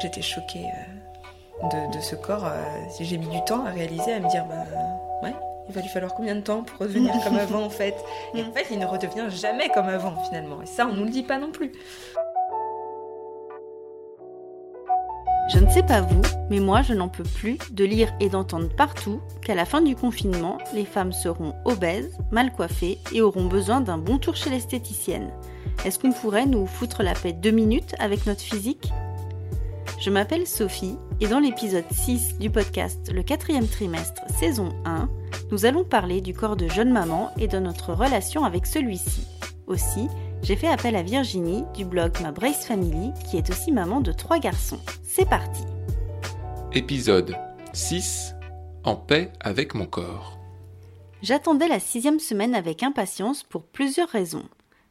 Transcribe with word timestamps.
J'étais 0.00 0.22
choquée 0.22 0.64
euh, 1.64 1.86
de, 1.92 2.00
ce 2.00 2.14
corps. 2.14 2.46
Euh, 2.46 2.62
j'ai 3.00 3.18
mis 3.18 3.26
du 3.26 3.42
temps 3.44 3.64
à 3.66 3.70
réaliser, 3.70 4.12
à 4.12 4.20
me 4.20 4.28
dire, 4.30 4.44
bah 4.44 4.64
ouais, 5.22 5.34
il 5.68 5.74
va 5.74 5.80
lui 5.80 5.88
falloir 5.88 6.14
combien 6.14 6.36
de 6.36 6.40
temps 6.40 6.62
pour 6.62 6.78
revenir 6.78 7.12
comme 7.24 7.36
avant 7.36 7.64
en 7.64 7.70
fait 7.70 7.96
Et 8.34 8.42
en 8.42 8.52
fait, 8.52 8.66
il 8.70 8.78
ne 8.78 8.86
redevient 8.86 9.26
jamais 9.28 9.68
comme 9.70 9.88
avant 9.88 10.14
finalement. 10.24 10.62
Et 10.62 10.66
ça, 10.66 10.86
on 10.86 10.94
nous 10.94 11.04
le 11.04 11.10
dit 11.10 11.24
pas 11.24 11.38
non 11.38 11.50
plus. 11.50 11.72
Je 15.50 15.58
ne 15.58 15.70
sais 15.70 15.82
pas 15.82 16.02
vous, 16.02 16.20
mais 16.50 16.60
moi 16.60 16.82
je 16.82 16.92
n'en 16.92 17.08
peux 17.08 17.24
plus 17.24 17.56
de 17.70 17.84
lire 17.84 18.12
et 18.20 18.28
d'entendre 18.28 18.68
partout 18.68 19.20
qu'à 19.40 19.54
la 19.54 19.64
fin 19.64 19.80
du 19.80 19.96
confinement, 19.96 20.58
les 20.74 20.84
femmes 20.84 21.12
seront 21.12 21.54
obèses, 21.64 22.18
mal 22.30 22.52
coiffées 22.52 22.98
et 23.14 23.22
auront 23.22 23.46
besoin 23.46 23.80
d'un 23.80 23.96
bon 23.96 24.18
tour 24.18 24.36
chez 24.36 24.50
l'esthéticienne. 24.50 25.32
Est-ce 25.84 25.98
qu'on 25.98 26.12
pourrait 26.12 26.46
nous 26.46 26.66
foutre 26.66 27.02
la 27.02 27.14
paix 27.14 27.32
deux 27.32 27.52
minutes 27.52 27.94
avec 28.00 28.26
notre 28.26 28.40
physique? 28.40 28.90
Je 30.00 30.10
m'appelle 30.10 30.46
Sophie 30.46 30.96
et 31.20 31.28
dans 31.28 31.38
l'épisode 31.38 31.84
6 31.90 32.38
du 32.38 32.50
podcast 32.50 33.10
Le 33.12 33.22
quatrième 33.22 33.68
trimestre 33.68 34.22
saison 34.38 34.70
1, 34.84 35.08
nous 35.52 35.66
allons 35.66 35.84
parler 35.84 36.20
du 36.20 36.34
corps 36.34 36.56
de 36.56 36.68
jeune 36.68 36.90
maman 36.92 37.30
et 37.38 37.46
de 37.46 37.58
notre 37.58 37.92
relation 37.92 38.44
avec 38.44 38.66
celui-ci. 38.66 39.26
Aussi, 39.68 40.08
j'ai 40.42 40.56
fait 40.56 40.68
appel 40.68 40.96
à 40.96 41.02
Virginie 41.02 41.64
du 41.74 41.84
blog 41.84 42.12
Ma 42.22 42.32
Brace 42.32 42.66
Family 42.66 43.12
qui 43.30 43.36
est 43.36 43.50
aussi 43.50 43.70
maman 43.70 44.00
de 44.00 44.12
trois 44.12 44.38
garçons. 44.38 44.80
C'est 45.04 45.28
parti 45.28 45.62
Épisode 46.72 47.36
6 47.72 48.34
En 48.82 48.96
paix 48.96 49.32
avec 49.40 49.74
mon 49.74 49.86
corps. 49.86 50.38
J'attendais 51.22 51.68
la 51.68 51.80
sixième 51.80 52.20
semaine 52.20 52.54
avec 52.54 52.82
impatience 52.82 53.42
pour 53.44 53.62
plusieurs 53.62 54.08
raisons. 54.08 54.44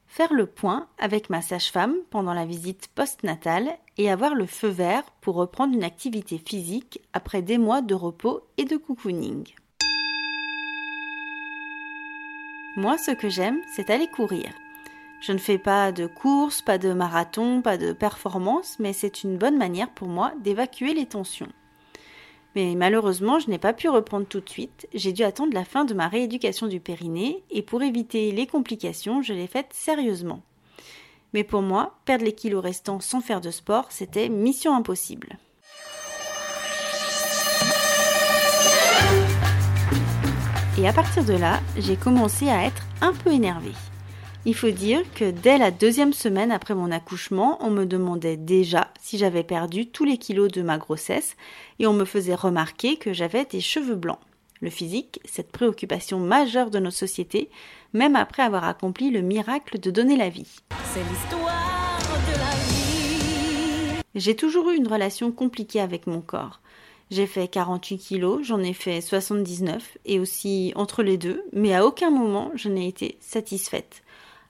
Faire 0.07 0.33
le 0.33 0.45
point 0.45 0.87
avec 0.97 1.29
ma 1.29 1.41
sage-femme 1.41 1.95
pendant 2.09 2.33
la 2.33 2.45
visite 2.45 2.89
postnatale 2.95 3.77
et 3.97 4.09
avoir 4.09 4.33
le 4.33 4.45
feu 4.45 4.69
vert 4.69 5.03
pour 5.21 5.35
reprendre 5.35 5.73
une 5.73 5.83
activité 5.83 6.37
physique 6.37 7.01
après 7.13 7.41
des 7.41 7.57
mois 7.57 7.81
de 7.81 7.93
repos 7.93 8.41
et 8.57 8.65
de 8.65 8.77
cocooning. 8.77 9.45
Moi, 12.77 12.97
ce 12.97 13.11
que 13.11 13.27
j'aime, 13.27 13.59
c'est 13.75 13.89
aller 13.89 14.07
courir. 14.07 14.49
Je 15.19 15.31
ne 15.31 15.39
fais 15.39 15.57
pas 15.57 15.91
de 15.91 16.05
course, 16.05 16.61
pas 16.61 16.77
de 16.77 16.93
marathon, 16.93 17.61
pas 17.61 17.77
de 17.77 17.91
performance, 17.91 18.77
mais 18.79 18.93
c'est 18.93 19.23
une 19.23 19.37
bonne 19.37 19.57
manière 19.57 19.89
pour 19.89 20.07
moi 20.07 20.31
d'évacuer 20.39 20.93
les 20.93 21.07
tensions. 21.07 21.51
Mais 22.55 22.73
malheureusement, 22.75 23.39
je 23.39 23.49
n'ai 23.49 23.59
pas 23.59 23.73
pu 23.73 23.89
reprendre 23.89 24.25
tout 24.25 24.39
de 24.39 24.49
suite. 24.49 24.87
J'ai 24.93 25.13
dû 25.13 25.23
attendre 25.23 25.53
la 25.53 25.65
fin 25.65 25.85
de 25.85 25.93
ma 25.93 26.07
rééducation 26.07 26.67
du 26.67 26.79
périnée 26.79 27.43
et 27.51 27.61
pour 27.61 27.83
éviter 27.83 28.31
les 28.31 28.47
complications, 28.47 29.21
je 29.21 29.33
l'ai 29.33 29.47
faite 29.47 29.69
sérieusement. 29.71 30.41
Mais 31.33 31.43
pour 31.43 31.61
moi, 31.61 31.97
perdre 32.05 32.25
les 32.25 32.33
kilos 32.33 32.63
restants 32.63 32.99
sans 32.99 33.21
faire 33.21 33.41
de 33.41 33.51
sport, 33.51 33.87
c'était 33.91 34.29
mission 34.29 34.75
impossible. 34.75 35.37
Et 40.79 40.87
à 40.87 40.93
partir 40.93 41.25
de 41.25 41.33
là, 41.33 41.59
j'ai 41.75 41.95
commencé 41.95 42.49
à 42.49 42.65
être 42.65 42.83
un 43.01 43.11
peu 43.11 43.31
énervée. 43.31 43.73
Il 44.49 44.55
faut 44.55 44.71
dire 44.71 45.01
que 45.13 45.29
dès 45.29 45.57
la 45.57 45.71
deuxième 45.71 46.13
semaine 46.13 46.53
après 46.53 46.73
mon 46.73 46.89
accouchement, 46.89 47.57
on 47.59 47.69
me 47.69 47.83
demandait 47.83 48.37
déjà 48.37 48.93
si 48.97 49.17
j'avais 49.17 49.43
perdu 49.43 49.87
tous 49.87 50.05
les 50.05 50.17
kilos 50.17 50.49
de 50.49 50.61
ma 50.61 50.77
grossesse 50.77 51.35
et 51.79 51.85
on 51.85 51.91
me 51.91 52.05
faisait 52.05 52.33
remarquer 52.33 52.95
que 52.95 53.11
j'avais 53.11 53.43
des 53.43 53.59
cheveux 53.59 53.97
blancs. 53.97 54.21
Le 54.61 54.69
physique, 54.69 55.19
cette 55.25 55.51
préoccupation 55.51 56.21
majeure 56.21 56.71
de 56.71 56.79
nos 56.79 56.91
sociétés, 56.91 57.49
même 57.91 58.15
après 58.15 58.41
avoir 58.41 58.63
accompli 58.63 59.11
le 59.11 59.19
miracle 59.19 59.81
de 59.81 59.91
donner 59.91 60.15
la 60.15 60.29
vie. 60.29 60.61
C'est 60.93 61.03
l'histoire 61.03 61.99
de 61.99 62.39
la 62.39 62.55
vie. 62.69 64.01
J'ai 64.15 64.37
toujours 64.37 64.69
eu 64.69 64.77
une 64.77 64.87
relation 64.87 65.33
compliquée 65.33 65.81
avec 65.81 66.07
mon 66.07 66.21
corps. 66.21 66.61
J'ai 67.11 67.27
fait 67.27 67.49
48 67.49 67.97
kilos, 67.97 68.43
j'en 68.43 68.61
ai 68.61 68.73
fait 68.73 69.01
79 69.01 69.97
et 70.05 70.21
aussi 70.21 70.71
entre 70.77 71.03
les 71.03 71.17
deux, 71.17 71.43
mais 71.51 71.75
à 71.75 71.85
aucun 71.85 72.11
moment 72.11 72.51
je 72.55 72.69
n'ai 72.69 72.87
été 72.87 73.17
satisfaite. 73.19 74.03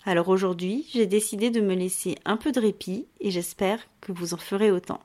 Alors 0.07 0.29
aujourd'hui, 0.29 0.85
j'ai 0.93 1.05
décidé 1.05 1.49
de 1.49 1.59
me 1.59 1.75
laisser 1.75 2.15
un 2.23 2.37
peu 2.37 2.53
de 2.53 2.61
répit 2.61 3.05
et 3.19 3.29
j'espère 3.29 3.79
que 3.99 4.13
vous 4.13 4.33
en 4.33 4.37
ferez 4.37 4.71
autant. 4.71 5.01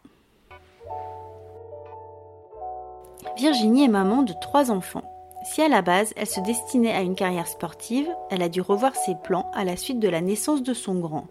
Virginie 3.36 3.82
est 3.82 3.88
maman 3.88 4.22
de 4.22 4.32
trois 4.40 4.70
enfants. 4.70 5.02
Si 5.44 5.60
à 5.60 5.66
la 5.66 5.82
base 5.82 6.12
elle 6.14 6.28
se 6.28 6.38
destinait 6.38 6.94
à 6.94 7.00
une 7.00 7.16
carrière 7.16 7.48
sportive, 7.48 8.08
elle 8.30 8.42
a 8.42 8.48
dû 8.48 8.60
revoir 8.60 8.94
ses 8.94 9.16
plans 9.24 9.50
à 9.54 9.64
la 9.64 9.76
suite 9.76 9.98
de 9.98 10.08
la 10.08 10.20
naissance 10.20 10.62
de 10.62 10.72
son 10.72 10.94
grand. 10.94 11.26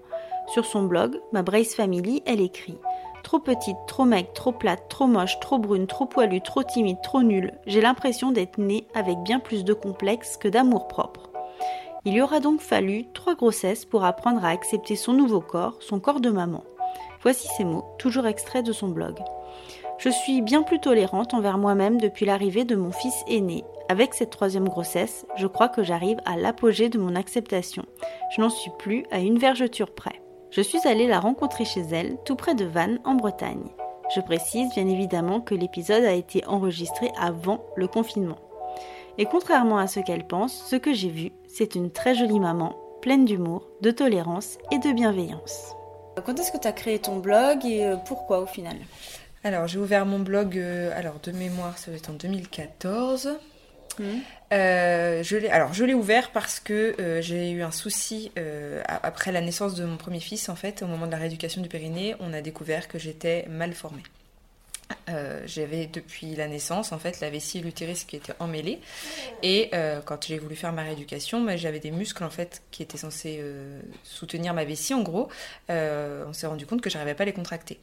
Sur 0.48 0.66
son 0.66 0.84
blog, 0.84 1.22
Ma 1.32 1.42
Brace 1.42 1.74
Family, 1.74 2.24
elle 2.26 2.42
écrit 2.42 2.78
Trop 3.24 3.40
petite, 3.40 3.78
trop 3.88 4.04
maigre, 4.04 4.34
trop 4.34 4.52
plate, 4.52 4.90
trop 4.90 5.08
moche, 5.08 5.40
trop 5.40 5.60
brune, 5.60 5.88
trop 5.88 6.08
poilue, 6.08 6.42
trop 6.42 6.64
timide, 6.64 6.98
trop 7.02 7.24
nulle. 7.24 7.54
J'ai 7.68 7.80
l'impression 7.80 8.34
d'être 8.34 8.58
née 8.58 8.86
avec 8.94 9.18
bien 9.20 9.40
plus 9.40 9.64
de 9.64 9.74
complexes 9.74 10.36
que 10.36 10.50
d'amour 10.50 10.90
propre. 10.90 11.31
Il 12.06 12.14
lui 12.14 12.22
aura 12.22 12.40
donc 12.40 12.62
fallu 12.62 13.06
trois 13.14 13.36
grossesses 13.36 13.86
pour 13.86 14.04
apprendre 14.04 14.44
à 14.44 14.50
accepter 14.50 14.96
son 14.96 15.14
nouveau 15.14 15.42
corps, 15.42 15.78
son 15.80 16.00
corps 16.00 16.20
de 16.20 16.30
maman. 16.30 16.64
Voici 17.22 17.48
ces 17.58 17.64
mots, 17.64 17.86
toujours 18.00 18.28
extraits 18.28 18.66
de 18.66 18.74
son 18.74 18.88
blog. 18.88 19.20
Je 19.98 20.10
suis 20.10 20.42
bien 20.42 20.64
plus 20.64 20.80
tolérante 20.80 21.34
envers 21.34 21.58
moi-même 21.58 22.02
depuis 22.02 22.26
l'arrivée 22.26 22.66
de 22.66 22.76
mon 22.76 22.92
fils 22.92 23.24
aîné. 23.28 23.64
Avec 23.90 24.14
cette 24.14 24.32
troisième 24.32 24.68
grossesse, 24.68 25.26
je 25.36 25.48
crois 25.48 25.70
que 25.70 25.84
j'arrive 25.84 26.20
à 26.26 26.38
l'apogée 26.38 26.90
de 26.90 26.98
mon 26.98 27.16
acceptation. 27.16 27.86
Je 28.36 28.42
n'en 28.42 28.50
suis 28.50 28.72
plus 28.80 29.06
à 29.12 29.20
une 29.20 29.38
vergeture 29.38 29.92
près 29.92 30.22
je 30.52 30.62
suis 30.62 30.86
allée 30.86 31.08
la 31.08 31.22
rencontrer 31.22 31.64
chez 31.64 31.80
elle, 31.80 32.18
tout 32.26 32.36
près 32.36 32.56
de 32.56 32.66
Vannes, 32.66 33.00
en 33.06 33.16
Bretagne. 33.16 33.70
Je 34.14 34.20
précise 34.20 34.70
bien 34.76 34.86
évidemment 34.86 35.40
que 35.40 35.56
l'épisode 35.56 36.04
a 36.04 36.12
été 36.12 36.46
enregistré 36.46 37.10
avant 37.18 37.64
le 37.78 37.88
confinement. 37.88 38.38
Et 39.18 39.26
contrairement 39.26 39.78
à 39.78 39.88
ce 39.88 40.00
qu'elle 40.00 40.26
pense, 40.26 40.66
ce 40.70 40.76
que 40.76 40.94
j'ai 40.94 41.10
vu, 41.10 41.32
c'est 41.48 41.76
une 41.76 41.92
très 41.92 42.16
jolie 42.16 42.40
maman, 42.40 42.76
pleine 43.02 43.26
d'humour, 43.26 43.68
de 43.82 43.92
tolérance 43.92 44.58
et 44.72 44.80
de 44.80 44.92
bienveillance. 44.92 45.76
Quand 46.26 46.40
est-ce 46.40 46.52
que 46.52 46.58
tu 46.58 46.68
as 46.68 46.74
créé 46.74 47.00
ton 47.00 47.18
blog 47.18 47.66
et 47.66 47.86
euh, 47.86 47.96
pourquoi 47.96 48.40
au 48.40 48.46
final? 48.46 48.76
Alors 49.44 49.68
j'ai 49.68 49.80
ouvert 49.80 50.06
mon 50.06 50.20
blog, 50.20 50.58
euh, 50.58 50.92
alors 50.98 51.20
de 51.24 51.32
mémoire 51.32 51.78
ça 51.78 51.92
va 51.92 51.98
être 51.98 52.10
en 52.10 52.14
2014. 52.14 53.38
Euh, 54.54 55.24
je 55.24 55.38
l'ai, 55.38 55.50
alors 55.50 55.74
je 55.74 55.86
l'ai 55.86 55.94
ouvert 55.94 56.32
parce 56.32 56.60
que 56.60 56.96
euh, 57.00 57.22
j'ai 57.22 57.52
eu 57.52 57.62
un 57.62 57.72
souci 57.72 58.32
euh, 58.38 58.82
après 58.88 59.32
la 59.32 59.42
naissance 59.42 59.76
de 59.76 59.86
mon 59.86 59.98
premier 59.98 60.20
fils 60.20 60.50
en 60.50 60.56
fait 60.56 60.82
au 60.82 60.88
moment 60.88 61.06
de 61.06 61.12
la 61.12 61.18
rééducation 61.18 61.62
du 61.62 61.70
périnée 61.70 62.16
on 62.20 62.34
a 62.34 62.42
découvert 62.42 62.88
que 62.88 63.00
j'étais 63.00 63.46
mal 63.50 63.74
formée 63.74 64.04
j'avais 65.46 65.88
depuis 65.88 66.36
la 66.36 66.48
naissance 66.48 66.92
en 66.92 67.00
fait 67.00 67.20
la 67.20 67.30
vessie 67.30 67.60
et 67.60 67.62
l'utérus 67.62 68.04
qui 68.04 68.16
étaient 68.16 68.34
emmêlés. 68.40 68.80
Et 69.44 69.72
quand 70.06 70.26
j'ai 70.26 70.40
voulu 70.40 70.56
faire 70.56 70.74
ma 70.74 70.84
rééducation 70.84 71.46
j'avais 71.58 71.80
des 71.80 71.92
muscles 71.92 72.24
en 72.24 72.30
fait 72.30 72.62
qui 72.72 72.84
étaient 72.84 72.98
censés 72.98 73.44
soutenir 74.04 74.54
ma 74.54 74.66
vessie 74.66 74.94
en 74.94 75.02
gros. 75.02 75.30
On 75.70 76.34
s'est 76.34 76.48
rendu 76.48 76.66
compte 76.66 76.82
que 76.82 76.90
j'arrivais 76.90 77.16
pas 77.16 77.24
à 77.24 77.26
les 77.26 77.34
contracter. 77.34 77.80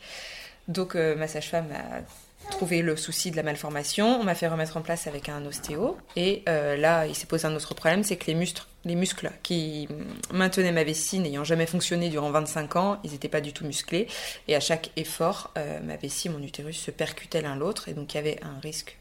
Donc 0.68 0.94
ma 0.94 1.28
sage-femme 1.28 1.68
a 1.72 2.02
trouvé 2.50 2.82
le 2.82 2.96
souci 2.96 3.30
de 3.30 3.36
la 3.36 3.42
malformation, 3.42 4.20
on 4.20 4.24
m'a 4.24 4.34
fait 4.34 4.48
remettre 4.48 4.76
en 4.76 4.80
place 4.80 5.06
avec 5.06 5.28
un 5.28 5.44
ostéo. 5.44 5.96
Et 6.16 6.42
euh, 6.48 6.76
là, 6.76 7.06
il 7.06 7.14
s'est 7.14 7.26
posé 7.26 7.46
un 7.46 7.54
autre 7.54 7.74
problème, 7.74 8.02
c'est 8.02 8.16
que 8.16 8.26
les 8.26 8.34
muscles 8.34 8.62
les 8.88 8.94
muscles 8.94 9.30
qui 9.42 9.86
maintenaient 10.32 10.72
ma 10.72 10.82
vessie 10.82 11.20
n'ayant 11.20 11.44
jamais 11.44 11.66
fonctionné 11.66 12.08
durant 12.08 12.30
25 12.30 12.76
ans, 12.76 12.98
ils 13.04 13.12
n'étaient 13.12 13.28
pas 13.28 13.40
du 13.40 13.52
tout 13.52 13.64
musclés. 13.64 14.08
Et 14.48 14.56
à 14.56 14.60
chaque 14.60 14.90
effort, 14.96 15.52
euh, 15.58 15.78
ma 15.80 15.96
vessie 15.96 16.28
et 16.28 16.30
mon 16.30 16.42
utérus 16.42 16.80
se 16.80 16.90
percutaient 16.90 17.42
l'un 17.42 17.54
l'autre. 17.54 17.88
Et 17.88 17.92
donc, 17.92 18.14
il 18.14 18.16
y 18.16 18.20
avait 18.20 18.40
un 18.42 18.58
risque 18.60 18.96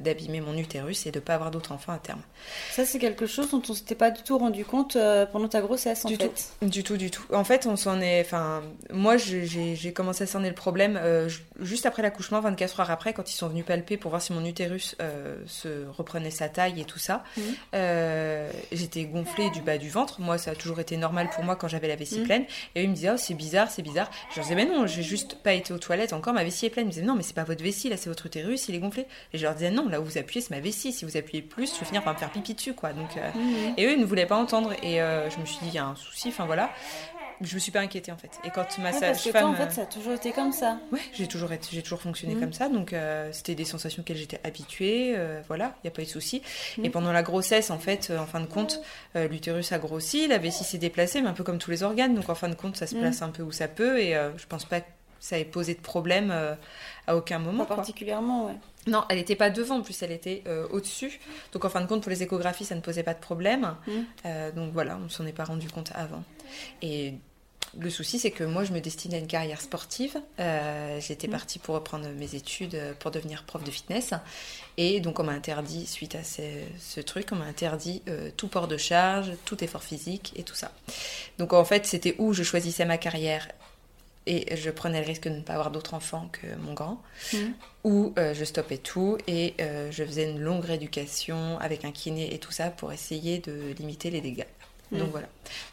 d'abîmer 0.00 0.40
mon 0.40 0.56
utérus 0.56 1.06
et 1.06 1.10
de 1.10 1.18
ne 1.18 1.24
pas 1.24 1.34
avoir 1.34 1.50
d'autres 1.50 1.72
enfants 1.72 1.92
à 1.92 1.98
terme. 1.98 2.20
Ça, 2.70 2.84
c'est 2.84 2.98
quelque 2.98 3.26
chose 3.26 3.50
dont 3.50 3.62
on 3.66 3.72
ne 3.72 3.76
s'était 3.76 3.94
pas 3.94 4.10
du 4.10 4.22
tout 4.22 4.38
rendu 4.38 4.64
compte 4.64 4.96
euh, 4.96 5.26
pendant 5.26 5.48
ta 5.48 5.60
grossesse, 5.62 6.04
en 6.04 6.08
du 6.08 6.16
fait. 6.16 6.28
Tout. 6.28 6.68
Du 6.68 6.84
tout, 6.84 6.96
du 6.96 7.10
tout. 7.10 7.22
En 7.32 7.44
fait, 7.44 7.66
on 7.66 7.76
s'en 7.76 8.00
est. 8.00 8.20
Enfin, 8.20 8.62
moi, 8.92 9.16
j'ai 9.16 9.92
commencé 9.94 10.24
à 10.24 10.26
cerner 10.26 10.48
le 10.48 10.54
problème 10.54 10.98
euh, 11.02 11.30
juste 11.60 11.86
après 11.86 12.02
l'accouchement, 12.02 12.40
24 12.40 12.80
heures 12.80 12.90
après, 12.90 13.14
quand 13.14 13.30
ils 13.30 13.36
sont 13.36 13.48
venus 13.48 13.64
palper 13.64 13.96
pour 13.96 14.10
voir 14.10 14.20
si 14.20 14.32
mon 14.34 14.44
utérus 14.44 14.96
se 15.46 15.86
reprenait 15.88 16.30
sa 16.30 16.48
taille 16.48 16.80
et 16.80 16.84
tout 16.84 16.98
ça. 16.98 17.24
Mmh. 17.36 17.40
J'étais 18.72 19.00
du 19.52 19.62
bas 19.62 19.78
du 19.78 19.88
ventre. 19.88 20.20
Moi, 20.20 20.38
ça 20.38 20.50
a 20.50 20.54
toujours 20.54 20.80
été 20.80 20.96
normal 20.96 21.30
pour 21.34 21.44
moi 21.44 21.56
quand 21.56 21.68
j'avais 21.68 21.88
la 21.88 21.96
vessie 21.96 22.20
mm. 22.20 22.24
pleine. 22.24 22.44
Et 22.74 22.80
eux, 22.80 22.84
ils 22.84 22.90
me 22.90 22.94
disaient, 22.94 23.10
oh, 23.12 23.16
c'est 23.16 23.34
bizarre, 23.34 23.70
c'est 23.70 23.82
bizarre. 23.82 24.10
Je 24.30 24.36
leur 24.36 24.44
disais, 24.44 24.54
mais 24.54 24.66
non, 24.66 24.86
j'ai 24.86 25.02
juste 25.02 25.36
pas 25.42 25.52
été 25.54 25.72
aux 25.72 25.78
toilettes 25.78 26.12
encore, 26.12 26.34
ma 26.34 26.44
vessie 26.44 26.66
est 26.66 26.70
pleine. 26.70 26.86
Ils 26.86 26.88
me 26.88 26.92
disaient, 26.92 27.06
non, 27.06 27.14
mais 27.14 27.22
c'est 27.22 27.34
pas 27.34 27.44
votre 27.44 27.62
vessie, 27.62 27.88
là, 27.88 27.96
c'est 27.96 28.08
votre 28.08 28.26
utérus, 28.26 28.68
il 28.68 28.74
est 28.74 28.78
gonflé. 28.78 29.06
Et 29.32 29.38
je 29.38 29.44
leur 29.44 29.54
disais, 29.54 29.70
non, 29.70 29.88
là 29.88 30.00
où 30.00 30.04
vous 30.04 30.18
appuyez, 30.18 30.40
c'est 30.40 30.54
ma 30.54 30.60
vessie. 30.60 30.92
Si 30.92 31.04
vous 31.04 31.16
appuyez 31.16 31.42
plus, 31.42 31.74
je 31.74 31.80
vais 31.80 31.86
finir 31.86 32.02
par 32.02 32.14
me 32.14 32.18
faire 32.18 32.30
pipi 32.30 32.54
dessus, 32.54 32.74
quoi. 32.74 32.92
Donc, 32.92 33.16
euh, 33.16 33.30
mm. 33.30 33.74
Et 33.76 33.86
eux, 33.86 33.92
ils 33.92 34.00
ne 34.00 34.04
voulaient 34.04 34.26
pas 34.26 34.36
entendre. 34.36 34.72
Et 34.82 35.00
euh, 35.00 35.30
je 35.30 35.38
me 35.38 35.46
suis 35.46 35.58
dit, 35.62 35.68
il 35.68 35.74
y 35.74 35.78
a 35.78 35.86
un 35.86 35.96
souci, 35.96 36.28
enfin 36.28 36.46
voilà. 36.46 36.70
Je 37.40 37.54
me 37.54 37.60
suis 37.60 37.72
pas 37.72 37.80
inquiétée 37.80 38.12
en 38.12 38.16
fait. 38.16 38.30
Et 38.44 38.50
quand 38.50 38.66
ma 38.78 38.90
ouais, 38.90 39.00
parce 39.00 39.24
que 39.24 39.30
toi, 39.30 39.44
en 39.44 39.54
fait, 39.54 39.70
ça 39.72 39.82
a 39.82 39.86
toujours 39.86 40.12
été 40.12 40.32
comme 40.32 40.52
ça. 40.52 40.78
Ouais, 40.92 41.00
j'ai 41.12 41.26
toujours 41.26 41.52
été, 41.52 41.68
j'ai 41.72 41.82
toujours 41.82 42.00
fonctionné 42.00 42.34
comme 42.34 42.52
ça. 42.52 42.68
Donc 42.68 42.94
c'était 43.32 43.54
des 43.54 43.64
sensations 43.64 44.02
auxquelles 44.02 44.16
j'étais 44.16 44.40
habituée. 44.44 45.16
voilà, 45.46 45.74
il 45.82 45.86
y 45.86 45.88
a 45.88 45.90
pas 45.90 46.02
eu 46.02 46.06
de 46.06 46.10
souci. 46.10 46.42
Et 46.82 46.90
pendant 46.90 47.12
la 47.12 47.22
grossesse, 47.22 47.70
en 47.70 47.78
fait, 47.78 48.12
en 48.16 48.26
fin 48.26 48.40
de 48.40 48.46
compte, 48.46 48.80
l'utérus 49.14 49.72
a 49.72 49.78
grossi, 49.78 50.26
la 50.26 50.38
vessie 50.38 50.64
s'est 50.64 50.78
déplacée, 50.78 51.20
mais 51.20 51.28
un 51.28 51.34
peu 51.34 51.44
comme 51.44 51.58
tous 51.58 51.70
les 51.70 51.82
organes. 51.82 52.14
Donc 52.14 52.28
en 52.28 52.34
fin 52.34 52.48
de 52.48 52.54
compte, 52.54 52.76
ça 52.76 52.86
se 52.86 52.94
place 52.94 53.22
un 53.22 53.30
peu 53.30 53.42
où 53.42 53.52
ça 53.52 53.68
peut. 53.68 54.00
Et 54.00 54.12
je 54.36 54.46
pense 54.46 54.64
pas 54.64 54.80
que 54.80 54.86
ça 55.18 55.38
ait 55.38 55.44
posé 55.44 55.74
de 55.74 55.80
problème 55.80 56.34
à 57.06 57.16
aucun 57.16 57.38
moment. 57.38 57.64
Pas 57.64 57.76
particulièrement, 57.76 58.46
ouais. 58.46 58.56
Non, 58.86 59.04
elle 59.08 59.18
n'était 59.18 59.36
pas 59.36 59.50
devant, 59.50 59.78
en 59.78 59.82
plus 59.82 60.02
elle 60.02 60.12
était 60.12 60.42
euh, 60.46 60.66
au-dessus. 60.70 61.20
Donc 61.52 61.64
en 61.64 61.68
fin 61.68 61.80
de 61.80 61.86
compte, 61.86 62.02
pour 62.02 62.10
les 62.10 62.22
échographies, 62.22 62.64
ça 62.64 62.74
ne 62.74 62.80
posait 62.80 63.02
pas 63.02 63.14
de 63.14 63.20
problème. 63.20 63.74
Mmh. 63.86 63.90
Euh, 64.26 64.52
donc 64.52 64.72
voilà, 64.72 64.96
on 64.96 65.04
ne 65.04 65.08
s'en 65.08 65.26
est 65.26 65.32
pas 65.32 65.44
rendu 65.44 65.68
compte 65.68 65.92
avant. 65.94 66.22
Et 66.80 67.14
le 67.78 67.88
souci, 67.88 68.18
c'est 68.18 68.32
que 68.32 68.42
moi, 68.42 68.64
je 68.64 68.72
me 68.72 68.80
destinais 68.80 69.16
à 69.16 69.18
une 69.18 69.26
carrière 69.26 69.60
sportive. 69.60 70.20
Euh, 70.40 70.98
j'étais 71.00 71.28
mmh. 71.28 71.30
partie 71.30 71.58
pour 71.58 71.76
reprendre 71.76 72.08
mes 72.08 72.34
études 72.34 72.76
pour 72.98 73.10
devenir 73.10 73.44
prof 73.44 73.62
de 73.62 73.70
fitness. 73.70 74.12
Et 74.76 75.00
donc, 75.00 75.20
on 75.20 75.24
m'a 75.24 75.32
interdit, 75.32 75.86
suite 75.86 76.16
à 76.16 76.24
ce, 76.24 77.00
truc, 77.00 77.28
on 77.32 77.36
m'a 77.36 77.44
interdit 77.44 78.02
tout 78.36 78.48
port 78.48 78.66
de 78.66 78.76
charge, 78.76 79.32
tout 79.44 79.62
effort 79.62 79.84
physique 79.84 80.32
et 80.36 80.42
tout 80.42 80.54
ça. 80.54 80.72
Donc, 81.38 81.52
en 81.52 81.64
fait, 81.64 81.86
c'était 81.86 82.16
où 82.18 82.32
je 82.32 82.42
choisissais 82.42 82.84
ma 82.86 82.98
carrière 82.98 83.46
et 84.26 84.54
je 84.56 84.70
prenais 84.70 85.00
le 85.00 85.06
risque 85.06 85.28
de 85.28 85.34
ne 85.34 85.40
pas 85.40 85.54
avoir 85.54 85.70
d'autres 85.70 85.94
enfants 85.94 86.28
que 86.32 86.46
mon 86.56 86.74
grand, 86.74 87.02
mmh. 87.32 87.36
ou 87.84 88.12
euh, 88.18 88.34
je 88.34 88.44
stoppais 88.44 88.78
tout 88.78 89.16
et 89.26 89.54
euh, 89.60 89.90
je 89.90 90.04
faisais 90.04 90.30
une 90.30 90.40
longue 90.40 90.64
rééducation 90.64 91.58
avec 91.58 91.84
un 91.84 91.90
kiné 91.90 92.34
et 92.34 92.38
tout 92.38 92.52
ça 92.52 92.70
pour 92.70 92.92
essayer 92.92 93.38
de 93.38 93.74
limiter 93.78 94.10
les 94.10 94.20
dégâts. 94.20 94.46
Donc 94.92 95.10
voilà. 95.10 95.28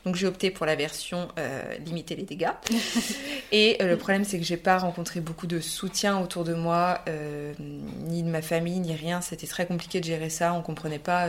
Donc 0.06 0.16
j'ai 0.16 0.28
opté 0.28 0.52
pour 0.52 0.66
la 0.66 0.76
version 0.76 1.28
euh, 1.40 1.78
limiter 1.80 2.16
les 2.16 2.24
dégâts. 2.24 2.52
et 3.52 3.78
euh, 3.82 3.90
le 3.90 3.98
problème 3.98 4.24
c'est 4.24 4.38
que 4.38 4.46
j'ai 4.46 4.58
pas 4.58 4.78
rencontré 4.78 5.22
beaucoup 5.22 5.48
de 5.48 5.60
soutien 5.60 6.20
autour 6.20 6.44
de 6.44 6.54
moi, 6.54 7.00
euh, 7.08 7.54
ni 7.60 8.22
de 8.22 8.30
ma 8.30 8.42
famille, 8.42 8.80
ni 8.80 8.96
rien. 8.96 9.22
C'était 9.22 9.48
très 9.48 9.66
compliqué 9.66 10.00
de 10.00 10.06
gérer 10.06 10.30
ça. 10.30 10.54
On 10.54 10.62
comprenait 10.62 11.00
pas 11.00 11.28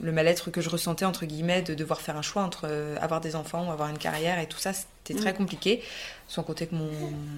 le 0.00 0.12
mal-être 0.12 0.50
que 0.50 0.60
je 0.60 0.68
ressentais 0.68 1.04
entre 1.04 1.24
guillemets 1.26 1.62
de 1.62 1.74
devoir 1.74 2.00
faire 2.00 2.16
un 2.16 2.22
choix 2.22 2.42
entre 2.42 2.68
avoir 3.00 3.20
des 3.20 3.36
enfants 3.36 3.68
ou 3.68 3.72
avoir 3.72 3.88
une 3.88 3.98
carrière 3.98 4.38
et 4.38 4.46
tout 4.46 4.58
ça. 4.58 4.72
C'était 5.04 5.20
très 5.20 5.32
mm. 5.32 5.36
compliqué. 5.36 5.82
Sans 6.26 6.42
compter 6.42 6.66
que 6.66 6.74
mon, 6.74 6.88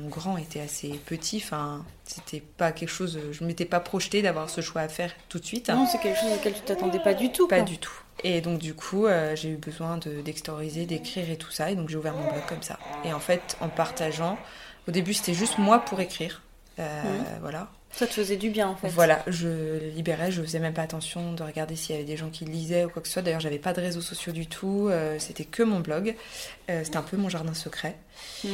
grand 0.09 0.37
était 0.37 0.61
assez 0.61 0.91
petit. 1.07 1.43
Enfin, 1.45 1.85
c'était 2.05 2.41
pas 2.41 2.73
quelque 2.73 2.89
chose. 2.89 3.19
Je 3.33 3.45
m'étais 3.45 3.65
pas 3.65 3.81
projetée 3.81 4.23
d'avoir 4.23 4.49
ce 4.49 4.61
choix 4.61 4.83
à 4.83 4.89
faire 4.89 5.13
tout 5.29 5.39
de 5.39 5.45
suite. 5.45 5.69
Non, 5.69 5.87
c'est 5.91 5.99
quelque 5.99 6.19
chose 6.19 6.33
auquel 6.33 6.55
tu 6.55 6.61
t'attendais 6.61 7.01
pas 7.01 7.15
du 7.15 7.33
tout. 7.33 7.49
Pas 7.49 7.63
du 7.63 7.79
tout. 7.79 7.93
Et 8.25 8.41
donc 8.41 8.59
du 8.59 8.75
coup, 8.75 9.07
euh, 9.07 9.37
j'ai 9.37 9.51
eu 9.51 9.57
besoin 9.57 9.99
d'extérioriser, 9.99 10.87
d'écrire 10.87 11.29
et 11.31 11.37
tout 11.37 11.51
ça. 11.51 11.71
Et 11.71 11.75
donc 11.75 11.89
j'ai 11.89 11.97
ouvert 11.97 12.15
mon 12.15 12.31
blog 12.31 12.47
comme 12.49 12.63
ça. 12.63 12.79
Et 13.05 13.13
en 13.13 13.21
fait, 13.21 13.57
en 13.61 13.69
partageant, 13.69 14.39
au 14.89 14.91
début 14.93 15.13
c'était 15.13 15.35
juste 15.35 15.59
moi 15.59 15.81
pour 15.81 16.01
écrire. 16.01 16.43
Euh, 16.79 17.03
mmh. 17.03 17.39
Voilà. 17.41 17.69
Ça 17.97 18.07
te 18.07 18.13
faisait 18.13 18.37
du 18.37 18.51
bien 18.51 18.69
en 18.69 18.77
fait. 18.77 18.89
Voilà, 18.89 19.23
je 19.27 19.79
libérais, 19.95 20.31
je 20.31 20.43
faisais 20.43 20.59
même 20.59 20.75
pas 20.75 20.83
attention 20.83 21.33
de 21.33 21.43
regarder 21.43 21.77
s'il 21.77 21.95
y 21.95 21.99
avait 21.99 22.07
des 22.07 22.19
gens 22.19 22.29
qui 22.29 22.45
lisaient 22.45 22.85
ou 22.85 22.91
quoi 22.91 23.01
que 23.01 23.09
ce 23.09 23.15
soit. 23.15 23.23
D'ailleurs, 23.23 23.41
j'avais 23.41 23.59
pas 23.59 23.73
de 23.73 23.81
réseaux 23.81 24.03
sociaux 24.03 24.33
du 24.33 24.47
tout, 24.47 24.89
euh, 24.91 25.17
c'était 25.19 25.47
que 25.47 25.63
mon 25.63 25.81
blog. 25.81 26.15
c'était 26.69 26.97
un 26.99 27.03
peu 27.03 27.17
mon 27.17 27.31
jardin 27.31 27.55
secret. 27.55 27.97
Mmh. 28.45 28.49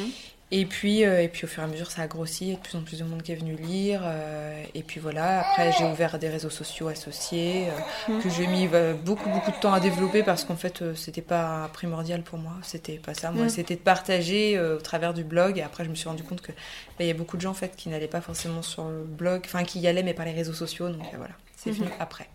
Et 0.54 0.66
puis, 0.66 1.06
euh, 1.06 1.22
et 1.22 1.28
puis 1.28 1.46
au 1.46 1.49
fur 1.49 1.62
et 1.62 1.64
à 1.64 1.69
mesure, 1.69 1.90
ça 1.90 2.02
a 2.02 2.06
grossi, 2.06 2.44
il 2.44 2.50
y 2.50 2.52
a 2.52 2.56
de 2.56 2.60
plus 2.60 2.76
en 2.76 2.82
plus 2.82 2.99
de 2.99 3.04
monde 3.04 3.22
qui 3.22 3.32
est 3.32 3.37
venu 3.37 3.56
lire. 3.56 4.02
Euh, 4.04 4.62
et 4.75 4.82
puis 4.82 5.00
voilà, 5.00 5.40
après 5.40 5.72
j'ai 5.72 5.84
ouvert 5.87 6.19
des 6.19 6.28
réseaux 6.28 6.50
sociaux 6.50 6.88
associés 6.88 7.69
euh, 8.10 8.20
que 8.20 8.28
j'ai 8.28 8.46
mis 8.46 8.69
beaucoup 9.02 9.31
beaucoup 9.31 9.50
de 9.50 9.56
temps 9.56 9.72
à 9.72 9.81
développer 9.81 10.22
parce 10.22 10.44
qu'en 10.44 10.56
fait 10.56 10.84
c'était 10.94 11.22
pas 11.22 11.70
primordial 11.72 12.22
pour 12.22 12.38
moi, 12.38 12.52
c'était 12.60 12.99
pas 12.99 13.14
ça. 13.14 13.31
Moi, 13.31 13.49
c'était 13.49 13.76
de 13.76 13.81
partager 13.81 14.60
au 14.60 14.78
travers 14.78 15.14
du 15.14 15.25
blog. 15.25 15.56
Et 15.56 15.62
après, 15.62 15.84
je 15.84 15.88
me 15.88 15.94
suis 15.94 16.08
rendu 16.08 16.22
compte 16.22 16.43
que 16.43 16.52
bah, 16.99 17.04
y 17.06 17.10
a 17.10 17.14
beaucoup 17.14 17.38
de 17.38 17.43
gens 17.43 17.52
en 17.52 17.54
fait 17.54 17.75
qui 17.75 17.88
n'allaient 17.88 18.06
pas 18.06 18.20
forcément 18.20 18.60
sur 18.60 18.84
le 18.84 19.04
blog, 19.04 19.40
enfin 19.46 19.64
qui 19.64 19.81
y 19.81 19.88
allaient 19.88 20.02
mais 20.02 20.12
par 20.12 20.26
les 20.26 20.32
réseaux 20.32 20.52
sociaux. 20.52 20.90
Donc 20.90 21.06
voilà, 21.16 21.32
c'est 21.56 21.70
venu 21.70 21.87
mhm. 21.87 21.93
après. 21.99 22.28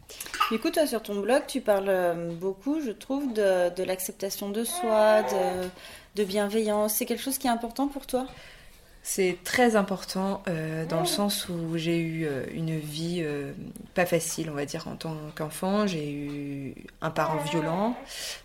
Du 0.49 0.59
toi 0.59 0.87
sur 0.87 1.03
ton 1.03 1.19
blog, 1.19 1.43
tu 1.47 1.61
parles 1.61 2.15
beaucoup, 2.39 2.81
je 2.81 2.91
trouve, 2.91 3.31
de, 3.33 3.75
de 3.75 3.83
l'acceptation 3.83 4.49
de 4.49 4.63
soi, 4.63 5.21
de 5.21 5.69
de 6.17 6.23
bienveillance 6.25 6.95
C'est 6.95 7.05
quelque 7.05 7.21
chose 7.23 7.37
qui 7.37 7.47
est 7.47 7.51
important 7.51 7.87
pour 7.87 8.07
toi? 8.07 8.27
C'est 9.09 9.38
très 9.45 9.77
important 9.77 10.44
euh, 10.50 10.86
dans 10.86 11.00
le 11.00 11.06
sens 11.06 11.48
où 11.48 11.77
j'ai 11.77 11.98
eu 11.98 12.25
euh, 12.25 12.44
une 12.54 12.77
vie 12.77 13.21
euh, 13.24 13.54
pas 13.94 14.06
facile, 14.06 14.50
on 14.50 14.54
va 14.54 14.65
dire, 14.65 14.86
en 14.89 14.98
tant 14.98 15.15
qu'enfant. 15.33 15.88
J'ai 15.88 16.12
eu 16.12 16.75
un 17.01 17.09
parent 17.09 17.38
violent, 17.38 17.95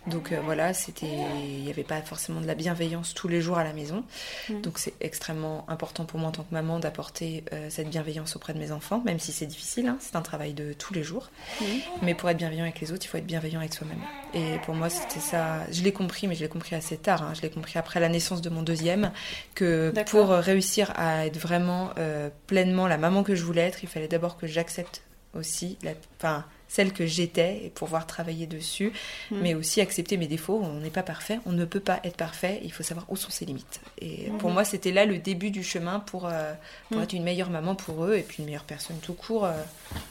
donc 0.07 0.31
voilà, 0.45 0.73
c'était, 0.73 1.11
il 1.35 1.63
n'y 1.65 1.69
avait 1.69 1.83
pas 1.83 2.01
forcément 2.01 2.39
de 2.39 2.47
la 2.47 2.55
bienveillance 2.55 3.13
tous 3.13 3.27
les 3.27 3.41
jours 3.41 3.57
à 3.57 3.65
la 3.65 3.73
maison. 3.73 4.05
Mm. 4.47 4.61
Donc 4.61 4.79
c'est 4.79 4.93
extrêmement 5.01 5.65
important 5.67 6.05
pour 6.05 6.17
moi 6.17 6.29
en 6.29 6.31
tant 6.31 6.43
que 6.43 6.53
maman 6.53 6.79
d'apporter 6.79 7.43
cette 7.67 7.89
bienveillance 7.89 8.37
auprès 8.37 8.53
de 8.53 8.59
mes 8.59 8.71
enfants, 8.71 9.01
même 9.03 9.19
si 9.19 9.33
c'est 9.33 9.45
difficile. 9.45 9.87
Hein, 9.87 9.97
c'est 9.99 10.15
un 10.15 10.21
travail 10.21 10.53
de 10.53 10.71
tous 10.71 10.93
les 10.93 11.03
jours. 11.03 11.29
Mm. 11.59 11.65
Mais 12.03 12.15
pour 12.15 12.29
être 12.29 12.37
bienveillant 12.37 12.63
avec 12.63 12.79
les 12.79 12.93
autres, 12.93 13.05
il 13.05 13.09
faut 13.09 13.17
être 13.17 13.27
bienveillant 13.27 13.59
avec 13.59 13.73
soi-même. 13.73 13.99
Et 14.33 14.59
pour 14.65 14.75
moi, 14.75 14.89
c'était 14.89 15.19
ça. 15.19 15.69
Je 15.71 15.83
l'ai 15.83 15.91
compris, 15.91 16.27
mais 16.27 16.35
je 16.35 16.41
l'ai 16.41 16.49
compris 16.49 16.75
assez 16.75 16.95
tard. 16.95 17.21
Hein. 17.21 17.33
Je 17.35 17.41
l'ai 17.41 17.49
compris 17.49 17.77
après 17.77 17.99
la 17.99 18.07
naissance 18.07 18.41
de 18.41 18.49
mon 18.49 18.63
deuxième, 18.63 19.11
que 19.55 19.93
pour 20.09 20.31
réussir 20.53 20.93
à 20.95 21.25
être 21.25 21.37
vraiment 21.37 21.89
euh, 21.97 22.29
pleinement 22.47 22.87
la 22.87 22.97
maman 22.97 23.23
que 23.23 23.33
je 23.35 23.43
voulais 23.43 23.61
être, 23.61 23.83
il 23.83 23.89
fallait 23.89 24.07
d'abord 24.07 24.37
que 24.37 24.45
j'accepte 24.45 25.01
aussi 25.35 25.77
la, 25.81 25.91
enfin, 26.17 26.45
celle 26.67 26.93
que 26.93 27.07
j'étais 27.07 27.65
et 27.65 27.69
pouvoir 27.69 28.05
travailler 28.05 28.45
dessus, 28.45 28.93
mm. 29.31 29.39
mais 29.41 29.55
aussi 29.55 29.81
accepter 29.81 30.15
mes 30.17 30.27
défauts. 30.27 30.61
On 30.63 30.79
n'est 30.79 30.91
pas 30.91 31.01
parfait, 31.01 31.39
on 31.47 31.51
ne 31.51 31.65
peut 31.65 31.79
pas 31.79 31.99
être 32.03 32.17
parfait, 32.17 32.59
il 32.63 32.71
faut 32.71 32.83
savoir 32.83 33.07
où 33.09 33.15
sont 33.15 33.31
ses 33.31 33.45
limites. 33.45 33.81
Et 33.99 34.29
mm. 34.29 34.37
pour 34.37 34.51
moi, 34.51 34.63
c'était 34.63 34.91
là 34.91 35.05
le 35.05 35.17
début 35.17 35.49
du 35.49 35.63
chemin 35.63 35.99
pour, 35.99 36.27
euh, 36.27 36.53
pour 36.89 36.99
mm. 36.99 37.03
être 37.03 37.13
une 37.13 37.23
meilleure 37.23 37.49
maman 37.49 37.73
pour 37.73 38.05
eux 38.05 38.15
et 38.15 38.21
puis 38.21 38.37
une 38.39 38.45
meilleure 38.45 38.63
personne 38.63 38.97
tout 38.97 39.15
court 39.15 39.45
euh, 39.45 39.53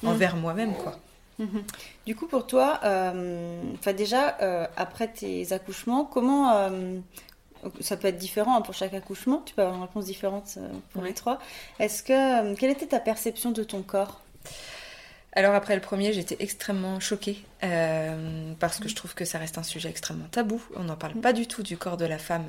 envers 0.04 0.34
moi-même. 0.34 0.74
quoi. 0.74 0.98
Mm-hmm. 1.40 1.62
Du 2.06 2.16
coup, 2.16 2.26
pour 2.26 2.48
toi, 2.48 2.80
enfin 2.82 3.92
déjà, 3.96 4.36
après 4.76 5.08
tes 5.08 5.52
accouchements, 5.52 6.04
comment 6.04 6.68
ça 7.80 7.96
peut 7.96 8.08
être 8.08 8.18
différent 8.18 8.60
pour 8.62 8.74
chaque 8.74 8.94
accouchement, 8.94 9.42
tu 9.44 9.54
peux 9.54 9.62
avoir 9.62 9.76
une 9.76 9.82
réponse 9.82 10.06
différente 10.06 10.54
euh, 10.56 10.68
pour 10.92 11.02
les 11.02 11.14
trois. 11.14 11.38
Est-ce 11.78 12.02
que 12.02 12.12
euh, 12.52 12.54
quelle 12.58 12.70
était 12.70 12.86
ta 12.86 13.00
perception 13.00 13.50
de 13.50 13.62
ton 13.62 13.82
corps? 13.82 14.20
Alors 15.34 15.54
après 15.54 15.74
le 15.74 15.80
premier, 15.80 16.12
j'étais 16.12 16.36
extrêmement 16.40 17.00
choquée 17.00 17.42
euh, 17.64 18.52
parce 18.60 18.78
que 18.78 18.88
je 18.88 18.94
trouve 18.94 19.14
que 19.14 19.24
ça 19.24 19.38
reste 19.38 19.56
un 19.56 19.62
sujet 19.62 19.88
extrêmement 19.88 20.26
tabou. 20.30 20.62
On 20.76 20.84
n'en 20.84 20.96
parle 20.96 21.14
mm. 21.14 21.20
pas 21.22 21.32
du 21.32 21.46
tout 21.46 21.62
du 21.62 21.78
corps 21.78 21.96
de 21.96 22.04
la 22.04 22.18
femme 22.18 22.44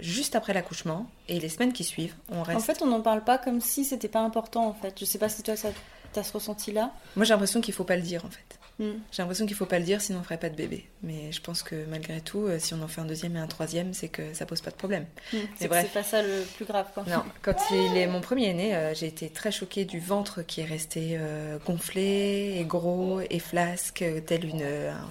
juste 0.00 0.34
après 0.34 0.52
l'accouchement 0.52 1.06
et 1.28 1.40
les 1.40 1.48
semaines 1.48 1.72
qui 1.72 1.84
suivent. 1.84 2.14
On 2.30 2.42
reste... 2.42 2.58
En 2.58 2.62
fait, 2.62 2.82
on 2.82 2.86
n'en 2.86 3.00
parle 3.00 3.24
pas 3.24 3.38
comme 3.38 3.62
si 3.62 3.86
c'était 3.86 4.08
pas 4.08 4.20
important 4.20 4.66
en 4.66 4.74
fait. 4.74 4.98
Je 5.00 5.06
sais 5.06 5.18
pas 5.18 5.30
si 5.30 5.42
toi 5.42 5.56
ça 5.56 5.70
t'as 6.12 6.22
ce 6.22 6.32
ressenti 6.32 6.72
là. 6.72 6.92
Moi 7.16 7.24
j'ai 7.24 7.32
l'impression 7.32 7.62
qu'il 7.62 7.72
faut 7.72 7.84
pas 7.84 7.96
le 7.96 8.02
dire 8.02 8.24
en 8.26 8.30
fait. 8.30 8.59
Mm. 8.80 8.92
J'ai 9.12 9.22
l'impression 9.22 9.46
qu'il 9.46 9.54
faut 9.54 9.66
pas 9.66 9.78
le 9.78 9.84
dire, 9.84 10.00
sinon 10.00 10.20
on 10.20 10.22
ferait 10.22 10.38
pas 10.38 10.48
de 10.48 10.56
bébé. 10.56 10.86
Mais 11.02 11.30
je 11.30 11.40
pense 11.40 11.62
que 11.62 11.84
malgré 11.88 12.20
tout, 12.20 12.46
euh, 12.46 12.58
si 12.58 12.74
on 12.74 12.82
en 12.82 12.88
fait 12.88 13.02
un 13.02 13.04
deuxième 13.04 13.36
et 13.36 13.38
un 13.38 13.46
troisième, 13.46 13.92
c'est 13.92 14.08
que 14.08 14.34
ça 14.34 14.46
pose 14.46 14.62
pas 14.62 14.70
de 14.70 14.76
problème. 14.76 15.04
Mm. 15.32 15.36
C'est 15.56 15.68
pas 15.68 16.02
ça 16.02 16.22
le 16.22 16.44
plus 16.56 16.64
grave, 16.64 16.86
quoi. 16.94 17.04
Non, 17.06 17.22
quand 17.42 17.56
il 17.70 17.96
est 17.96 18.06
mon 18.06 18.20
premier 18.20 18.52
né, 18.54 18.74
euh, 18.74 18.94
j'ai 18.94 19.06
été 19.06 19.28
très 19.28 19.52
choquée 19.52 19.84
du 19.84 20.00
ventre 20.00 20.42
qui 20.42 20.62
est 20.62 20.64
resté 20.64 21.10
euh, 21.12 21.58
gonflé 21.64 22.56
et 22.58 22.64
gros 22.64 23.20
et 23.20 23.38
flasque, 23.38 24.04
tel 24.26 24.46
une, 24.46 24.64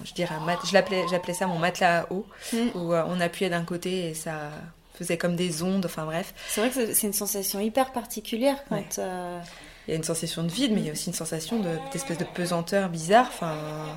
je 0.04 0.12
dirais 0.12 0.34
un 0.34 0.44
mat... 0.44 0.58
j'appelais 0.70 1.34
ça 1.34 1.46
mon 1.46 1.58
matelas 1.58 2.02
à 2.02 2.12
eau, 2.12 2.26
mm. 2.52 2.56
où 2.74 2.92
on 2.92 3.20
appuyait 3.20 3.50
d'un 3.50 3.64
côté 3.64 4.08
et 4.08 4.14
ça 4.14 4.50
faisait 4.94 5.16
comme 5.16 5.36
des 5.36 5.62
ondes. 5.62 5.86
Enfin 5.86 6.04
bref. 6.04 6.34
C'est 6.48 6.60
vrai 6.60 6.70
que 6.70 6.92
c'est 6.92 7.06
une 7.06 7.12
sensation 7.12 7.60
hyper 7.60 7.92
particulière 7.92 8.56
quand 8.68 9.00
il 9.90 9.94
y 9.94 9.96
a 9.96 9.96
une 9.96 10.04
sensation 10.04 10.44
de 10.44 10.48
vide, 10.52 10.70
mais 10.72 10.82
il 10.82 10.86
y 10.86 10.88
a 10.88 10.92
aussi 10.92 11.08
une 11.08 11.14
sensation 11.14 11.60
d'espèce 11.92 12.16
de, 12.16 12.24
pesanteur 12.24 12.88
bizarre. 12.90 13.26
Enfin, 13.26 13.56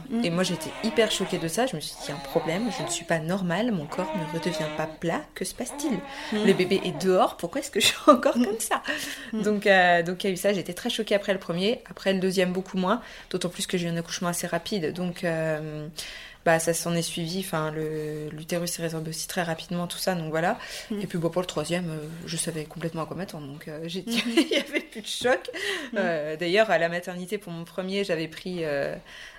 mm. 0.10 0.26
Et 0.26 0.32
moi, 0.32 0.42
j'étais 0.42 0.72
hyper 0.84 1.12
choquée 1.12 1.38
de 1.38 1.48
ça. 1.48 1.68
Je 1.68 1.76
me 1.76 1.82
suis 1.82 1.94
dit, 1.94 2.02
il 2.08 2.10
y 2.10 2.12
a 2.14 2.16
un 2.16 2.20
problème, 2.20 2.72
je 2.76 2.84
ne 2.84 2.88
suis 2.88 3.06
pas 3.06 3.20
normale, 3.20 3.72
mon 3.72 3.86
corps 3.86 4.12
ne 4.18 4.40
redevient 4.40 4.66
pas 4.76 4.88
plat. 4.88 5.22
Que 5.36 5.46
se 5.46 5.54
passe-t-il? 5.54 5.94
Mm. 6.36 6.48
Le 6.48 6.54
bébé 6.54 6.82
est 6.84 7.00
dehors, 7.00 7.38
pourquoi 7.38 7.62
est-ce 7.62 7.70
que 7.70 7.80
je 7.80 7.86
suis 7.88 7.98
encore 8.08 8.34
comme 8.34 8.60
ça? 8.60 8.82
Mm. 9.34 9.42
Donc, 9.44 9.68
euh, 9.68 10.02
donc 10.02 10.24
il 10.24 10.28
y 10.28 10.30
a 10.32 10.34
eu 10.34 10.38
ça. 10.38 10.52
J'étais 10.52 10.74
très 10.74 10.90
choquée 10.90 11.14
après 11.14 11.34
le 11.34 11.40
premier, 11.40 11.84
après 11.88 12.12
le 12.12 12.20
deuxième, 12.20 12.54
beaucoup 12.54 12.78
moins. 12.78 13.00
D'autant 13.30 13.50
plus 13.50 13.68
que 13.68 13.78
j'ai 13.78 13.86
eu 13.88 13.92
un 13.92 13.98
accouchement 13.98 14.30
assez 14.30 14.48
rapide. 14.48 14.94
Donc. 14.94 15.24
Euh, 15.24 15.88
bah, 16.46 16.60
ça 16.60 16.74
s'en 16.74 16.94
est 16.96 17.02
suivi. 17.02 17.40
Enfin, 17.40 17.72
l'utérus 18.32 18.72
s'est 18.72 18.82
résorbé 18.82 19.10
aussi 19.10 19.28
très 19.28 19.44
rapidement, 19.44 19.88
tout 19.88 19.98
ça. 19.98 20.16
Donc 20.16 20.30
voilà. 20.30 20.58
Mm. 20.92 21.02
Et 21.02 21.08
puis 21.08 21.18
bon, 21.18 21.30
pour 21.30 21.42
le 21.42 21.48
troisième, 21.48 21.90
euh, 21.90 22.08
je 22.26 22.38
savais 22.38 22.66
complètement 22.66 23.04
à 23.04 23.06
quoi 23.06 23.16
m'attendre. 23.16 23.48
Donc 23.48 23.68
euh, 23.68 23.82
j'ai 23.86 24.02
dit, 24.02 24.18
mm-hmm. 24.18 24.34
il 24.38 24.48
n'y 24.48 24.58
avait 24.58 24.82
plus 24.82 25.02
de 25.02 25.08
choc. 25.08 25.50
Mm. 25.94 25.98
Euh, 25.98 26.36
d'ailleurs, 26.36 26.70
à 26.70 26.78
la 26.78 26.90
maternité, 26.90 27.38
pour 27.38 27.52
mon 27.54 27.64
premier, 27.64 28.04
j'avais 28.04 28.28
pris 28.28 28.64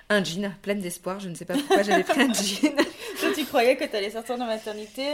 un 0.09 0.23
jean, 0.23 0.53
pleine 0.61 0.79
d'espoir. 0.79 1.19
Je 1.19 1.29
ne 1.29 1.35
sais 1.35 1.45
pas 1.45 1.53
pourquoi 1.53 1.83
j'avais 1.83 2.03
pris 2.03 2.21
un 2.21 2.33
jean. 2.33 2.75
Toi, 3.19 3.29
tu 3.35 3.45
croyais 3.45 3.75
que 3.75 3.85
tu 3.85 3.95
allais 3.95 4.09
sortir 4.09 4.37
de 4.37 4.43
maternité 4.43 5.05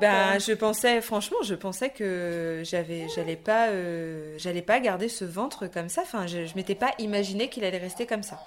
Ben, 0.00 0.38
je 0.38 0.52
pensais, 0.52 1.00
franchement, 1.00 1.38
je 1.42 1.54
pensais 1.54 1.90
que 1.90 2.62
j'avais, 2.64 3.08
j'allais 3.14 3.36
pas, 3.36 3.68
j'allais 4.38 4.62
pas 4.62 4.80
garder 4.80 5.08
ce 5.08 5.24
ventre 5.24 5.66
comme 5.66 5.88
ça. 5.88 6.02
Enfin, 6.02 6.26
je, 6.26 6.46
je 6.46 6.54
m'étais 6.54 6.74
pas 6.74 6.92
imaginé 6.98 7.48
qu'il 7.48 7.64
allait 7.64 7.78
rester 7.78 8.06
comme 8.06 8.22
ça. 8.22 8.38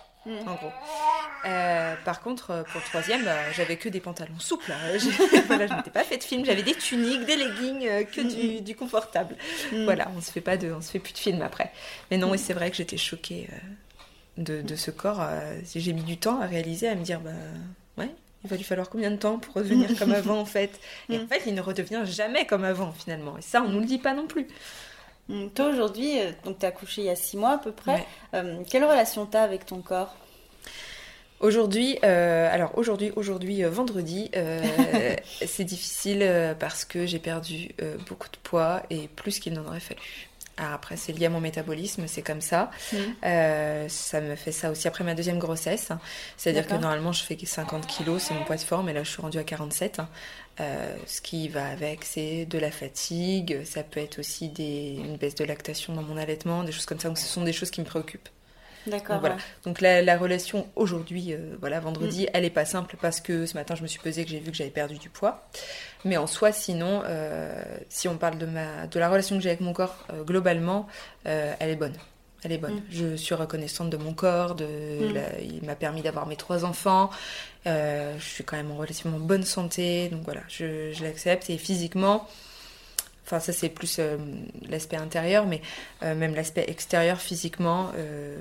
En 0.46 0.56
gros. 0.56 0.72
Euh, 1.46 1.96
par 2.04 2.22
contre, 2.22 2.52
euh, 2.52 2.64
pour 2.64 2.82
le 2.82 2.86
troisième, 2.86 3.24
bah, 3.24 3.36
j'avais 3.56 3.78
que 3.78 3.90
des 3.90 4.00
pantalons 4.00 4.40
souples. 4.40 4.72
hein. 4.72 4.98
voilà, 5.48 5.68
je 5.68 5.74
m'étais 5.74 5.90
pas 5.92 6.04
fait 6.04 6.18
de 6.18 6.24
film. 6.24 6.44
J'avais 6.46 6.64
des 6.64 6.74
tuniques, 6.76 7.26
des 7.26 7.36
leggings, 7.36 7.88
euh, 7.88 8.04
que 8.04 8.22
du, 8.22 8.62
du 8.62 8.76
confortable. 8.76 9.36
Mm. 9.72 9.84
Voilà, 9.86 10.12
on 10.16 10.22
se 10.22 10.32
fait 10.32 10.42
pas 10.42 10.58
de, 10.58 10.72
on 10.72 10.82
se 10.82 10.92
fait 10.92 11.00
plus 11.00 11.14
de 11.14 11.18
film 11.20 11.42
après. 11.42 11.72
Mais 12.12 12.18
non, 12.18 12.32
oui, 12.32 12.38
c'est 12.40 12.54
vrai 12.54 12.70
que 12.72 12.78
j'étais 12.78 12.98
choquée 12.98 13.48
euh, 13.52 14.44
de, 14.44 14.62
de 14.62 14.76
ce 14.76 14.92
corps. 14.92 15.22
euh, 15.22 15.60
J'ai 15.76 15.94
mis 15.94 16.04
du 16.04 16.18
temps 16.18 16.42
à 16.42 16.46
réaliser, 16.48 16.88
à 16.90 16.96
me 16.96 17.04
dire, 17.04 17.20
bah 17.22 17.32
ouais, 17.98 18.10
il 18.44 18.50
va 18.50 18.56
lui 18.58 18.64
falloir 18.64 18.90
combien 18.90 19.12
de 19.12 19.18
temps 19.18 19.40
pour 19.40 19.54
redevenir 19.56 19.98
comme 19.98 20.12
avant 20.14 20.40
en 20.40 20.46
fait. 20.46 20.80
Et 21.10 21.18
en 21.18 21.28
fait, 21.28 21.44
il 21.46 21.54
ne 21.56 21.62
redevient 21.62 22.02
jamais 22.06 22.46
comme 22.46 22.64
avant 22.64 22.92
finalement. 22.92 23.38
Et 23.38 23.42
ça, 23.42 23.62
on 23.62 23.70
nous 23.70 23.80
le 23.80 23.86
dit 23.86 24.00
pas 24.00 24.14
non 24.14 24.28
plus. 24.28 24.48
Mm. 25.30 25.48
Toi 25.50 25.70
aujourd'hui, 25.70 26.20
euh, 26.20 26.32
donc 26.46 26.60
tu 26.60 26.66
as 26.66 26.70
accouché 26.70 27.02
il 27.02 27.06
y 27.06 27.10
a 27.10 27.16
six 27.16 27.38
mois 27.38 27.54
à 27.54 27.58
peu 27.58 27.72
près. 27.72 27.96
Ouais. 27.96 28.06
Euh, 28.36 28.64
quelle 28.70 28.84
relation 28.84 29.26
tu 29.26 29.38
as 29.38 29.44
avec 29.44 29.66
ton 29.66 29.82
corps? 29.82 30.16
Aujourd'hui, 31.40 32.00
euh, 32.04 32.52
alors 32.52 32.76
aujourd'hui, 32.78 33.12
aujourd'hui, 33.16 33.64
euh, 33.64 33.70
vendredi, 33.70 34.32
c'est 35.46 35.64
difficile 35.64 36.56
parce 36.60 36.84
que 36.84 37.06
j'ai 37.06 37.20
perdu 37.20 37.76
beaucoup 38.08 38.30
de 38.30 38.38
poids 38.42 38.82
et 38.90 39.08
plus 39.08 39.40
qu'il 39.40 39.54
n'en 39.54 39.66
aurait 39.66 39.80
fallu. 39.80 40.30
Alors 40.58 40.74
après, 40.74 40.98
c'est 40.98 41.14
lié 41.14 41.28
à 41.28 41.30
mon 41.30 41.40
métabolisme, 41.40 42.08
c'est 42.08 42.24
comme 42.24 42.42
ça. 42.42 42.72
Euh, 43.24 43.88
ça 43.90 44.22
me 44.22 44.36
fait 44.36 44.52
ça 44.52 44.72
aussi 44.72 44.88
après 44.88 45.04
ma 45.04 45.14
deuxième 45.14 45.38
grossesse. 45.38 45.90
C'est-à-dire 46.36 46.66
que 46.66 46.74
normalement, 46.74 47.12
je 47.12 47.24
fais 47.24 47.38
50 47.38 47.86
kilos, 47.86 48.24
c'est 48.24 48.34
mon 48.34 48.44
poids 48.44 48.56
de 48.56 48.62
forme, 48.62 48.90
et 48.90 48.94
là, 48.94 49.04
je 49.04 49.10
suis 49.12 49.22
rendue 49.22 49.38
à 49.38 49.44
47. 49.44 50.02
Euh, 50.60 50.96
ce 51.06 51.22
qui 51.22 51.48
va 51.50 51.68
avec, 51.68 52.04
c'est 52.04 52.46
de 52.46 52.58
la 52.58 52.72
fatigue, 52.72 53.64
ça 53.64 53.84
peut 53.84 54.00
être 54.00 54.18
aussi 54.18 54.50
des, 54.50 54.96
une 54.98 55.18
baisse 55.18 55.36
de 55.36 55.46
lactation 55.46 55.94
dans 55.94 56.02
mon 56.02 56.18
allaitement, 56.18 56.64
des 56.64 56.72
choses 56.72 56.88
comme 56.88 57.00
ça. 57.00 57.10
Donc, 57.10 57.20
ce 57.20 57.28
sont 57.28 57.44
des 57.44 57.54
choses 57.54 57.70
qui 57.70 57.82
me 57.82 57.86
préoccupent. 57.86 58.30
D'accord. 58.88 59.16
Donc, 59.16 59.20
voilà. 59.22 59.36
ouais. 59.36 59.42
Donc 59.66 59.82
la, 59.82 60.02
la 60.02 60.18
relation 60.18 60.68
aujourd'hui, 60.76 61.34
euh, 61.34 61.56
voilà, 61.60 61.80
vendredi, 61.80 62.28
elle 62.34 62.46
est 62.46 62.50
pas 62.50 62.66
simple 62.66 62.96
parce 63.02 63.22
que 63.22 63.46
ce 63.46 63.54
matin 63.56 63.76
je 63.76 63.82
me 63.84 63.88
suis 63.88 64.00
pesée 64.00 64.24
que 64.24 64.32
j'ai 64.32 64.40
vu 64.40 64.52
que 64.52 64.58
j'avais 64.58 64.70
perdu 64.70 64.98
du 64.98 65.10
poids. 65.10 65.48
Mais 66.06 66.18
en 66.18 66.28
soi, 66.28 66.52
sinon, 66.52 67.02
euh, 67.06 67.62
si 67.90 68.08
on 68.08 68.18
parle 68.18 68.38
de 68.38 68.46
ma, 68.46 68.88
de 68.88 69.00
la 69.00 69.10
relation 69.10 69.36
que 69.36 69.42
j'ai 69.44 69.50
avec 69.50 69.62
mon 69.62 69.74
corps 69.74 70.06
euh, 70.14 70.24
globalement, 70.24 70.88
elle 71.26 71.70
est 71.70 71.76
bonne. 71.76 71.96
Elle 72.44 72.52
est 72.52 72.58
bonne. 72.60 72.76
Mm. 72.76 72.84
Je 72.92 73.16
suis 73.16 73.34
reconnaissante 73.36 73.90
de 73.90 73.98
mon 73.98 74.14
corps. 74.14 74.54
De, 74.56 74.66
Mm. 74.66 75.14
la- 75.14 75.40
il 75.42 75.64
m'a 75.66 75.76
permis 75.76 76.02
d'avoir 76.04 76.28
mes 76.28 76.36
trois 76.36 76.66
enfants. 76.66 77.10
Je 77.66 78.14
suis 78.20 78.44
quand 78.44 78.56
même 78.58 78.72
en 78.72 78.78
relativement 78.78 79.18
bonne 79.20 79.44
santé. 79.44 80.08
Donc 80.10 80.22
voilà, 80.24 80.42
je, 80.48 80.92
je 80.94 81.04
l'accepte. 81.04 81.50
Et 81.50 81.58
physiquement, 81.58 82.28
enfin 83.28 83.40
ça 83.42 83.52
c'est 83.54 83.70
plus 83.70 83.98
euh, 84.00 84.18
l'aspect 84.70 84.96
intérieur, 84.98 85.46
mais 85.46 85.62
euh, 86.02 86.16
même 86.16 86.34
l'aspect 86.34 86.66
extérieur 86.70 87.20
physiquement, 87.22 87.92
euh, 87.98 88.36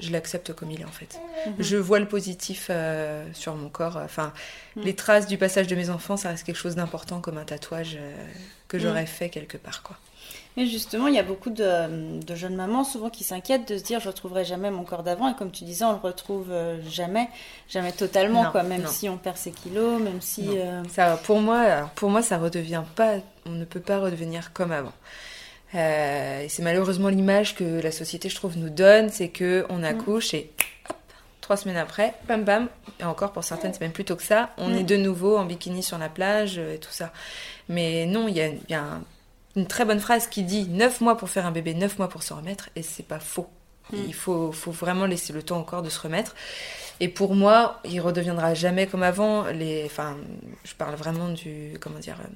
je 0.00 0.10
l'accepte 0.12 0.52
comme 0.54 0.70
il 0.70 0.80
est 0.80 0.84
en 0.84 0.88
fait. 0.92 1.18
Mhm. 1.46 1.54
Je 1.58 1.76
vois 1.76 1.98
le 1.98 2.06
positif 2.08 2.70
sur 3.34 3.54
mon 3.56 3.68
corps. 3.68 3.96
Enfin, 3.96 4.32
Mm. 4.76 4.82
les 4.82 4.94
traces 4.96 5.28
du 5.28 5.38
passage 5.38 5.68
de 5.68 5.76
mes 5.76 5.88
enfants, 5.88 6.16
ça 6.16 6.30
reste 6.30 6.42
quelque 6.44 6.56
chose 6.56 6.74
d'important 6.74 7.20
comme 7.20 7.38
un 7.38 7.44
tatouage 7.44 7.96
que 8.66 8.76
j'aurais 8.80 9.06
fait 9.06 9.28
quelque 9.28 9.56
part 9.56 9.84
quoi. 9.84 9.96
Et 10.56 10.66
justement, 10.66 11.08
il 11.08 11.14
y 11.14 11.18
a 11.18 11.24
beaucoup 11.24 11.50
de, 11.50 12.20
de 12.24 12.34
jeunes 12.36 12.54
mamans 12.54 12.84
souvent 12.84 13.10
qui 13.10 13.24
s'inquiètent 13.24 13.66
de 13.72 13.76
se 13.76 13.82
dire 13.82 13.98
je 13.98 14.06
retrouverai 14.08 14.44
jamais 14.44 14.70
mon 14.70 14.84
corps 14.84 15.02
d'avant. 15.02 15.28
Et 15.28 15.34
comme 15.34 15.50
tu 15.50 15.64
disais, 15.64 15.84
on 15.84 15.90
le 15.92 15.98
retrouve 15.98 16.46
euh, 16.52 16.78
jamais, 16.88 17.28
jamais 17.68 17.90
totalement, 17.90 18.44
Non, 18.44 18.50
quoi. 18.52 18.62
Même 18.62 18.82
non. 18.82 18.88
si 18.88 19.08
on 19.08 19.16
perd 19.16 19.36
ses 19.36 19.50
kilos, 19.50 20.00
même 20.00 20.20
si. 20.20 20.46
Euh, 20.56 20.82
Ça, 20.90 21.16
pour 21.24 21.40
moi, 21.40 21.58
alors, 21.58 21.88
pour 21.90 22.08
moi, 22.08 22.22
ça 22.22 22.38
redevient 22.38 22.84
pas. 22.94 23.14
On 23.46 23.50
ne 23.50 23.64
peut 23.64 23.80
pas 23.80 23.98
redevenir 23.98 24.52
comme 24.52 24.70
avant. 24.70 24.92
Euh, 25.74 26.42
et 26.42 26.48
c'est 26.48 26.62
malheureusement 26.62 27.08
l'image 27.08 27.56
que 27.56 27.80
la 27.82 27.90
société, 27.90 28.28
je 28.28 28.36
trouve, 28.36 28.56
nous 28.56 28.70
donne, 28.70 29.08
c'est 29.10 29.28
que 29.30 29.66
on 29.70 29.82
accouche 29.82 30.34
et 30.34 30.52
hop, 30.88 30.96
trois 31.40 31.56
semaines 31.56 31.76
après, 31.78 32.14
bam 32.28 32.44
bam, 32.44 32.68
et 33.00 33.04
encore 33.04 33.32
pour 33.32 33.42
certaines, 33.42 33.72
c'est 33.72 33.80
même 33.80 33.90
plus 33.90 34.04
tôt 34.04 34.14
que 34.14 34.22
ça, 34.22 34.50
on 34.56 34.68
Mm. 34.68 34.74
est 34.78 34.84
de 34.84 34.96
nouveau 34.96 35.36
en 35.36 35.44
bikini 35.44 35.82
sur 35.82 35.98
la 35.98 36.08
plage 36.08 36.58
et 36.58 36.78
tout 36.78 36.92
ça. 36.92 37.10
Mais 37.68 38.06
non, 38.06 38.28
il 38.28 38.36
y 38.36 38.40
a, 38.40 38.46
il 38.46 38.60
y 38.68 38.74
a 38.74 38.82
un- 38.82 39.02
une 39.56 39.66
très 39.66 39.84
bonne 39.84 40.00
phrase 40.00 40.26
qui 40.26 40.42
dit 40.42 40.68
9 40.68 41.00
mois 41.00 41.16
pour 41.16 41.28
faire 41.28 41.46
un 41.46 41.52
bébé, 41.52 41.74
9 41.74 41.98
mois 41.98 42.08
pour 42.08 42.22
se 42.22 42.32
remettre, 42.32 42.70
et 42.76 42.82
c'est 42.82 43.06
pas 43.06 43.20
faux. 43.20 43.48
Mm. 43.92 43.96
Il 44.06 44.14
faut, 44.14 44.52
faut 44.52 44.70
vraiment 44.72 45.06
laisser 45.06 45.32
le 45.32 45.42
temps 45.42 45.60
au 45.60 45.64
corps 45.64 45.82
de 45.82 45.90
se 45.90 46.00
remettre. 46.00 46.34
Et 47.00 47.08
pour 47.08 47.34
moi, 47.34 47.80
il 47.84 48.00
redeviendra 48.00 48.54
jamais 48.54 48.86
comme 48.86 49.02
avant. 49.02 49.44
Les, 49.46 49.82
enfin, 49.84 50.16
je 50.64 50.74
parle 50.74 50.94
vraiment 50.94 51.28
du, 51.28 51.76
comment 51.80 51.98
dire, 51.98 52.16
euh, 52.20 52.28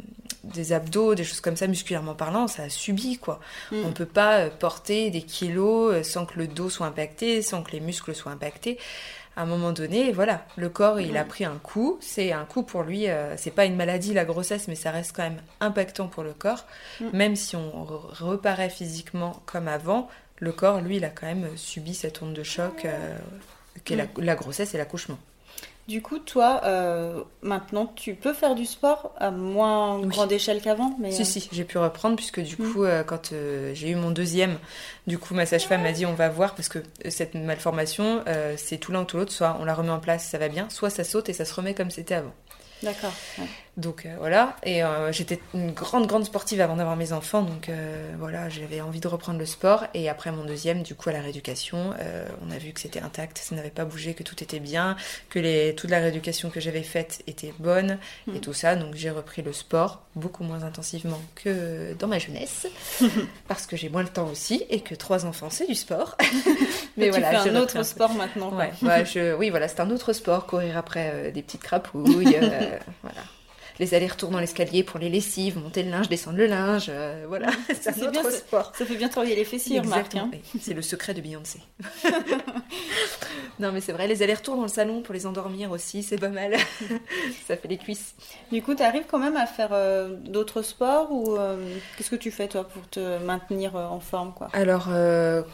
des 0.45 0.73
abdos, 0.73 1.15
des 1.15 1.23
choses 1.25 1.41
comme 1.41 1.57
ça, 1.57 1.67
musculairement 1.69 2.15
parlant, 2.15 2.49
ça 2.49 2.65
a 2.65 2.69
subi 2.69 3.19
quoi. 3.19 3.39
Mm. 3.71 3.77
On 3.87 3.93
peut 3.93 4.05
pas 4.07 4.39
euh, 4.39 4.51
porter 4.51 5.11
des 5.11 5.23
kilos 5.23 5.95
euh, 5.95 6.03
sans 6.03 6.27
que 6.27 6.39
le 6.39 6.49
dos 6.49 6.71
soit 6.71 6.87
impacté, 6.87 7.41
sans 7.43 7.63
que 7.63 7.71
les 7.71 7.81
muscles 7.81 8.15
soient 8.17 8.33
impactés. 8.33 8.79
À 9.37 9.43
un 9.43 9.47
moment 9.47 9.71
donné, 9.71 10.11
voilà, 10.11 10.45
le 10.57 10.69
corps 10.69 10.99
il 10.99 11.17
a 11.17 11.23
Mm. 11.23 11.29
pris 11.29 11.45
un 11.45 11.59
coup. 11.63 11.97
C'est 12.01 12.33
un 12.33 12.45
coup 12.45 12.65
pour 12.65 12.83
lui. 12.83 13.09
euh, 13.09 13.37
c'est 13.37 13.53
pas 13.53 13.65
une 13.65 13.77
maladie 13.77 14.13
la 14.13 14.25
grossesse, 14.25 14.67
mais 14.67 14.75
ça 14.75 14.91
reste 14.91 15.13
quand 15.15 15.23
même 15.23 15.41
impactant 15.61 16.09
pour 16.09 16.25
le 16.25 16.33
corps. 16.33 16.65
Mm. 17.01 17.05
Même 17.13 17.37
si 17.37 17.55
on 17.55 17.85
re- 17.85 18.23
reparaît 18.25 18.71
physiquement 18.71 19.41
comme 19.47 19.69
avant, 19.69 20.09
le 20.41 20.53
corps 20.53 20.81
lui 20.81 20.97
il 20.97 21.05
a 21.05 21.11
quand 21.11 21.27
même 21.27 21.49
subi 21.57 21.95
cette 21.95 22.23
onde 22.23 22.35
de 22.35 22.43
choc. 22.43 22.85
euh, 22.85 23.17
qu'est 23.85 23.97
la, 23.97 24.07
la 24.19 24.35
grossesse 24.35 24.75
et 24.75 24.79
l'accouchement. 24.79 25.19
Du 25.87 26.03
coup, 26.03 26.19
toi, 26.19 26.61
euh, 26.65 27.23
maintenant, 27.41 27.87
tu 27.97 28.15
peux 28.15 28.35
faire 28.35 28.55
du 28.55 28.67
sport 28.67 29.15
à 29.17 29.31
moins 29.31 29.99
Oui. 30.01 30.09
grande 30.09 30.31
échelle 30.33 30.61
qu'avant, 30.61 30.95
mais 31.01 31.11
Si, 31.13 31.23
euh, 31.23 31.25
si, 31.25 31.49
j'ai 31.51 31.65
pu 31.65 31.79
reprendre 31.79 32.15
puisque 32.17 32.41
du 32.41 32.57
Mm. 32.61 32.73
coup, 32.73 32.85
euh, 32.85 33.03
quand 33.05 33.33
euh, 33.33 33.73
j'ai 33.75 33.89
eu 33.89 33.95
mon 33.95 34.11
deuxième, 34.11 34.59
du 35.07 35.17
coup, 35.17 35.33
ma 35.33 35.47
sage-femme 35.47 35.83
m'a 35.83 35.93
dit 35.93 36.05
on 36.05 36.13
va 36.13 36.29
voir 36.29 36.55
parce 36.55 36.69
que 36.69 36.81
euh, 36.81 36.83
cette 37.09 37.35
malformation, 37.35 38.23
euh, 38.27 38.55
c'est 38.59 38.77
tout 38.77 38.93
l'un 38.93 39.01
ou 39.01 39.05
tout 39.05 39.17
l'autre. 39.17 39.33
Soit 39.33 39.57
on 39.61 39.65
la 39.65 39.75
remet 39.75 39.89
en 39.91 39.99
place, 40.01 40.27
ça 40.29 40.37
va 40.37 40.49
bien, 40.49 40.69
soit 40.69 40.91
ça 40.91 41.05
saute 41.05 41.31
et 41.31 41.33
ça 41.33 41.47
se 41.47 41.55
remet 41.55 41.73
comme 41.73 41.91
c'était 41.91 42.17
avant. 42.17 42.35
D'accord. 42.83 43.13
ouais. 43.39 43.47
Donc 43.79 44.07
euh, 44.07 44.17
voilà, 44.19 44.57
et 44.65 44.83
euh, 44.83 45.13
j'étais 45.13 45.39
une 45.55 45.71
grande, 45.71 46.09
grande 46.09 46.25
sportive 46.25 46.61
avant 46.61 46.75
d'avoir 46.75 46.97
mes 46.97 47.13
enfants, 47.13 47.43
donc 47.43 47.69
euh, 47.69 48.13
voilà, 48.19 48.49
j'avais 48.49 48.81
envie 48.81 48.99
de 48.99 49.07
reprendre 49.07 49.39
le 49.39 49.47
sport. 49.47 49.85
Et 49.95 50.09
après 50.09 50.33
mon 50.33 50.45
deuxième, 50.45 50.83
du 50.83 50.97
coup, 50.97 51.09
à 51.11 51.13
la 51.13 51.21
rééducation, 51.21 51.95
on 52.45 52.51
a 52.51 52.59
vu 52.59 52.73
que 52.73 52.81
c'était 52.81 53.01
intact, 53.01 53.39
ça 53.39 53.55
n'avait 53.55 53.71
pas 53.71 53.85
bougé, 53.85 54.15
que 54.15 54.25
tout 54.25 54.43
était 54.43 54.59
bien, 54.59 54.97
que 55.31 55.39
les, 55.39 55.77
toute 55.77 55.91
la 55.91 56.01
rééducation 56.01 56.51
que 56.51 56.59
j'avais 56.59 56.83
faite 56.83 57.23
était 57.29 57.55
bonne, 57.61 57.99
et 58.27 58.39
Mm. 58.39 58.41
tout 58.41 58.53
ça. 58.53 58.75
Donc 58.75 58.97
j'ai 58.97 59.11
repris 59.11 59.43
le 59.43 59.53
sport 59.53 60.03
beaucoup 60.17 60.43
moins 60.43 60.65
intensivement 60.65 61.21
que 61.37 61.95
dans 62.01 62.09
ma 62.09 62.19
jeunesse, 62.19 62.67
parce 63.49 63.67
que 63.67 63.77
j'ai 63.77 63.89
moins 63.91 64.03
le 64.03 64.09
temps 64.09 64.27
aussi, 64.29 64.65
et 64.71 64.81
que 64.81 64.97
trois 64.97 65.25
enfants, 65.25 65.51
c'est 65.51 65.69
du 65.69 65.77
sport. 65.77 66.17
Mais 66.97 67.11
tu 67.11 67.21
fais 67.23 67.39
j'ai 67.45 67.51
un 67.51 67.57
autre 67.57 67.85
sport 67.85 68.13
maintenant. 68.15 68.51
quoi. 68.51 68.67
Ouais, 68.83 69.05
je, 69.07 69.37
oui, 69.37 69.51
voilà, 69.51 69.69
c'est 69.69 69.79
un 69.79 69.91
autre 69.91 70.13
sport, 70.13 70.47
courir 70.47 70.77
après 70.77 71.31
des 71.31 71.43
petites 71.43 71.63
crapouilles, 71.63 72.37
voilà. 73.03 73.21
Les 73.81 73.95
allers-retours 73.95 74.31
dans 74.31 74.41
l'escalier 74.41 74.83
pour 74.83 74.99
les 74.99 75.09
lessives, 75.09 75.57
monter 75.59 75.83
le 75.85 75.91
linge, 75.91 76.09
descendre 76.09 76.37
le 76.39 76.47
linge, 76.47 76.87
euh, 76.89 77.25
voilà, 77.29 77.49
c'est 77.81 77.89
un 77.91 78.11
bien, 78.11 78.21
autre 78.23 78.31
c'est- 78.33 78.39
sport. 78.39 78.73
Ça 78.77 78.85
fait 78.85 78.97
bien 78.97 79.09
travailler 79.09 79.37
les 79.37 79.45
fessiers. 79.45 79.79
Exactement, 79.79 80.31
hein. 80.35 80.59
c'est 80.61 80.75
le 80.75 80.83
secret 80.83 81.15
de 81.15 81.21
Beyoncé. 81.21 81.61
non 83.61 83.73
mais 83.73 83.81
c'est 83.81 83.93
vrai, 83.93 84.07
les 84.07 84.23
allers-retours 84.23 84.57
dans 84.57 84.63
le 84.63 84.69
salon 84.69 85.03
pour 85.03 85.15
les 85.15 85.27
endormir 85.27 85.71
aussi, 85.71 86.03
c'est 86.03 86.19
pas 86.19 86.29
mal. 86.29 86.57
Ça 87.47 87.57
fait 87.57 87.69
les 87.69 87.79
cuisses. 87.79 88.15
Du 88.53 88.63
coup, 88.63 88.75
tu 88.75 88.83
arrives 88.83 89.05
quand 89.09 89.19
même 89.19 89.37
à 89.37 89.47
faire 89.47 89.71
euh, 89.73 90.17
d'autres 90.25 90.63
sports 90.63 91.11
ou 91.13 91.37
euh, 91.37 91.57
qu'est-ce 91.97 92.11
que 92.11 92.17
tu 92.17 92.31
fais 92.31 92.49
toi 92.49 92.65
pour 92.65 92.89
te 92.89 93.19
maintenir 93.19 93.75
en 93.77 94.01
forme 94.01 94.33
quoi? 94.35 94.49
Alors, 94.53 94.89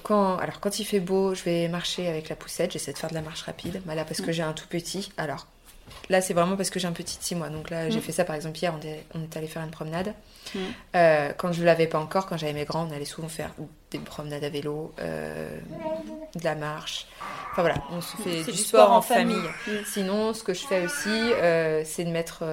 quand, 0.02 0.36
alors 0.38 0.60
quand 0.60 0.78
il 0.78 0.84
fait 0.84 1.00
beau, 1.00 1.34
je 1.34 1.42
vais 1.44 1.68
marcher 1.68 2.08
avec 2.08 2.28
la 2.28 2.36
poussette, 2.36 2.72
j'essaie 2.72 2.92
de 2.92 2.98
faire 2.98 3.10
de 3.10 3.14
la 3.14 3.22
marche 3.22 3.42
rapide. 3.42 3.82
Bah, 3.86 3.94
là, 3.94 4.04
parce 4.04 4.20
que 4.20 4.32
j'ai 4.32 4.42
un 4.42 4.52
tout 4.52 4.66
petit, 4.68 5.10
alors 5.16 5.46
là 6.10 6.20
c'est 6.20 6.34
vraiment 6.34 6.56
parce 6.56 6.70
que 6.70 6.78
j'ai 6.78 6.88
un 6.88 6.92
petit 6.92 7.16
6 7.20 7.34
mois. 7.34 7.48
Donc 7.48 7.70
là 7.70 7.90
j'ai 7.90 7.98
Mm. 7.98 8.02
fait 8.02 8.12
ça 8.12 8.24
par 8.24 8.36
exemple 8.36 8.58
hier, 8.58 8.74
on 8.78 8.86
est, 8.86 9.04
on 9.14 9.22
est 9.22 9.36
allé 9.36 9.46
faire 9.46 9.62
une 9.62 9.70
promenade. 9.70 10.14
Mm. 10.54 10.58
Euh, 10.96 11.32
quand 11.36 11.52
je 11.52 11.64
l'avais 11.64 11.86
pas 11.86 11.98
encore, 11.98 12.26
quand 12.26 12.36
j'avais 12.36 12.52
mes 12.52 12.64
grands, 12.64 12.88
on 12.90 12.94
allait 12.94 13.04
souvent 13.04 13.28
faire 13.28 13.50
des 13.90 13.98
promenades 13.98 14.42
à 14.44 14.48
vélo, 14.48 14.92
euh, 15.00 15.48
de 16.34 16.44
la 16.44 16.54
marche. 16.56 17.06
Enfin 17.52 17.62
voilà, 17.62 17.76
on 17.92 18.00
se 18.00 18.16
fait 18.16 18.42
du, 18.42 18.50
du 18.52 18.58
sport, 18.58 18.82
sport 18.84 18.90
en 18.92 18.96
en 18.96 19.02
famille. 19.02 19.36
famille. 19.36 19.80
Mm. 19.80 19.84
Sinon, 19.86 20.34
ce 20.34 20.42
que 20.42 20.52
je 20.54 20.66
fais 20.66 20.84
aussi, 20.84 21.08
euh, 21.08 21.82
c'est 21.84 22.04
de 22.04 22.10
mettre 22.10 22.44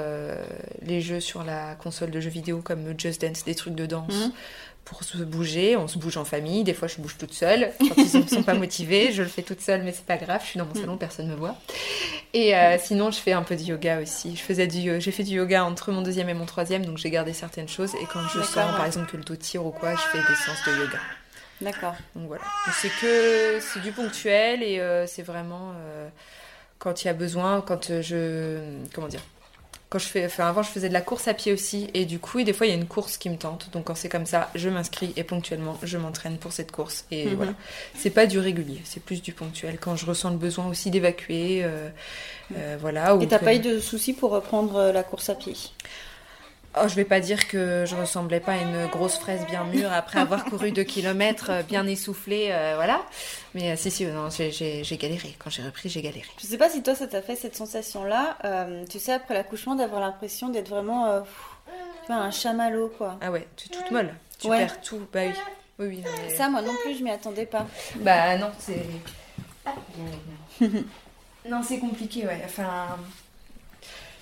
les 0.83 1.01
jeux 1.01 1.19
sur 1.19 1.43
la 1.43 1.75
console 1.75 2.11
de 2.11 2.19
jeux 2.19 2.29
vidéo 2.29 2.61
comme 2.61 2.93
Just 2.97 3.21
Dance, 3.21 3.43
des 3.43 3.55
trucs 3.55 3.75
de 3.75 3.85
danse. 3.85 4.29
Pour 4.91 5.05
se 5.05 5.17
bouger, 5.17 5.77
on 5.77 5.87
se 5.87 5.97
bouge 5.97 6.17
en 6.17 6.25
famille. 6.25 6.65
Des 6.65 6.73
fois, 6.73 6.89
je 6.89 6.97
bouge 6.97 7.15
toute 7.17 7.33
seule. 7.33 7.71
Quand 7.79 7.95
ils 7.95 8.19
ne 8.19 8.27
sont 8.27 8.43
pas 8.43 8.53
motivés, 8.53 9.13
je 9.13 9.23
le 9.23 9.29
fais 9.29 9.41
toute 9.41 9.61
seule, 9.61 9.83
mais 9.83 9.93
c'est 9.93 10.05
pas 10.05 10.17
grave. 10.17 10.41
Je 10.43 10.49
suis 10.49 10.59
dans 10.59 10.65
mon 10.65 10.75
salon, 10.75 10.97
personne 10.97 11.27
me 11.27 11.35
voit. 11.35 11.55
Et 12.33 12.55
euh, 12.55 12.77
sinon, 12.77 13.09
je 13.09 13.17
fais 13.17 13.31
un 13.31 13.41
peu 13.41 13.55
de 13.55 13.61
yoga 13.61 14.01
aussi. 14.01 14.35
Je 14.35 14.41
faisais 14.41 14.67
du, 14.67 14.99
j'ai 14.99 15.11
fait 15.11 15.23
du 15.23 15.35
yoga 15.35 15.63
entre 15.63 15.93
mon 15.93 16.01
deuxième 16.01 16.27
et 16.27 16.33
mon 16.33 16.45
troisième, 16.45 16.85
donc 16.85 16.97
j'ai 16.97 17.09
gardé 17.09 17.31
certaines 17.31 17.69
choses. 17.69 17.95
Et 17.95 18.05
quand 18.11 18.21
je 18.33 18.41
sens, 18.41 18.55
ouais. 18.57 18.77
par 18.77 18.85
exemple, 18.85 19.09
que 19.09 19.15
le 19.15 19.23
dos 19.23 19.37
tire 19.37 19.65
ou 19.65 19.71
quoi, 19.71 19.95
je 19.95 20.01
fais 20.01 20.17
des 20.17 20.35
séances 20.35 20.63
de 20.67 20.83
yoga. 20.83 20.99
D'accord. 21.61 21.95
Donc 22.15 22.27
voilà. 22.27 22.43
C'est 22.73 22.89
que 22.89 23.59
c'est 23.61 23.81
du 23.81 23.93
ponctuel 23.93 24.61
et 24.61 24.79
euh, 24.79 25.07
c'est 25.07 25.21
vraiment 25.21 25.73
euh, 25.77 26.09
quand 26.79 27.03
il 27.03 27.07
y 27.07 27.09
a 27.09 27.13
besoin, 27.13 27.61
quand 27.61 28.01
je 28.01 28.59
comment 28.93 29.07
dire, 29.07 29.21
Quand 29.91 29.99
je 29.99 30.07
fais, 30.07 30.25
enfin 30.25 30.47
avant 30.47 30.63
je 30.63 30.69
faisais 30.69 30.87
de 30.87 30.93
la 30.93 31.01
course 31.01 31.27
à 31.27 31.33
pied 31.33 31.51
aussi. 31.51 31.89
Et 31.93 32.05
du 32.05 32.17
coup 32.17 32.41
des 32.41 32.53
fois 32.53 32.65
il 32.65 32.69
y 32.69 32.73
a 32.73 32.75
une 32.77 32.87
course 32.87 33.17
qui 33.17 33.29
me 33.29 33.35
tente. 33.37 33.69
Donc 33.73 33.83
quand 33.83 33.95
c'est 33.95 34.07
comme 34.09 34.25
ça 34.25 34.49
je 34.55 34.69
m'inscris 34.69 35.11
et 35.17 35.23
ponctuellement 35.25 35.77
je 35.83 35.97
m'entraîne 35.97 36.37
pour 36.37 36.53
cette 36.53 36.71
course. 36.71 37.03
Et 37.11 37.25
Mhm. 37.25 37.35
voilà. 37.35 37.53
C'est 37.95 38.09
pas 38.09 38.25
du 38.25 38.39
régulier. 38.39 38.81
C'est 38.85 39.03
plus 39.03 39.21
du 39.21 39.33
ponctuel. 39.33 39.77
Quand 39.79 39.97
je 39.97 40.05
ressens 40.05 40.29
le 40.31 40.37
besoin 40.37 40.67
aussi 40.67 40.91
d'évacuer 40.91 41.63
euh, 41.65 41.89
euh, 42.55 42.77
voilà. 42.79 43.15
Ou 43.17 43.21
Et 43.21 43.27
t'as 43.27 43.37
que- 43.39 43.43
pas 43.45 43.53
eu 43.53 43.59
de 43.59 43.79
soucis 43.79 44.13
pour 44.13 44.31
reprendre 44.31 44.77
euh, 44.77 44.91
la 44.93 45.03
course 45.03 45.27
à 45.29 45.35
pied? 45.35 45.55
Oh, 46.77 46.87
je 46.87 46.95
vais 46.95 47.03
pas 47.03 47.19
dire 47.19 47.49
que 47.49 47.83
je 47.85 47.95
ressemblais 47.97 48.39
pas 48.39 48.53
à 48.53 48.57
une 48.57 48.87
grosse 48.87 49.17
fraise 49.17 49.45
bien 49.45 49.65
mûre 49.65 49.91
après 49.91 50.19
avoir 50.19 50.45
couru 50.45 50.71
deux 50.71 50.85
kilomètres 50.85 51.49
euh, 51.49 51.63
bien 51.63 51.85
essoufflée 51.85 52.47
euh, 52.51 52.73
voilà 52.75 53.01
mais 53.53 53.71
euh, 53.71 53.75
si 53.75 53.91
si 53.91 54.05
non 54.05 54.29
j'ai- 54.29 54.81
galéré 54.97 55.35
quand 55.37 55.49
j'ai 55.49 55.63
repris 55.63 55.89
j'ai 55.89 56.01
galéré 56.01 56.25
Je 56.39 56.45
sais 56.45 56.57
pas 56.57 56.69
si 56.69 56.81
toi 56.81 56.95
ça 56.95 57.07
t'a 57.07 57.21
fait 57.21 57.35
cette 57.35 57.57
sensation-là, 57.57 58.37
euh, 58.45 58.85
tu 58.89 58.99
sais, 58.99 59.11
après 59.11 59.33
l'accouchement, 59.33 59.75
d'avoir 59.75 59.99
l'impression 59.99 60.47
d'être 60.47 60.69
vraiment 60.69 61.19
pff, 61.21 62.09
un 62.09 62.31
chamallow, 62.31 62.87
quoi. 62.97 63.17
ah 63.21 63.31
ouais 63.31 63.45
tu 63.57 63.67
es 63.67 63.71
toute 63.75 63.91
molle 63.91 64.13
tu 64.39 64.47
Ouais. 64.47 64.59
perds 64.59 64.79
tout 64.81 65.01
bah 65.13 65.19
oui 65.27 65.33
oui 65.79 65.87
oui 65.87 65.97
non, 66.05 66.11
mais- 66.27 66.35
Ça, 66.35 66.47
moi 66.49 66.61
non 66.61 66.73
plus, 66.83 66.97
je 66.97 67.03
m'y 67.03 67.11
attendais 67.11 67.45
pas. 67.45 67.67
Bah 67.97 68.37
non, 68.37 68.49
c'est. 68.59 68.85
non, 71.49 71.61
c'est 71.63 71.79
compliqué, 71.79 72.25
ouais. 72.25 72.41
Enfin. 72.45 72.97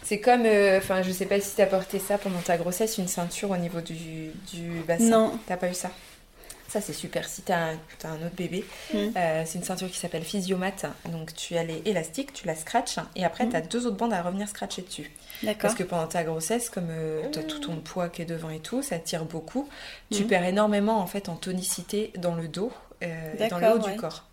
C'est 0.09 0.19
comme. 0.19 0.45
euh, 0.45 0.79
Enfin, 0.79 1.03
je 1.03 1.11
sais 1.11 1.27
pas 1.27 1.39
si 1.39 1.55
t'as 1.55 1.67
porté 1.67 1.99
ça 1.99 2.17
pendant 2.17 2.39
ta 2.39 2.57
grossesse, 2.57 2.97
une 2.97 3.07
ceinture 3.07 3.51
au 3.51 3.57
niveau 3.57 3.79
du, 3.79 4.31
du 4.51 4.81
bassin. 4.87 5.03
Non. 5.09 5.39
T'as 5.45 5.55
pas 5.55 5.69
eu 5.69 5.75
ça? 5.75 5.91
Ça, 6.67 6.81
c'est 6.81 6.93
super. 6.93 7.27
Si 7.29 7.43
t'as 7.43 7.57
un, 7.73 7.77
t'as 7.99 8.09
un 8.09 8.17
autre 8.25 8.35
bébé, 8.35 8.65
Mm. 8.93 8.97
euh, 9.15 9.43
c'est 9.45 9.59
une 9.59 9.63
ceinture 9.63 9.87
qui 9.89 9.97
s'appelle 9.99 10.23
Physiomat. 10.23 10.71
Donc, 11.11 11.35
tu 11.35 11.55
as 11.57 11.63
les 11.63 11.81
élastiques, 11.85 12.33
tu 12.33 12.47
la 12.47 12.55
scratches, 12.55 12.97
et 13.15 13.23
après, 13.23 13.45
Mm. 13.45 13.49
t'as 13.49 13.61
deux 13.61 13.85
autres 13.85 13.97
bandes 13.97 14.13
à 14.13 14.21
revenir 14.23 14.47
scratcher 14.47 14.81
dessus. 14.81 15.11
D'accord. 15.43 15.61
Parce 15.61 15.75
que 15.75 15.83
pendant 15.83 16.07
ta 16.07 16.23
grossesse, 16.23 16.69
comme 16.71 16.87
euh, 16.89 17.23
t'as 17.31 17.43
tout 17.43 17.59
ton 17.59 17.75
poids 17.77 18.09
qui 18.09 18.23
est 18.23 18.25
devant 18.25 18.49
et 18.49 18.59
tout, 18.59 18.81
ça 18.81 18.97
tire 18.97 19.25
beaucoup. 19.25 19.69
Tu 20.11 20.23
Mhm. 20.23 20.27
perds 20.27 20.45
énormément 20.45 20.99
en 20.99 21.05
fait 21.07 21.29
en 21.29 21.35
tonicité 21.35 22.11
dans 22.17 22.33
le 22.35 22.47
dos 22.47 22.71
euh, 23.03 23.33
et 23.39 23.47
dans 23.47 23.59
le 23.59 23.67
haut 23.67 23.79
ouais. 23.79 23.91
du 23.93 23.95
corps. 23.99 24.25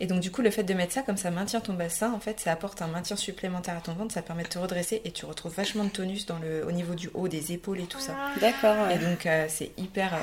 Et 0.00 0.06
donc 0.06 0.20
du 0.20 0.30
coup, 0.30 0.40
le 0.42 0.50
fait 0.50 0.62
de 0.64 0.72
mettre 0.74 0.92
ça, 0.94 1.02
comme 1.02 1.16
ça 1.18 1.30
maintient 1.30 1.60
ton 1.60 1.74
bassin, 1.74 2.12
en 2.12 2.20
fait, 2.20 2.40
ça 2.40 2.52
apporte 2.52 2.80
un 2.82 2.86
maintien 2.86 3.16
supplémentaire 3.16 3.76
à 3.76 3.80
ton 3.80 3.92
ventre, 3.92 4.14
ça 4.14 4.22
permet 4.22 4.42
de 4.44 4.48
te 4.48 4.58
redresser 4.58 5.02
et 5.04 5.10
tu 5.12 5.26
retrouves 5.26 5.54
vachement 5.54 5.84
de 5.84 5.90
tonus 5.90 6.24
dans 6.26 6.38
le, 6.38 6.66
au 6.66 6.72
niveau 6.72 6.94
du 6.94 7.10
haut, 7.14 7.28
des 7.28 7.52
épaules 7.52 7.80
et 7.80 7.86
tout 7.86 8.00
ça. 8.00 8.16
D'accord, 8.40 8.88
ouais. 8.88 8.96
Et 8.96 8.98
donc 8.98 9.26
euh, 9.26 9.44
c'est 9.48 9.72
hyper, 9.76 10.14
euh, 10.14 10.18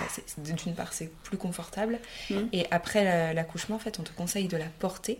d'une 0.55 0.73
part 0.73 0.93
c'est 0.93 1.11
plus 1.23 1.37
confortable 1.37 1.99
Mhm. 2.29 2.49
et 2.53 2.65
après 2.71 3.03
la- 3.03 3.33
l'accouchement 3.33 3.75
en 3.75 3.79
fait 3.79 3.99
on 3.99 4.03
te 4.03 4.11
conseille 4.11 4.47
de 4.47 4.57
la 4.57 4.65
porter 4.79 5.19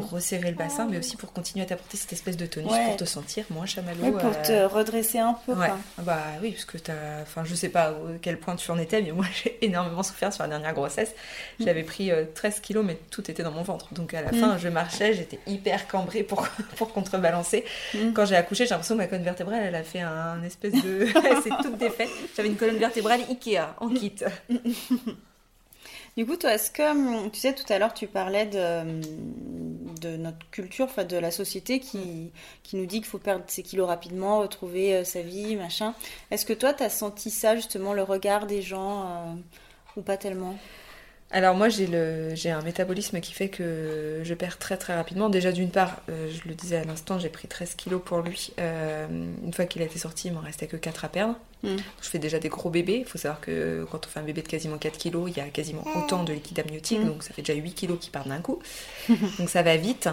pour 0.00 0.10
resserrer 0.10 0.50
le 0.50 0.56
bassin 0.56 0.86
mais 0.90 0.98
aussi 0.98 1.16
pour 1.16 1.32
continuer 1.32 1.64
à 1.64 1.68
t'apporter 1.68 1.96
cette 1.96 2.12
espèce 2.12 2.36
de 2.36 2.44
tonus 2.46 2.70
Ouais. 2.70 2.84
pour 2.86 2.96
te 2.96 3.04
sentir 3.06 3.44
moins 3.50 3.64
chamallow. 3.66 4.12
Pour 4.12 4.30
euh, 4.30 4.42
te 4.68 4.74
redresser 4.74 5.18
un 5.18 5.34
peu, 5.46 5.52
Ouais, 5.54 5.68
quoi. 5.68 5.78
bah 6.04 6.18
oui, 6.42 6.50
parce 6.52 6.64
que 6.66 6.76
t'as. 6.78 7.22
Enfin, 7.22 7.44
je 7.44 7.54
sais 7.54 7.68
pas 7.70 7.84
à 7.88 7.94
quel 8.20 8.38
point 8.38 8.56
tu 8.56 8.70
en 8.70 8.78
étais, 8.78 9.00
mais 9.00 9.12
moi 9.18 9.24
j'ai 9.42 9.56
énormément 9.64 10.02
souffert 10.02 10.32
sur 10.32 10.42
la 10.42 10.50
dernière 10.50 10.74
grossesse. 10.74 11.14
J'avais 11.60 11.82
pris 11.82 12.10
euh, 12.10 12.24
13 12.34 12.60
kilos, 12.60 12.84
mais 12.84 12.98
tout 13.10 13.30
était 13.30 13.42
dans 13.42 13.52
mon 13.52 13.62
ventre. 13.62 13.92
Donc 13.94 14.12
à 14.14 14.20
la 14.22 14.32
Mm. 14.32 14.40
fin, 14.40 14.58
je 14.58 14.68
marchais, 14.68 15.14
j'étais 15.14 15.38
hyper 15.46 15.88
cambrée 15.88 16.22
pour, 16.22 16.46
pour 16.76 16.92
contrebalancer. 16.92 17.64
Mm. 17.94 18.12
Quand 18.12 18.26
j'ai 18.26 18.36
accouché, 18.36 18.64
j'ai 18.64 18.70
l'impression 18.70 18.94
que 18.96 19.00
ma 19.00 19.06
colonne 19.06 19.24
vertébrale, 19.24 19.62
elle 19.64 19.74
a 19.74 19.82
fait 19.82 20.00
un 20.00 20.42
espèce 20.42 20.72
de. 20.74 21.06
S'est 21.42 21.50
toute 21.62 21.78
défaite. 21.78 22.10
J'avais 22.36 22.48
une 22.48 22.56
colonne 22.56 22.76
vertébrale 22.78 23.20
Ikea 23.30 23.74
en 23.80 23.88
kit. 23.88 24.12
Du 26.16 26.24
coup, 26.26 26.36
toi, 26.36 26.54
est-ce 26.54 26.70
que, 26.70 26.82
hum, 26.82 27.30
tu 27.30 27.40
sais, 27.40 27.54
tout 27.54 27.70
à 27.70 27.78
l'heure, 27.78 27.92
tu 27.94 28.06
parlais 28.06 28.46
de, 28.46 28.58
hum, 28.58 29.00
notre 30.18 30.48
culture, 30.50 30.86
enfin, 30.86 31.04
de 31.04 31.16
la 31.16 31.30
société 31.30 31.80
qui, 31.80 32.32
qui 32.62 32.76
nous 32.76 32.86
dit 32.86 32.98
qu'il 32.98 33.06
faut 33.06 33.18
perdre 33.18 33.44
ses 33.48 33.62
kilos 33.62 33.86
rapidement, 33.86 34.40
retrouver 34.40 34.94
euh, 34.94 35.04
sa 35.04 35.20
vie, 35.22 35.56
machin. 35.56 35.94
Est-ce 36.30 36.46
que 36.46 36.52
toi, 36.54 36.72
tu 36.74 36.82
as 36.82 36.90
senti 36.90 37.30
ça, 37.30 37.54
justement, 37.56 37.92
le 37.92 38.02
regard 38.02 38.46
des 38.46 38.62
gens, 38.62 39.02
euh, 39.06 39.34
ou 39.96 40.02
pas 40.02 40.16
tellement? 40.16 40.56
Alors 41.32 41.56
moi 41.56 41.68
j'ai 41.68 41.88
le 41.88 42.34
j'ai 42.36 42.50
un 42.50 42.62
métabolisme 42.62 43.20
qui 43.20 43.32
fait 43.32 43.48
que 43.48 44.20
je 44.22 44.34
perds 44.34 44.58
très 44.58 44.76
très 44.76 44.94
rapidement. 44.94 45.28
Déjà 45.28 45.50
d'une 45.50 45.70
part, 45.70 46.00
euh, 46.08 46.30
je 46.30 46.48
le 46.48 46.54
disais 46.54 46.76
à 46.76 46.84
l'instant, 46.84 47.18
j'ai 47.18 47.28
pris 47.28 47.48
13 47.48 47.74
kilos 47.74 48.00
pour 48.04 48.20
lui. 48.20 48.52
Euh, 48.60 49.06
une 49.44 49.52
fois 49.52 49.64
qu'il 49.64 49.82
a 49.82 49.86
été 49.86 49.98
sorti, 49.98 50.28
il 50.28 50.34
m'en 50.34 50.40
restait 50.40 50.68
que 50.68 50.76
4 50.76 51.04
à 51.04 51.08
perdre. 51.08 51.34
Mm. 51.64 51.76
Je 52.00 52.08
fais 52.08 52.20
déjà 52.20 52.38
des 52.38 52.48
gros 52.48 52.70
bébés. 52.70 52.98
Il 53.00 53.04
faut 53.04 53.18
savoir 53.18 53.40
que 53.40 53.84
quand 53.90 54.06
on 54.06 54.08
fait 54.08 54.20
un 54.20 54.22
bébé 54.22 54.42
de 54.42 54.48
quasiment 54.48 54.78
4 54.78 54.96
kilos, 54.98 55.28
il 55.28 55.36
y 55.36 55.40
a 55.40 55.48
quasiment 55.48 55.84
autant 55.96 56.22
de 56.22 56.32
liquide 56.32 56.60
amniotique. 56.60 57.00
Mm. 57.00 57.06
Donc 57.06 57.22
ça 57.24 57.34
fait 57.34 57.42
déjà 57.42 57.60
8 57.60 57.72
kilos 57.72 57.98
qui 58.00 58.10
partent 58.10 58.28
d'un 58.28 58.40
coup. 58.40 58.60
donc 59.38 59.50
ça 59.50 59.64
va 59.64 59.76
vite. 59.76 60.08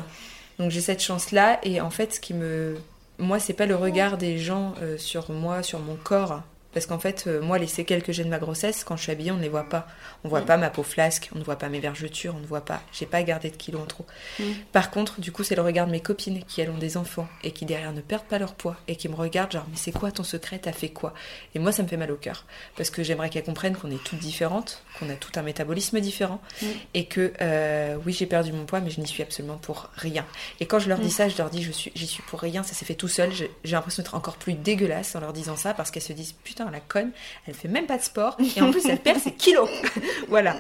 Donc 0.58 0.72
j'ai 0.72 0.82
cette 0.82 1.02
chance-là. 1.02 1.60
Et 1.62 1.80
en 1.80 1.92
fait, 1.92 2.16
ce 2.16 2.20
qui 2.20 2.34
me... 2.34 2.76
Moi, 3.20 3.40
c'est 3.40 3.54
pas 3.54 3.68
le 3.68 3.76
regard 3.76 4.18
des 4.18 4.40
gens 4.40 4.74
euh, 4.82 4.98
sur 4.98 5.30
moi, 5.30 5.62
sur 5.62 5.78
mon 5.78 5.96
corps. 5.96 6.42
Parce 6.74 6.86
qu'en 6.86 7.00
fait, 7.00 7.26
euh, 7.28 7.42
moi, 7.42 7.58
les 7.60 7.68
séquelles 7.68 8.04
que 8.04 8.12
j'ai 8.12 8.24
de 8.24 8.30
ma 8.30 8.40
grossesse, 8.40 8.84
quand 8.84 8.96
je 8.96 9.04
suis 9.04 9.12
habillée, 9.12 9.32
on 9.32 9.38
ne 9.38 9.42
les 9.42 9.50
voit 9.50 9.70
pas. 9.70 9.88
On 10.24 10.30
voit 10.30 10.42
Mm. 10.42 10.46
pas 10.46 10.58
ma 10.58 10.70
peau 10.70 10.84
flasque, 10.84 11.30
on 11.36 11.40
ne 11.40 11.44
voit 11.44 11.58
pas 11.58 11.70
mes 11.70 11.80
vergetures, 11.80 12.34
on 12.36 12.40
ne 12.40 12.46
voit 12.46 12.66
pas. 12.66 12.82
J'ai 12.92 13.06
pas 13.06 13.22
gardé 13.24 13.50
de 13.50 13.56
kilos 13.56 13.82
en 13.82 13.86
trop. 13.86 14.06
Mm. 14.40 14.44
Par 14.72 14.90
contre, 14.92 15.22
du 15.22 15.32
coup, 15.32 15.44
c'est 15.44 15.56
le 15.56 15.62
regard 15.62 15.86
de 15.88 15.92
mes 15.92 16.00
copines 16.02 16.44
qui, 16.46 16.62
elles, 16.62 16.70
ont 16.70 16.78
des 16.78 16.98
enfants 16.98 17.28
et 17.44 17.52
qui, 17.52 17.66
derrière, 17.66 17.94
ne 17.94 18.02
perdent 18.02 18.26
pas 18.26 18.40
leur 18.40 18.54
poids 18.56 18.76
et 18.88 18.96
qui 18.96 19.08
me 19.10 19.16
regardent 19.16 19.52
genre, 19.52 19.66
mais 19.70 19.78
c'est 19.78 19.92
quoi 19.92 20.12
ton 20.12 20.24
secret? 20.24 20.60
T'as 20.60 20.72
fait 20.72 20.90
quoi? 20.90 21.14
Et 21.56 21.60
moi, 21.60 21.72
ça 21.72 21.84
me 21.84 21.88
fait 21.88 21.98
mal 21.98 22.12
au 22.12 22.16
cœur. 22.18 22.46
Parce 22.76 22.90
que 22.90 23.04
j'aimerais 23.04 23.30
qu'elles 23.30 23.44
comprennent 23.44 23.76
qu'on 23.76 23.92
est 23.92 24.04
toutes 24.04 24.20
différentes, 24.20 24.82
qu'on 25.00 25.10
a 25.10 25.14
tout 25.16 25.32
un 25.36 25.42
métabolisme 25.44 26.00
différent 26.00 26.42
Mm. 26.62 26.66
et 26.96 27.06
que, 27.06 27.34
euh, 27.42 27.98
oui, 28.06 28.14
j'ai 28.14 28.26
perdu 28.26 28.52
mon 28.52 28.66
poids, 28.66 28.80
mais 28.82 28.90
je 28.90 29.00
n'y 29.00 29.08
suis 29.08 29.22
absolument 29.24 29.58
pour 29.58 29.90
rien. 29.96 30.26
Et 30.60 30.66
quand 30.66 30.80
je 30.80 30.90
leur 30.90 31.00
dis 31.00 31.12
ça, 31.12 31.28
je 31.30 31.38
leur 31.38 31.50
dis, 31.50 31.62
je 31.64 31.72
suis, 31.72 31.92
j'y 31.96 32.08
suis 32.08 32.24
pour 32.24 32.40
rien, 32.40 32.64
ça 32.64 32.74
s'est 32.74 32.86
fait 32.86 32.96
tout 32.96 33.08
seul. 33.08 33.32
J'ai 33.34 33.50
l'impression 33.64 34.02
d'être 34.04 34.16
encore 34.16 34.38
plus 34.38 34.54
dégueulasse 34.54 35.16
en 35.16 35.20
leur 35.20 35.34
disant 35.34 35.56
ça 35.56 35.74
parce 35.74 35.92
qu'elles 35.92 36.04
se 36.04 36.14
disent, 36.14 36.34
putain, 36.44 36.63
la 36.70 36.80
conne, 36.80 37.12
elle 37.48 37.54
fait 37.54 37.68
même 37.68 37.86
pas 37.86 37.98
de 37.98 38.04
sport 38.04 38.38
et 38.56 38.62
en 38.62 38.72
plus, 38.72 38.86
elle 38.86 39.00
perd 39.00 39.20
ses 39.20 39.32
kilos. 39.34 39.70
voilà. 40.30 40.58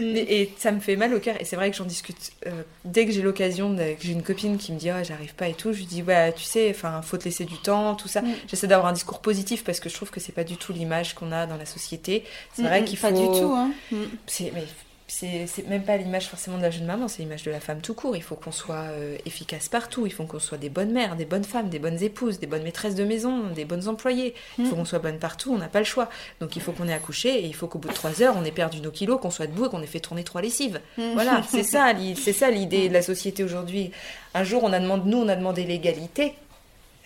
Et, 0.00 0.42
et 0.42 0.54
ça 0.58 0.72
me 0.72 0.80
fait 0.80 0.96
mal 0.96 1.12
au 1.14 1.20
cœur. 1.20 1.36
Et 1.40 1.44
c'est 1.44 1.56
vrai 1.56 1.70
que 1.70 1.76
j'en 1.76 1.84
discute 1.84 2.32
euh, 2.46 2.62
dès 2.84 3.06
que 3.06 3.12
j'ai 3.12 3.22
l'occasion, 3.22 3.74
que 3.76 3.82
j'ai 4.00 4.12
une 4.12 4.22
copine 4.22 4.58
qui 4.58 4.72
me 4.72 4.78
dit, 4.78 4.90
ah, 4.90 5.02
j'arrive 5.02 5.34
pas 5.34 5.48
et 5.48 5.54
tout. 5.54 5.72
Je 5.72 5.78
lui 5.78 5.86
dis, 5.86 6.02
ouais, 6.02 6.32
tu 6.32 6.44
sais, 6.44 6.70
enfin, 6.70 7.00
faut 7.02 7.16
te 7.16 7.24
laisser 7.24 7.44
du 7.44 7.56
temps, 7.58 7.94
tout 7.94 8.08
ça. 8.08 8.22
Mm. 8.22 8.32
J'essaie 8.48 8.66
d'avoir 8.66 8.88
un 8.88 8.92
discours 8.92 9.20
positif 9.20 9.64
parce 9.64 9.80
que 9.80 9.88
je 9.88 9.94
trouve 9.94 10.10
que 10.10 10.20
c'est 10.20 10.32
pas 10.32 10.44
du 10.44 10.56
tout 10.56 10.72
l'image 10.72 11.14
qu'on 11.14 11.32
a 11.32 11.46
dans 11.46 11.56
la 11.56 11.66
société. 11.66 12.24
C'est 12.54 12.62
vrai 12.62 12.82
Mm, 12.82 12.84
qu'il 12.84 12.98
faut. 12.98 13.06
Pas 13.08 13.12
du 13.12 13.26
tout, 13.26 13.52
hein. 13.54 13.70
Mm. 13.90 13.96
C'est 14.26 14.52
mais 14.54 14.64
c'est 15.10 15.66
même 15.68 15.82
pas 15.82 15.96
l'image 15.96 16.28
forcément 16.28 16.56
de 16.56 16.62
la 16.62 16.70
jeune 16.70 16.86
maman, 16.86 17.08
c'est 17.08 17.22
l'image 17.22 17.42
de 17.42 17.50
la 17.50 17.60
femme 17.60 17.80
tout 17.80 17.94
court. 17.94 18.16
Il 18.16 18.22
faut 18.22 18.36
qu'on 18.36 18.52
soit 18.52 18.84
euh, 18.90 19.16
efficace 19.26 19.68
partout, 19.68 20.06
il 20.06 20.12
faut 20.12 20.24
qu'on 20.24 20.38
soit 20.38 20.58
des 20.58 20.68
bonnes 20.68 20.92
mères, 20.92 21.16
des 21.16 21.24
bonnes 21.24 21.44
femmes, 21.44 21.68
des 21.68 21.78
bonnes 21.78 22.02
épouses, 22.02 22.38
des 22.38 22.46
bonnes 22.46 22.62
maîtresses 22.62 22.94
de 22.94 23.04
maison, 23.04 23.48
des 23.54 23.64
bonnes 23.64 23.88
employées. 23.88 24.34
Il 24.58 24.66
faut 24.66 24.74
Mm. 24.74 24.78
qu'on 24.78 24.84
soit 24.84 24.98
bonne 25.00 25.18
partout, 25.18 25.52
on 25.52 25.58
n'a 25.58 25.68
pas 25.68 25.80
le 25.80 25.84
choix. 25.84 26.08
Donc 26.40 26.56
il 26.56 26.62
faut 26.62 26.72
qu'on 26.72 26.88
ait 26.88 26.92
accouché 26.94 27.28
et 27.40 27.46
il 27.46 27.54
faut 27.54 27.66
qu'au 27.66 27.78
bout 27.78 27.88
de 27.88 27.94
trois 27.94 28.22
heures, 28.22 28.34
on 28.38 28.44
ait 28.44 28.52
perdu 28.52 28.80
nos 28.80 28.90
kilos, 28.90 29.20
qu'on 29.20 29.30
soit 29.30 29.46
debout 29.46 29.66
et 29.66 29.68
qu'on 29.68 29.82
ait 29.82 29.86
fait 29.86 30.00
tourner 30.00 30.24
trois 30.24 30.40
lessives. 30.42 30.80
Mm. 30.96 31.12
Voilà, 31.14 31.42
c'est 31.48 31.64
ça, 31.64 31.92
c'est 32.16 32.32
ça 32.32 32.50
l'idée 32.50 32.88
de 32.88 32.94
la 32.94 33.02
société 33.02 33.42
aujourd'hui. 33.44 33.90
Un 34.34 34.44
jour, 34.44 34.62
on 34.64 34.72
a 34.72 34.78
demandé, 34.78 35.10
nous, 35.10 35.18
on 35.18 35.28
a 35.28 35.36
demandé 35.36 35.64
l'égalité. 35.64 36.34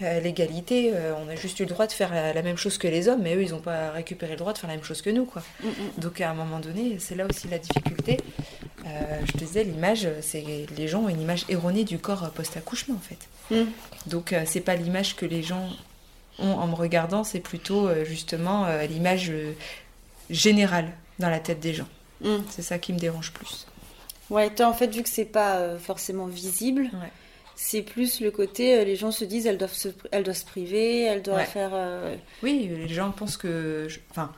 Euh, 0.02 0.18
l'égalité, 0.18 0.90
euh, 0.92 1.14
on 1.24 1.28
a 1.28 1.36
juste 1.36 1.60
eu 1.60 1.62
le 1.62 1.68
droit 1.68 1.86
de 1.86 1.92
faire 1.92 2.12
la, 2.12 2.32
la 2.32 2.42
même 2.42 2.56
chose 2.56 2.78
que 2.78 2.88
les 2.88 3.08
hommes, 3.08 3.22
mais 3.22 3.36
eux, 3.36 3.42
ils 3.42 3.50
n'ont 3.50 3.60
pas 3.60 3.92
récupéré 3.92 4.32
le 4.32 4.38
droit 4.38 4.52
de 4.52 4.58
faire 4.58 4.68
la 4.68 4.74
même 4.74 4.84
chose 4.84 5.02
que 5.02 5.10
nous, 5.10 5.24
quoi. 5.24 5.42
Mm, 5.62 5.68
mm. 5.68 5.72
Donc 5.98 6.20
à 6.20 6.30
un 6.30 6.34
moment 6.34 6.58
donné, 6.58 6.98
c'est 6.98 7.14
là 7.14 7.26
aussi 7.30 7.46
la 7.46 7.58
difficulté. 7.58 8.18
Euh, 8.86 9.20
je 9.24 9.32
te 9.32 9.38
disais, 9.38 9.62
l'image, 9.62 10.08
c'est 10.20 10.44
les 10.76 10.88
gens 10.88 11.02
ont 11.02 11.08
une 11.08 11.20
image 11.20 11.44
erronée 11.48 11.84
du 11.84 11.98
corps 11.98 12.28
post-accouchement, 12.30 12.96
en 12.96 12.98
fait. 12.98 13.28
Mm. 13.54 13.70
Donc 14.06 14.34
c'est 14.46 14.60
pas 14.60 14.74
l'image 14.74 15.14
que 15.14 15.26
les 15.26 15.42
gens 15.42 15.68
ont 16.40 16.54
en 16.54 16.66
me 16.66 16.74
regardant, 16.74 17.22
c'est 17.22 17.40
plutôt 17.40 17.88
justement 18.04 18.66
l'image 18.88 19.32
générale 20.28 20.90
dans 21.20 21.30
la 21.30 21.38
tête 21.38 21.60
des 21.60 21.72
gens. 21.72 21.88
Mm. 22.20 22.38
C'est 22.50 22.62
ça 22.62 22.78
qui 22.78 22.92
me 22.92 22.98
dérange 22.98 23.30
plus. 23.30 23.68
Ouais, 24.28 24.50
toi, 24.50 24.66
en 24.66 24.74
fait, 24.74 24.88
vu 24.88 25.04
que 25.04 25.08
c'est 25.08 25.24
pas 25.24 25.78
forcément 25.78 26.26
visible, 26.26 26.90
Ouais. 26.94 27.10
C'est 27.56 27.82
plus 27.82 28.20
le 28.20 28.30
côté, 28.30 28.78
euh, 28.78 28.84
les 28.84 28.96
gens 28.96 29.10
se 29.10 29.24
disent, 29.24 29.46
elles 29.46 29.58
doivent 29.58 29.72
se, 29.74 29.88
elles 30.10 30.22
doivent 30.24 30.36
se 30.36 30.44
priver, 30.44 31.02
elles 31.02 31.22
doivent 31.22 31.38
Ouais. 31.38 31.44
faire... 31.44 31.70
euh, 31.72 32.14
Oui, 32.42 32.70
les 32.86 32.88
gens 32.92 33.10
pensent 33.10 33.36
que. 33.36 33.86
je- 33.88 34.00
Enfin. 34.10 34.32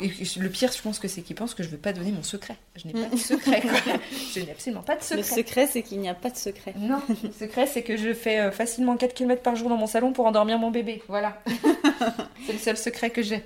Le 0.00 0.46
pire, 0.48 0.70
je 0.70 0.80
pense 0.80 1.00
que 1.00 1.08
c'est 1.08 1.22
qu'ils 1.22 1.34
pensent 1.34 1.54
que 1.54 1.64
je 1.64 1.68
veux 1.68 1.76
pas 1.76 1.92
donner 1.92 2.12
mon 2.12 2.22
secret. 2.22 2.54
Je 2.76 2.86
n'ai 2.86 2.92
pas 2.92 3.08
de 3.12 3.16
secret. 3.16 3.60
Je 4.32 4.38
n'ai 4.38 4.52
absolument 4.52 4.82
pas 4.82 4.94
de 4.94 5.02
secret. 5.02 5.16
Le 5.16 5.22
secret, 5.24 5.66
c'est 5.66 5.82
qu'il 5.82 5.98
n'y 5.98 6.08
a 6.08 6.14
pas 6.14 6.30
de 6.30 6.36
secret. 6.36 6.72
Non, 6.78 7.00
le 7.08 7.32
secret, 7.32 7.66
c'est 7.66 7.82
que 7.82 7.96
je 7.96 8.14
fais 8.14 8.38
euh, 8.38 8.52
facilement 8.52 8.96
4 8.96 9.12
km 9.12 9.42
par 9.42 9.56
jour 9.56 9.68
dans 9.68 9.76
mon 9.76 9.88
salon 9.88 10.12
pour 10.12 10.24
endormir 10.26 10.56
mon 10.60 10.70
bébé. 10.70 11.02
Voilà. 11.08 11.42
c'est 12.46 12.52
le 12.52 12.58
seul 12.60 12.76
secret 12.76 13.10
que 13.10 13.22
j'ai. 13.22 13.42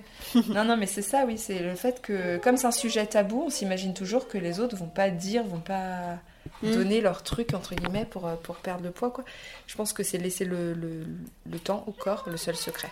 Non, 0.50 0.64
non, 0.64 0.76
mais 0.76 0.84
c'est 0.84 1.00
ça, 1.00 1.24
oui. 1.26 1.38
C'est 1.38 1.58
le 1.58 1.74
fait 1.74 2.02
que, 2.02 2.36
comme 2.36 2.58
c'est 2.58 2.66
un 2.66 2.70
sujet 2.70 3.06
tabou, 3.06 3.44
on 3.46 3.50
s'imagine 3.50 3.94
toujours 3.94 4.28
que 4.28 4.36
les 4.36 4.60
autres 4.60 4.76
vont 4.76 4.88
pas 4.90 5.08
dire, 5.08 5.44
vont 5.44 5.58
pas 5.60 6.18
Mm. 6.62 6.70
donner 6.72 7.00
leur 7.00 7.22
truc, 7.22 7.54
entre 7.54 7.74
guillemets, 7.74 8.04
pour, 8.04 8.26
euh, 8.26 8.34
pour 8.36 8.56
perdre 8.56 8.84
le 8.84 8.90
poids, 8.90 9.10
quoi. 9.10 9.24
Je 9.66 9.74
pense 9.76 9.92
que 9.92 10.02
c'est 10.02 10.18
laisser 10.18 10.44
le, 10.44 10.74
le, 10.74 11.04
le 11.50 11.58
temps 11.58 11.84
au 11.86 11.92
corps, 11.92 12.24
le 12.26 12.36
seul 12.36 12.56
secret. 12.56 12.90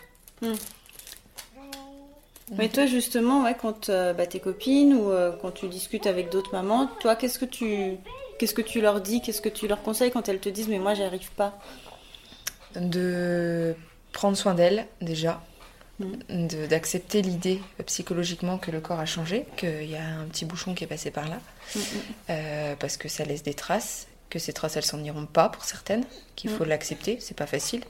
Mais 2.56 2.68
toi, 2.68 2.86
justement, 2.86 3.44
ouais, 3.44 3.56
quand 3.60 3.88
euh, 3.88 4.12
bah, 4.12 4.26
tes 4.26 4.40
copines 4.40 4.94
ou 4.94 5.10
euh, 5.10 5.32
quand 5.40 5.52
tu 5.52 5.68
discutes 5.68 6.06
avec 6.06 6.30
d'autres 6.30 6.52
mamans, 6.52 6.88
toi, 7.00 7.14
qu'est-ce 7.16 7.38
que 7.38 7.44
tu... 7.44 7.96
Qu'est-ce 8.38 8.54
que 8.54 8.62
tu 8.62 8.80
leur 8.80 9.02
dis 9.02 9.20
Qu'est-ce 9.20 9.42
que 9.42 9.50
tu 9.50 9.68
leur 9.68 9.82
conseilles 9.82 10.10
quand 10.10 10.26
elles 10.30 10.40
te 10.40 10.48
disent 10.48 10.68
mais 10.68 10.78
moi 10.78 10.94
j'y 10.94 11.02
arrive 11.02 11.30
pas? 11.32 11.58
De 12.74 13.76
prendre 14.12 14.34
soin 14.34 14.54
d'elle 14.54 14.86
déjà, 15.02 15.42
d'accepter 16.68 17.22
l'idée 17.22 17.60
euh, 17.78 17.82
psychologiquement 17.84 18.58
que 18.58 18.70
le 18.70 18.80
corps 18.80 19.00
a 19.00 19.06
changé, 19.06 19.46
qu'il 19.56 19.90
y 19.90 19.96
a 19.96 20.04
un 20.04 20.24
petit 20.26 20.44
bouchon 20.44 20.74
qui 20.74 20.84
est 20.84 20.86
passé 20.86 21.10
par 21.10 21.28
là, 21.28 21.40
euh, 22.30 22.74
parce 22.78 22.96
que 22.96 23.08
ça 23.08 23.24
laisse 23.24 23.42
des 23.42 23.54
traces, 23.54 24.06
que 24.30 24.38
ces 24.38 24.52
traces 24.52 24.76
elles 24.76 24.84
s'en 24.84 25.02
iront 25.02 25.26
pas 25.26 25.48
pour 25.48 25.64
certaines, 25.64 26.04
qu'il 26.36 26.50
faut 26.50 26.64
l'accepter, 26.64 27.18
c'est 27.20 27.36
pas 27.36 27.46
facile. 27.46 27.82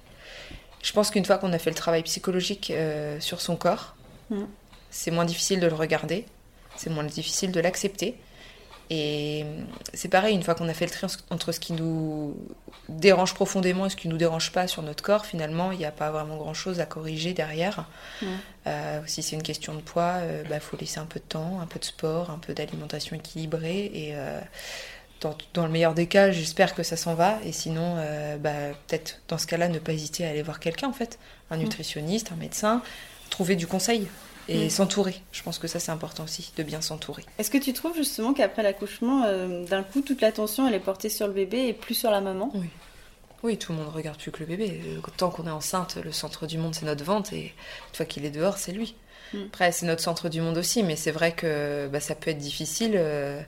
Je 0.83 0.93
pense 0.93 1.11
qu'une 1.11 1.25
fois 1.25 1.39
qu'on 1.39 1.53
a 1.53 1.59
fait 1.59 1.71
le 1.71 1.77
travail 1.77 2.03
psychologique 2.03 2.71
euh, 2.71 3.21
sur 3.21 3.41
son 3.41 3.57
corps, 3.57 3.95
c'est 4.91 5.11
moins 5.11 5.25
difficile 5.25 5.61
de 5.61 5.67
le 5.67 5.75
regarder, 5.75 6.25
c'est 6.77 6.91
moins 6.91 7.05
difficile 7.05 7.53
de 7.53 7.61
l'accepter. 7.61 8.17
Et 8.93 9.47
c'est 9.95 10.09
pareil, 10.09 10.35
une 10.35 10.43
fois 10.43 10.57
qu'on 10.57 10.69
a 10.69 10.75
fait 10.75 10.85
le 10.85 10.91
tri 10.91 11.07
entre 11.31 11.53
ce 11.53 11.61
qui 11.61 11.73
nous 11.73 12.37
dérange 12.89 13.35
profondément 13.35 13.87
et 13.87 13.91
ce 13.91 13.95
qui 13.95 14.09
nous 14.09 14.17
dérange 14.17 14.51
pas 14.51 14.67
sur 14.67 14.83
notre 14.83 15.05
corps, 15.05 15.27
finalement, 15.27 15.71
il 15.71 15.79
n'y 15.79 15.85
a 15.85 15.93
pas 15.93 16.11
vraiment 16.11 16.37
grand-chose 16.37 16.81
à 16.81 16.87
corriger 16.87 17.33
derrière. 17.33 17.89
Euh, 18.67 19.01
si 19.07 19.23
c'est 19.23 19.37
une 19.37 19.45
question 19.45 19.75
de 19.75 19.81
poids, 19.81 20.17
il 20.23 20.25
euh, 20.25 20.43
bah, 20.51 20.59
faut 20.59 20.77
laisser 20.77 20.99
un 20.99 21.07
peu 21.07 21.21
de 21.21 21.25
temps, 21.25 21.61
un 21.63 21.67
peu 21.67 21.79
de 21.79 21.85
sport, 21.85 22.31
un 22.31 22.39
peu 22.39 22.53
d'alimentation 22.53 23.15
équilibrée. 23.15 23.93
Et 23.95 24.11
euh, 24.15 24.41
dans, 25.21 25.37
le 25.65 25.71
meilleur 25.71 25.95
des 25.95 26.09
cas, 26.09 26.33
j'espère 26.33 26.75
que 26.75 26.83
ça 26.83 26.97
s'en 26.97 27.15
va. 27.15 27.39
Et 27.45 27.53
sinon, 27.53 27.95
bah, 28.41 28.51
peut-être 28.89 29.21
dans 29.29 29.39
ce 29.39 29.47
cas-là, 29.47 29.69
ne 29.69 29.79
pas 29.79 29.93
hésiter 29.93 30.27
à 30.27 30.31
aller 30.31 30.43
voir 30.43 30.59
quelqu'un, 30.59 30.89
en 30.89 30.93
fait, 30.93 31.21
un 31.53 31.59
nutritionniste, 31.59 32.33
un 32.33 32.37
médecin, 32.37 32.83
trouver 33.29 33.55
du 33.55 33.69
conseil 33.69 34.09
et 34.49 34.67
mm. 34.67 34.71
s'entourer. 34.71 35.21
Je 35.33 35.43
pense 35.43 35.59
que 35.59 35.69
ça 35.69 35.79
c'est 35.79 35.93
important 35.93 36.25
aussi, 36.25 36.53
de 36.57 36.63
bien 36.63 36.81
s'entourer. 36.81 37.25
Est-ce 37.39 37.51
que 37.51 37.59
tu 37.59 37.73
trouves 37.73 37.97
justement 37.97 38.33
qu'après 38.33 38.63
l'accouchement, 38.63 39.25
euh, 39.25 39.65
d'un 39.65 39.83
coup, 39.83 40.01
toute 40.01 40.21
l'attention 40.21 40.67
elle 40.69 40.75
est 40.75 40.81
portée 40.81 41.09
sur 41.09 41.27
le 41.27 41.33
bébé 41.33 41.69
et 41.69 41.73
plus 41.73 41.95
sur 41.95 42.11
la 42.11 42.21
maman? 42.21 42.51
Oui. 42.55 42.69
Oui, 43.43 43.57
tout 43.57 43.73
le 43.73 43.79
monde 43.79 43.89
regarde 43.89 44.19
plus 44.19 44.31
que 44.31 44.41
le 44.41 44.47
bébé. 44.47 44.83
Tant 45.17 45.31
qu'on 45.31 45.47
est 45.47 45.51
enceinte, 45.51 45.97
le 45.97 46.13
centre 46.13 46.47
du 46.47 46.59
monde 46.59 46.75
c'est 46.75 46.85
notre 46.85 47.05
ventre 47.05 47.33
et 47.33 47.55
une 47.91 47.95
fois 47.95 48.05
qu'il 48.05 48.25
est 48.25 48.31
dehors, 48.31 48.59
c'est 48.59 48.73
lui. 48.73 48.95
Mm. 49.33 49.39
Après, 49.47 49.73
c'est 49.73 49.87
notre 49.87 50.03
centre 50.03 50.29
du 50.29 50.41
monde 50.41 50.59
aussi, 50.59 50.83
mais 50.83 50.97
c'est 50.97 51.11
vrai 51.11 51.33
que 51.33 51.89
bah, 51.89 52.01
ça 52.01 52.15
peut 52.15 52.31
être 52.31 52.39
difficile. 52.39 52.93
Euh, 52.97 53.41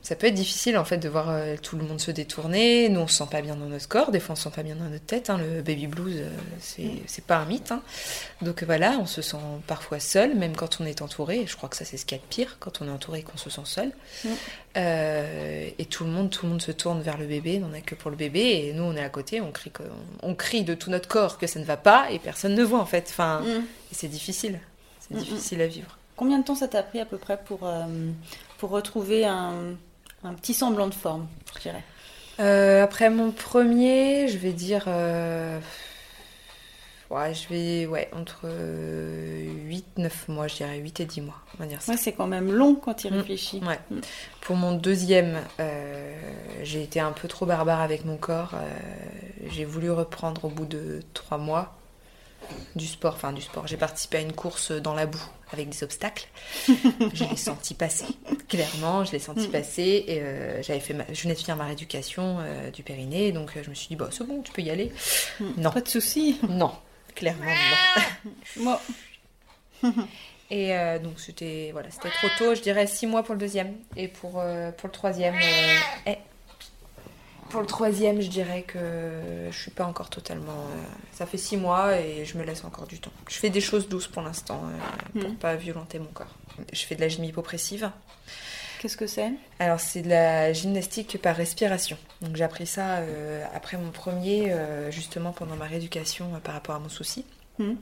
ça 0.00 0.14
peut 0.14 0.28
être 0.28 0.34
difficile 0.34 0.78
en 0.78 0.84
fait 0.84 0.98
de 0.98 1.08
voir 1.08 1.28
euh, 1.28 1.56
tout 1.60 1.76
le 1.76 1.84
monde 1.84 2.00
se 2.00 2.10
détourner. 2.10 2.88
Nous 2.88 3.00
on 3.00 3.06
se 3.08 3.16
sent 3.16 3.28
pas 3.30 3.42
bien 3.42 3.56
dans 3.56 3.66
notre 3.66 3.88
corps, 3.88 4.10
des 4.10 4.20
fois 4.20 4.34
on 4.34 4.36
se 4.36 4.44
sent 4.44 4.52
pas 4.54 4.62
bien 4.62 4.76
dans 4.76 4.88
notre 4.88 5.04
tête. 5.04 5.28
Hein. 5.28 5.38
Le 5.38 5.60
baby 5.60 5.86
blues, 5.86 6.16
euh, 6.20 6.88
c'est 7.06 7.24
pas 7.24 7.36
un 7.36 7.44
mythe. 7.44 7.72
Hein. 7.72 7.82
Donc 8.40 8.62
voilà, 8.62 8.96
on 9.00 9.06
se 9.06 9.22
sent 9.22 9.36
parfois 9.66 9.98
seul, 9.98 10.36
même 10.36 10.54
quand 10.56 10.80
on 10.80 10.86
est 10.86 11.02
entouré. 11.02 11.44
Je 11.46 11.56
crois 11.56 11.68
que 11.68 11.76
ça 11.76 11.84
c'est 11.84 11.96
ce 11.96 12.06
qu'il 12.06 12.16
y 12.16 12.20
a 12.20 12.22
de 12.22 12.28
pire 12.28 12.56
quand 12.60 12.80
on 12.80 12.86
est 12.86 12.90
entouré 12.90 13.20
et 13.20 13.22
qu'on 13.22 13.36
se 13.36 13.50
sent 13.50 13.62
seul. 13.64 13.92
Euh, 14.76 15.68
et 15.78 15.84
tout 15.84 16.04
le 16.04 16.10
monde, 16.10 16.30
tout 16.30 16.46
le 16.46 16.50
monde 16.50 16.62
se 16.62 16.72
tourne 16.72 17.02
vers 17.02 17.18
le 17.18 17.26
bébé, 17.26 17.58
n'en 17.58 17.72
a 17.72 17.80
que 17.80 17.96
pour 17.96 18.10
le 18.10 18.16
bébé. 18.16 18.68
Et 18.68 18.72
nous 18.72 18.84
on 18.84 18.94
est 18.94 19.04
à 19.04 19.10
côté, 19.10 19.40
on 19.40 19.50
crie, 19.50 19.72
on, 20.22 20.34
crie 20.34 20.62
de 20.62 20.74
tout 20.74 20.90
notre 20.90 21.08
corps 21.08 21.38
que 21.38 21.46
ça 21.46 21.58
ne 21.58 21.64
va 21.64 21.76
pas 21.76 22.10
et 22.10 22.18
personne 22.18 22.54
ne 22.54 22.62
voit 22.62 22.80
en 22.80 22.86
fait. 22.86 23.08
Enfin, 23.10 23.40
mm. 23.40 23.64
c'est 23.92 24.08
difficile, 24.08 24.60
c'est 25.00 25.14
mm, 25.14 25.18
mm. 25.18 25.22
difficile 25.22 25.60
à 25.60 25.66
vivre. 25.66 25.98
Combien 26.16 26.38
de 26.38 26.44
temps 26.44 26.54
ça 26.54 26.66
t'a 26.66 26.82
pris 26.82 26.98
à 26.98 27.04
peu 27.04 27.18
près 27.18 27.38
pour 27.44 27.70
pour 28.56 28.70
retrouver 28.70 29.24
un 29.24 29.76
un 30.24 30.34
petit 30.34 30.54
semblant 30.54 30.86
de 30.86 30.94
forme, 30.94 31.26
je 31.56 31.62
dirais. 31.62 31.84
Euh, 32.40 32.82
après 32.82 33.10
mon 33.10 33.30
premier, 33.30 34.28
je 34.28 34.38
vais 34.38 34.52
dire. 34.52 34.84
Euh, 34.86 35.58
ouais, 37.10 37.34
je 37.34 37.48
vais. 37.48 37.86
Ouais, 37.86 38.08
entre 38.14 38.46
8-9 38.46 40.10
mois, 40.28 40.46
je 40.46 40.56
dirais 40.56 40.78
8 40.78 41.00
et 41.00 41.04
10 41.04 41.20
mois, 41.22 41.40
on 41.54 41.62
va 41.62 41.68
dire 41.68 41.82
ça. 41.82 41.92
Ouais, 41.92 41.98
c'est 41.98 42.12
quand 42.12 42.26
même 42.26 42.52
long 42.52 42.74
quand 42.76 43.04
il 43.04 43.12
mm. 43.12 43.16
réfléchit. 43.16 43.60
Ouais. 43.64 43.78
Mm. 43.90 44.00
Pour 44.40 44.56
mon 44.56 44.72
deuxième, 44.72 45.38
euh, 45.60 46.14
j'ai 46.62 46.82
été 46.82 47.00
un 47.00 47.12
peu 47.12 47.28
trop 47.28 47.46
barbare 47.46 47.80
avec 47.80 48.04
mon 48.04 48.16
corps. 48.16 48.54
j'ai 49.48 49.64
voulu 49.64 49.90
reprendre 49.90 50.44
au 50.44 50.48
bout 50.48 50.66
de 50.66 51.00
3 51.14 51.38
mois 51.38 51.74
du 52.76 52.86
sport, 52.86 53.14
enfin 53.14 53.32
du 53.32 53.42
sport. 53.42 53.66
J'ai 53.66 53.76
participé 53.76 54.18
à 54.18 54.20
une 54.20 54.32
course 54.32 54.72
dans 54.72 54.94
la 54.94 55.06
boue 55.06 55.24
avec 55.52 55.68
des 55.68 55.82
obstacles. 55.82 56.28
je 56.66 57.24
l'ai 57.24 57.36
senti 57.36 57.74
passer, 57.74 58.06
clairement, 58.48 59.04
je 59.04 59.12
l'ai 59.12 59.18
senti 59.18 59.48
mm. 59.48 59.50
passer. 59.50 60.04
Et 60.06 60.20
euh, 60.20 60.62
j'avais 60.62 60.80
fait, 60.80 60.96
je 61.12 61.22
venais 61.22 61.34
de 61.34 61.38
finir 61.38 61.56
ma 61.56 61.64
rééducation 61.64 62.38
euh, 62.40 62.70
du 62.70 62.82
périnée, 62.82 63.32
donc 63.32 63.56
euh, 63.56 63.62
je 63.62 63.70
me 63.70 63.74
suis 63.74 63.88
dit 63.88 63.96
bah 63.96 64.08
c'est 64.10 64.26
bon, 64.26 64.42
tu 64.42 64.52
peux 64.52 64.62
y 64.62 64.70
aller. 64.70 64.92
Mm. 65.40 65.44
Non, 65.58 65.70
pas 65.70 65.80
de 65.80 65.88
souci. 65.88 66.38
Non, 66.48 66.72
clairement 67.14 67.44
non. 67.44 68.32
Moi. 68.62 68.80
Et 70.50 70.72
donc 71.02 71.20
c'était 71.20 71.68
voilà, 71.72 71.90
c'était 71.90 72.08
trop 72.08 72.28
tôt, 72.38 72.54
je 72.54 72.62
dirais 72.62 72.86
six 72.86 73.06
mois 73.06 73.22
pour 73.22 73.34
le 73.34 73.38
deuxième 73.38 73.74
et 73.96 74.08
pour 74.08 74.30
pour 74.30 74.86
le 74.86 74.90
troisième. 74.90 75.34
Eh, 76.06 76.16
pour 77.48 77.60
le 77.60 77.66
troisième, 77.66 78.20
je 78.20 78.28
dirais 78.28 78.62
que 78.62 78.78
je 79.50 79.56
suis 79.56 79.70
pas 79.70 79.84
encore 79.84 80.10
totalement. 80.10 80.52
Euh, 80.52 80.82
ça 81.12 81.26
fait 81.26 81.38
six 81.38 81.56
mois 81.56 81.98
et 81.98 82.24
je 82.24 82.36
me 82.36 82.44
laisse 82.44 82.64
encore 82.64 82.86
du 82.86 83.00
temps. 83.00 83.12
Je 83.28 83.36
fais 83.36 83.50
des 83.50 83.60
choses 83.60 83.88
douces 83.88 84.06
pour 84.06 84.22
l'instant 84.22 84.62
euh, 84.64 85.20
pour 85.20 85.30
hmm. 85.30 85.36
pas 85.36 85.56
violenter 85.56 85.98
mon 85.98 86.06
corps. 86.06 86.34
Je 86.72 86.82
fais 86.84 86.94
de 86.94 87.00
la 87.00 87.08
gym 87.08 87.24
hypopressive. 87.24 87.90
Qu'est-ce 88.80 88.96
que 88.96 89.06
c'est? 89.06 89.32
Alors 89.58 89.80
c'est 89.80 90.02
de 90.02 90.08
la 90.08 90.52
gymnastique 90.52 91.20
par 91.20 91.34
respiration. 91.34 91.96
Donc 92.22 92.36
j'ai 92.36 92.44
appris 92.44 92.66
ça 92.66 92.98
euh, 92.98 93.44
après 93.54 93.76
mon 93.76 93.90
premier, 93.90 94.54
justement 94.90 95.32
pendant 95.32 95.56
ma 95.56 95.64
rééducation 95.64 96.30
par 96.44 96.54
rapport 96.54 96.76
à 96.76 96.78
mon 96.78 96.88
souci. 96.88 97.24
Hmm. 97.58 97.74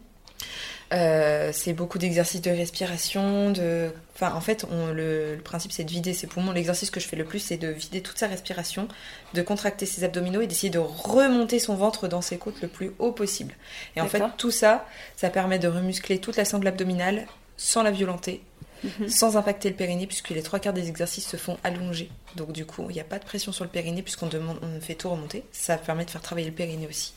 Euh, 0.92 1.50
c'est 1.52 1.72
beaucoup 1.72 1.98
d'exercices 1.98 2.42
de 2.42 2.50
respiration. 2.50 3.50
De... 3.50 3.90
Enfin, 4.14 4.32
en 4.34 4.40
fait, 4.40 4.64
on, 4.70 4.92
le, 4.92 5.38
principe, 5.42 5.72
c'est 5.72 5.84
de 5.84 5.90
vider 5.90 6.14
ses 6.14 6.26
poumons. 6.26 6.52
L'exercice 6.52 6.90
que 6.90 7.00
je 7.00 7.08
fais 7.08 7.16
le 7.16 7.24
plus, 7.24 7.40
c'est 7.40 7.56
de 7.56 7.68
vider 7.68 8.00
toute 8.02 8.18
sa 8.18 8.28
respiration, 8.28 8.88
de 9.34 9.42
contracter 9.42 9.86
ses 9.86 10.04
abdominaux 10.04 10.40
et 10.40 10.46
d'essayer 10.46 10.70
de 10.70 10.78
remonter 10.78 11.58
son 11.58 11.74
ventre 11.74 12.08
dans 12.08 12.22
ses 12.22 12.38
côtes 12.38 12.60
le 12.62 12.68
plus 12.68 12.92
haut 12.98 13.12
possible. 13.12 13.54
Et 13.96 14.00
en 14.00 14.06
fait, 14.06 14.22
tout 14.36 14.50
ça, 14.50 14.86
ça 15.16 15.30
permet 15.30 15.58
de 15.58 15.68
remuscler 15.68 16.18
toute 16.18 16.36
la 16.36 16.44
sangle 16.44 16.68
abdominale 16.68 17.26
sans 17.56 17.82
la 17.82 17.90
violenter 17.90 18.42
Mhm. 18.84 19.08
sans 19.08 19.36
impacter 19.36 19.68
le 19.70 19.74
périnée, 19.74 20.06
puisque 20.06 20.30
les 20.30 20.42
trois 20.42 20.58
quarts 20.58 20.72
des 20.72 20.88
exercices 20.88 21.26
se 21.26 21.36
font 21.36 21.58
allonger. 21.64 22.10
Donc 22.36 22.52
du 22.52 22.66
coup, 22.66 22.86
il 22.90 22.94
n'y 22.94 23.00
a 23.00 23.04
pas 23.04 23.18
de 23.18 23.24
pression 23.24 23.52
sur 23.52 23.64
le 23.64 23.70
périnée, 23.70 24.02
puisqu'on 24.02 24.26
demande, 24.26 24.58
on 24.62 24.80
fait 24.80 24.94
tout 24.94 25.08
remonter. 25.08 25.44
Ça 25.52 25.76
permet 25.76 26.04
de 26.04 26.10
faire 26.10 26.20
travailler 26.20 26.46
le 26.46 26.54
périnée 26.54 26.86
aussi. 26.86 27.14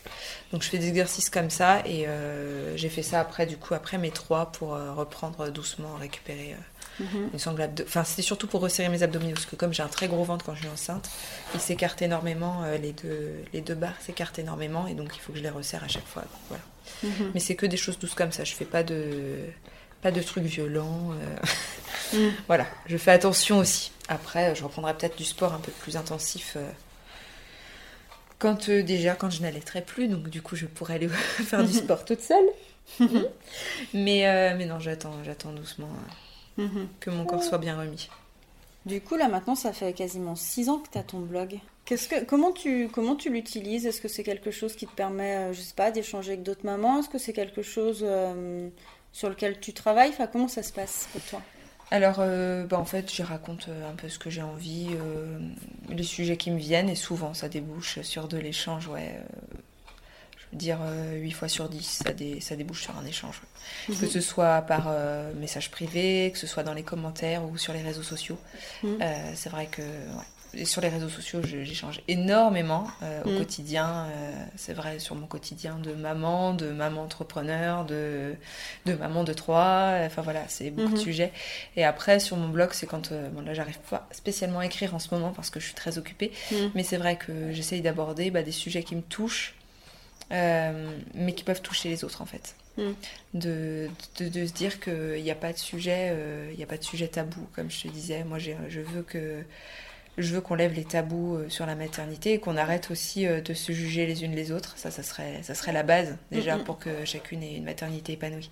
Donc 0.52 0.62
je 0.62 0.68
fais 0.68 0.78
des 0.78 0.88
exercices 0.88 1.30
comme 1.30 1.50
ça, 1.50 1.82
et 1.86 2.06
euh, 2.06 2.76
j'ai 2.76 2.88
fait 2.88 3.02
ça 3.02 3.20
après, 3.20 3.46
du 3.46 3.56
coup, 3.56 3.74
après 3.74 3.98
mes 3.98 4.10
trois, 4.10 4.52
pour 4.52 4.74
euh, 4.74 4.92
reprendre 4.92 5.50
doucement, 5.50 5.94
récupérer 5.96 6.54
euh, 7.00 7.04
mhm. 7.04 7.30
une 7.34 7.38
sangle 7.38 7.70
Enfin, 7.82 8.04
c'était 8.04 8.22
surtout 8.22 8.46
pour 8.46 8.60
resserrer 8.60 8.88
mes 8.88 9.02
abdominaux, 9.02 9.34
parce 9.34 9.46
que 9.46 9.56
comme 9.56 9.74
j'ai 9.74 9.82
un 9.82 9.88
très 9.88 10.08
gros 10.08 10.24
ventre 10.24 10.44
quand 10.44 10.54
je 10.54 10.60
suis 10.60 10.68
enceinte, 10.70 11.10
il 11.54 11.60
s'écarte 11.60 12.00
énormément, 12.02 12.64
les, 12.80 12.92
deux, 12.92 13.34
les 13.52 13.60
deux 13.60 13.74
barres 13.74 14.00
s'écartent 14.00 14.38
énormément, 14.38 14.86
et 14.86 14.94
donc 14.94 15.14
il 15.14 15.20
faut 15.20 15.32
que 15.32 15.38
je 15.38 15.42
les 15.42 15.50
resserre 15.50 15.84
à 15.84 15.88
chaque 15.88 16.06
fois. 16.06 16.24
voilà. 16.48 16.62
Mhm. 17.02 17.30
Mais 17.34 17.40
c'est 17.40 17.54
que 17.54 17.66
des 17.66 17.76
choses 17.76 17.98
douces 17.98 18.14
comme 18.14 18.32
ça, 18.32 18.44
je 18.44 18.54
fais 18.54 18.64
pas 18.64 18.82
de 18.82 19.36
pas 20.02 20.10
de 20.10 20.22
trucs 20.22 20.44
violents. 20.44 21.12
Euh. 21.12 21.36
Mm. 22.16 22.32
Voilà, 22.48 22.66
je 22.86 22.96
fais 22.96 23.12
attention 23.12 23.58
aussi. 23.58 23.92
Après, 24.08 24.54
je 24.54 24.64
reprendrai 24.64 24.96
peut-être 24.96 25.16
du 25.16 25.24
sport 25.24 25.54
un 25.54 25.60
peu 25.60 25.70
plus 25.70 25.96
intensif 25.96 26.54
euh, 26.56 26.68
quand 28.40 28.68
euh, 28.68 28.82
déjà 28.82 29.14
quand 29.14 29.30
je 29.30 29.42
n'allaiterai 29.42 29.82
plus, 29.82 30.08
donc 30.08 30.28
du 30.28 30.42
coup 30.42 30.56
je 30.56 30.66
pourrais 30.66 30.94
aller 30.94 31.08
faire 31.08 31.64
du 31.64 31.72
sport 31.72 32.04
toute 32.04 32.20
seule. 32.20 32.46
mais, 33.94 34.54
mais 34.56 34.66
non, 34.66 34.80
j'attends, 34.80 35.22
j'attends 35.22 35.52
doucement 35.52 35.90
mm-hmm. 36.58 36.86
que 36.98 37.10
mon 37.10 37.24
corps 37.24 37.44
soit 37.44 37.58
bien 37.58 37.78
remis. 37.78 38.08
Du 38.86 39.00
coup, 39.00 39.14
là 39.14 39.28
maintenant, 39.28 39.54
ça 39.54 39.72
fait 39.72 39.92
quasiment 39.92 40.34
6 40.34 40.70
ans 40.70 40.78
que 40.78 40.88
tu 40.90 40.98
as 40.98 41.04
ton 41.04 41.20
blog. 41.20 41.60
Qu'est-ce 41.84 42.08
que, 42.08 42.24
comment 42.24 42.50
tu, 42.50 42.88
comment 42.88 43.14
tu 43.14 43.30
l'utilises? 43.30 43.86
Est-ce 43.86 44.00
que 44.00 44.08
c'est 44.08 44.24
quelque 44.24 44.50
chose 44.50 44.74
qui 44.74 44.86
te 44.86 44.94
permet, 44.94 45.52
je 45.52 45.60
sais 45.60 45.74
pas, 45.74 45.92
d'échanger 45.92 46.32
avec 46.32 46.42
d'autres 46.42 46.64
mamans? 46.64 46.98
Est-ce 46.98 47.08
que 47.08 47.18
c'est 47.18 47.32
quelque 47.32 47.62
chose 47.62 48.04
sur 49.12 49.28
lequel 49.28 49.60
tu 49.60 49.72
travailles 49.72 50.10
enfin, 50.10 50.26
Comment 50.26 50.48
ça 50.48 50.62
se 50.62 50.72
passe 50.72 51.08
pour 51.12 51.22
toi? 51.22 51.42
Alors, 51.90 52.16
euh, 52.20 52.66
bah, 52.66 52.78
en 52.78 52.84
fait, 52.84 53.12
j'y 53.12 53.22
raconte 53.22 53.66
euh, 53.68 53.90
un 53.90 53.94
peu 53.94 54.08
ce 54.08 54.18
que 54.18 54.30
j'ai 54.30 54.42
envie, 54.42 54.88
euh, 54.90 55.38
les 55.88 56.04
sujets 56.04 56.36
qui 56.36 56.50
me 56.50 56.58
viennent, 56.58 56.88
et 56.88 56.94
souvent 56.94 57.34
ça 57.34 57.48
débouche 57.48 58.00
sur 58.02 58.28
de 58.28 58.38
l'échange, 58.38 58.86
ouais. 58.86 59.18
je 60.36 60.44
veux 60.52 60.58
dire, 60.58 60.78
8 61.14 61.30
fois 61.32 61.48
sur 61.48 61.68
10, 61.68 62.02
ça, 62.04 62.10
ça 62.40 62.56
débouche 62.56 62.82
sur 62.82 62.96
un 62.96 63.04
échange. 63.04 63.42
Mhm. 63.88 63.98
Que 63.98 64.06
ce 64.06 64.20
soit 64.20 64.62
par 64.62 64.94
message 65.34 65.70
privé, 65.72 66.30
que 66.32 66.38
ce 66.38 66.46
soit 66.46 66.62
dans 66.62 66.74
les 66.74 66.84
commentaires 66.84 67.44
ou 67.44 67.58
sur 67.58 67.72
les 67.72 67.82
réseaux 67.82 68.04
sociaux. 68.04 68.38
Mhm. 68.84 68.98
c'est 69.34 69.50
vrai 69.50 69.66
que 69.66 69.82
sur 70.64 70.80
les 70.80 70.88
réseaux 70.88 71.08
sociaux, 71.08 71.40
j'échange 71.42 72.00
énormément 72.08 72.88
euh, 73.02 73.22
au 73.24 73.30
mm. 73.30 73.38
quotidien. 73.38 74.06
Euh, 74.06 74.32
c'est 74.56 74.72
vrai, 74.72 74.98
sur 74.98 75.14
mon 75.14 75.26
quotidien 75.26 75.78
de 75.78 75.92
maman, 75.92 76.54
de 76.54 76.70
maman 76.70 77.02
entrepreneur, 77.02 77.84
de, 77.84 78.34
de 78.86 78.94
maman 78.94 79.24
de 79.24 79.32
trois. 79.32 79.92
Enfin 80.04 80.22
voilà, 80.22 80.44
c'est 80.48 80.70
beaucoup 80.70 80.92
de 80.92 80.96
mm-hmm. 80.96 81.02
sujets. 81.02 81.32
Et 81.76 81.84
après, 81.84 82.20
sur 82.20 82.36
mon 82.36 82.48
blog, 82.48 82.70
c'est 82.72 82.86
quand. 82.86 83.12
Euh, 83.12 83.28
bon, 83.30 83.42
là, 83.42 83.54
j'arrive 83.54 83.78
pas 83.90 84.08
spécialement 84.10 84.60
à 84.60 84.66
écrire 84.66 84.94
en 84.94 84.98
ce 84.98 85.14
moment 85.14 85.30
parce 85.30 85.50
que 85.50 85.60
je 85.60 85.66
suis 85.66 85.74
très 85.74 85.98
occupée. 85.98 86.32
Mm. 86.50 86.56
Mais 86.74 86.82
c'est 86.82 86.98
vrai 86.98 87.16
que 87.16 87.52
j'essaye 87.52 87.80
d'aborder 87.80 88.30
bah, 88.30 88.42
des 88.42 88.52
sujets 88.52 88.82
qui 88.82 88.96
me 88.96 89.02
touchent, 89.02 89.54
mais 90.30 91.34
qui 91.36 91.44
peuvent 91.44 91.62
toucher 91.62 91.88
les 91.88 92.04
autres 92.04 92.22
en 92.22 92.26
fait. 92.26 92.54
Mm. 92.76 92.90
De, 93.34 93.88
de, 94.18 94.28
de, 94.28 94.46
se 94.46 94.52
dire 94.52 94.80
qu'il 94.80 95.22
n'y 95.22 95.30
a 95.30 95.36
pas 95.36 95.52
de 95.52 95.58
sujet, 95.58 96.16
il 96.50 96.56
n'y 96.56 96.62
a 96.62 96.66
pas 96.66 96.78
de 96.78 96.84
sujet 96.84 97.06
tabou, 97.08 97.46
comme 97.54 97.70
je 97.70 97.82
te 97.82 97.88
disais. 97.88 98.24
Moi, 98.24 98.38
je 98.38 98.80
veux 98.80 99.02
que 99.02 99.44
je 100.18 100.34
veux 100.34 100.40
qu'on 100.40 100.54
lève 100.54 100.72
les 100.74 100.84
tabous 100.84 101.36
euh, 101.36 101.48
sur 101.48 101.66
la 101.66 101.74
maternité 101.74 102.34
et 102.34 102.40
qu'on 102.40 102.56
arrête 102.56 102.90
aussi 102.90 103.26
euh, 103.26 103.40
de 103.40 103.54
se 103.54 103.72
juger 103.72 104.06
les 104.06 104.24
unes 104.24 104.34
les 104.34 104.52
autres. 104.52 104.76
Ça, 104.76 104.90
ça 104.90 105.02
serait, 105.02 105.42
ça 105.42 105.54
serait 105.54 105.72
la 105.72 105.82
base 105.82 106.16
déjà 106.30 106.56
pour 106.58 106.78
que 106.78 107.04
chacune 107.04 107.42
ait 107.42 107.54
une 107.56 107.64
maternité 107.64 108.12
épanouie. 108.14 108.50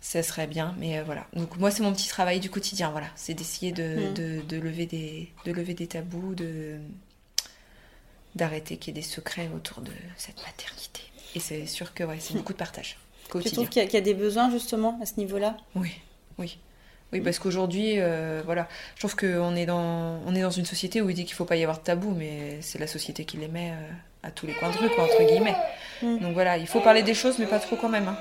Ça 0.00 0.22
serait 0.22 0.46
bien, 0.48 0.74
mais 0.78 0.98
euh, 0.98 1.04
voilà. 1.04 1.26
Donc 1.34 1.56
moi, 1.58 1.70
c'est 1.70 1.82
mon 1.82 1.92
petit 1.92 2.08
travail 2.08 2.40
du 2.40 2.50
quotidien. 2.50 2.90
Voilà, 2.90 3.06
c'est 3.16 3.34
d'essayer 3.34 3.70
de, 3.72 4.10
Mm. 4.10 4.14
de, 4.14 4.40
de 4.48 4.56
lever 4.58 4.86
des, 4.86 5.32
de 5.44 5.52
lever 5.52 5.74
des 5.74 5.86
tabous, 5.86 6.34
de 6.34 6.78
d'arrêter 8.34 8.78
qu'il 8.78 8.94
y 8.96 8.98
ait 8.98 9.02
des 9.02 9.06
secrets 9.08 9.50
autour 9.54 9.82
de 9.82 9.92
cette 10.16 10.38
maternité. 10.42 11.02
Et 11.34 11.40
c'est 11.40 11.66
sûr 11.66 11.92
que 11.94 12.02
ouais, 12.04 12.16
c'est 12.18 12.34
beaucoup 12.36 12.52
de 12.52 12.58
partage 12.58 12.96
Tu 13.24 13.30
quotidien. 13.30 13.52
trouves 13.52 13.68
qu'il 13.68 13.82
y, 13.82 13.92
y 13.92 13.96
a 13.96 14.00
des 14.00 14.14
besoins 14.14 14.50
justement 14.50 14.98
à 15.02 15.06
ce 15.06 15.14
niveau-là? 15.18 15.56
Oui, 15.74 15.92
oui. 16.38 16.58
Oui, 17.12 17.20
parce 17.20 17.38
qu'aujourd'hui, 17.38 17.94
euh, 17.98 18.40
voilà, 18.44 18.68
je 18.94 19.00
trouve 19.00 19.16
qu'on 19.16 19.54
est 19.54 19.66
dans, 19.66 20.18
on 20.26 20.34
est 20.34 20.40
dans 20.42 20.50
une 20.50 20.64
société 20.64 21.02
où 21.02 21.10
il 21.10 21.14
dit 21.14 21.24
qu'il 21.24 21.34
faut 21.34 21.44
pas 21.44 21.56
y 21.56 21.62
avoir 21.62 21.78
de 21.78 21.82
tabou, 21.84 22.14
mais 22.16 22.58
c'est 22.62 22.78
la 22.78 22.86
société 22.86 23.24
qui 23.24 23.36
les 23.36 23.48
met 23.48 23.70
euh, 23.72 23.90
à 24.28 24.30
tous 24.30 24.46
les 24.46 24.54
coins 24.54 24.70
de 24.70 24.76
rue, 24.78 24.88
quoi, 24.90 25.04
entre 25.04 25.22
guillemets. 25.26 25.54
Mm. 26.02 26.18
Donc 26.20 26.32
voilà, 26.34 26.56
il 26.56 26.66
faut 26.66 26.80
parler 26.80 27.02
des 27.02 27.14
choses, 27.14 27.38
mais 27.38 27.46
pas 27.46 27.58
trop 27.58 27.76
quand 27.76 27.88
même. 27.90 28.08
hein. 28.08 28.16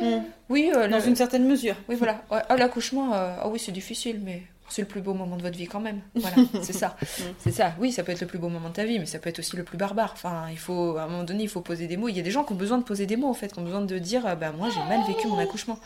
Hmm. 0.00 0.22
Oui, 0.48 0.72
euh, 0.74 0.88
Dans 0.88 0.96
le- 0.96 1.06
une 1.08 1.16
certaine 1.16 1.46
mesure. 1.46 1.76
oui, 1.88 1.94
voilà. 1.96 2.22
Ah, 2.30 2.56
l'accouchement, 2.56 3.10
ah 3.12 3.46
oui, 3.48 3.58
c'est 3.58 3.72
difficile, 3.72 4.18
mais 4.24 4.42
c'est 4.72 4.82
le 4.82 4.88
plus 4.88 5.00
beau 5.00 5.14
moment 5.14 5.36
de 5.36 5.42
votre 5.42 5.56
vie 5.56 5.66
quand 5.66 5.80
même. 5.80 6.00
Voilà, 6.14 6.36
c'est 6.62 6.72
ça. 6.72 6.96
C'est 7.38 7.50
ça. 7.50 7.74
Oui, 7.78 7.92
ça 7.92 8.02
peut 8.02 8.12
être 8.12 8.20
le 8.20 8.26
plus 8.26 8.38
beau 8.38 8.48
moment 8.48 8.68
de 8.68 8.74
ta 8.74 8.84
vie, 8.84 8.98
mais 8.98 9.06
ça 9.06 9.18
peut 9.18 9.28
être 9.28 9.38
aussi 9.38 9.56
le 9.56 9.64
plus 9.64 9.78
barbare. 9.78 10.10
Enfin, 10.12 10.48
il 10.50 10.58
faut, 10.58 10.96
à 10.96 11.04
un 11.04 11.08
moment 11.08 11.24
donné, 11.24 11.44
il 11.44 11.48
faut 11.48 11.60
poser 11.60 11.86
des 11.86 11.96
mots. 11.96 12.08
Il 12.08 12.16
y 12.16 12.20
a 12.20 12.22
des 12.22 12.30
gens 12.30 12.44
qui 12.44 12.52
ont 12.52 12.56
besoin 12.56 12.78
de 12.78 12.84
poser 12.84 13.06
des 13.06 13.16
mots, 13.16 13.28
en 13.28 13.34
fait, 13.34 13.52
qui 13.52 13.58
ont 13.58 13.64
besoin 13.64 13.80
de 13.80 13.98
dire, 13.98 14.26
euh, 14.26 14.34
bah, 14.34 14.52
moi, 14.52 14.68
j'ai 14.70 14.82
mal 14.84 15.06
vécu 15.06 15.26
mon 15.28 15.38
accouchement. 15.38 15.78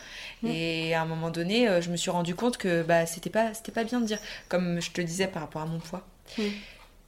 Mm. 0.42 0.48
Et 0.48 0.94
à 0.94 1.02
un 1.02 1.06
moment 1.06 1.30
donné, 1.30 1.68
euh, 1.68 1.80
je 1.80 1.90
me 1.90 1.96
suis 1.96 2.10
rendu 2.10 2.34
compte 2.34 2.56
que, 2.56 2.82
bah, 2.82 3.06
c'était 3.06 3.30
pas, 3.30 3.54
c'était 3.54 3.72
pas 3.72 3.84
bien 3.84 4.00
de 4.00 4.06
dire, 4.06 4.18
comme 4.48 4.80
je 4.80 4.90
te 4.90 5.00
le 5.00 5.06
disais 5.06 5.26
par 5.26 5.42
rapport 5.42 5.62
à 5.62 5.66
mon 5.66 5.78
poids. 5.78 6.06
Mm. 6.38 6.42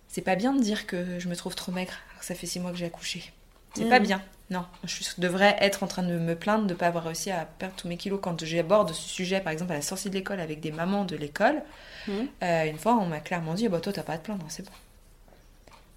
C'est 0.08 0.22
pas 0.22 0.36
bien 0.36 0.54
de 0.54 0.62
dire 0.62 0.86
que 0.86 1.18
je 1.18 1.28
me 1.28 1.36
trouve 1.36 1.54
trop 1.54 1.72
maigre, 1.72 1.92
alors 2.12 2.22
ça 2.22 2.34
fait 2.34 2.46
six 2.46 2.60
mois 2.60 2.70
que 2.70 2.78
j'ai 2.78 2.86
accouché. 2.86 3.32
C'est 3.76 3.84
Mm. 3.84 3.88
pas 3.90 3.98
bien. 4.00 4.22
Non, 4.50 4.64
je 4.84 5.02
devrais 5.18 5.56
être 5.60 5.82
en 5.82 5.88
train 5.88 6.04
de 6.04 6.12
me 6.18 6.36
plaindre 6.36 6.66
de 6.66 6.72
ne 6.72 6.78
pas 6.78 6.86
avoir 6.86 7.02
réussi 7.04 7.32
à 7.32 7.44
perdre 7.58 7.74
tous 7.76 7.88
mes 7.88 7.96
kilos. 7.96 8.20
Quand 8.22 8.44
j'aborde 8.44 8.92
ce 8.92 9.08
sujet, 9.08 9.40
par 9.40 9.52
exemple, 9.52 9.72
à 9.72 9.74
la 9.76 9.82
sortie 9.82 10.08
de 10.08 10.14
l'école 10.14 10.38
avec 10.38 10.60
des 10.60 10.70
mamans 10.70 11.04
de 11.04 11.16
l'école, 11.16 11.62
Mhm. 12.06 12.28
euh, 12.44 12.64
une 12.66 12.78
fois, 12.78 12.94
on 12.94 13.06
m'a 13.06 13.18
clairement 13.18 13.54
dit 13.54 13.68
bah, 13.68 13.80
Toi, 13.80 13.92
t'as 13.92 14.02
pas 14.04 14.12
à 14.12 14.18
te 14.18 14.24
plaindre, 14.24 14.44
c'est 14.48 14.64
bon. 14.64 14.70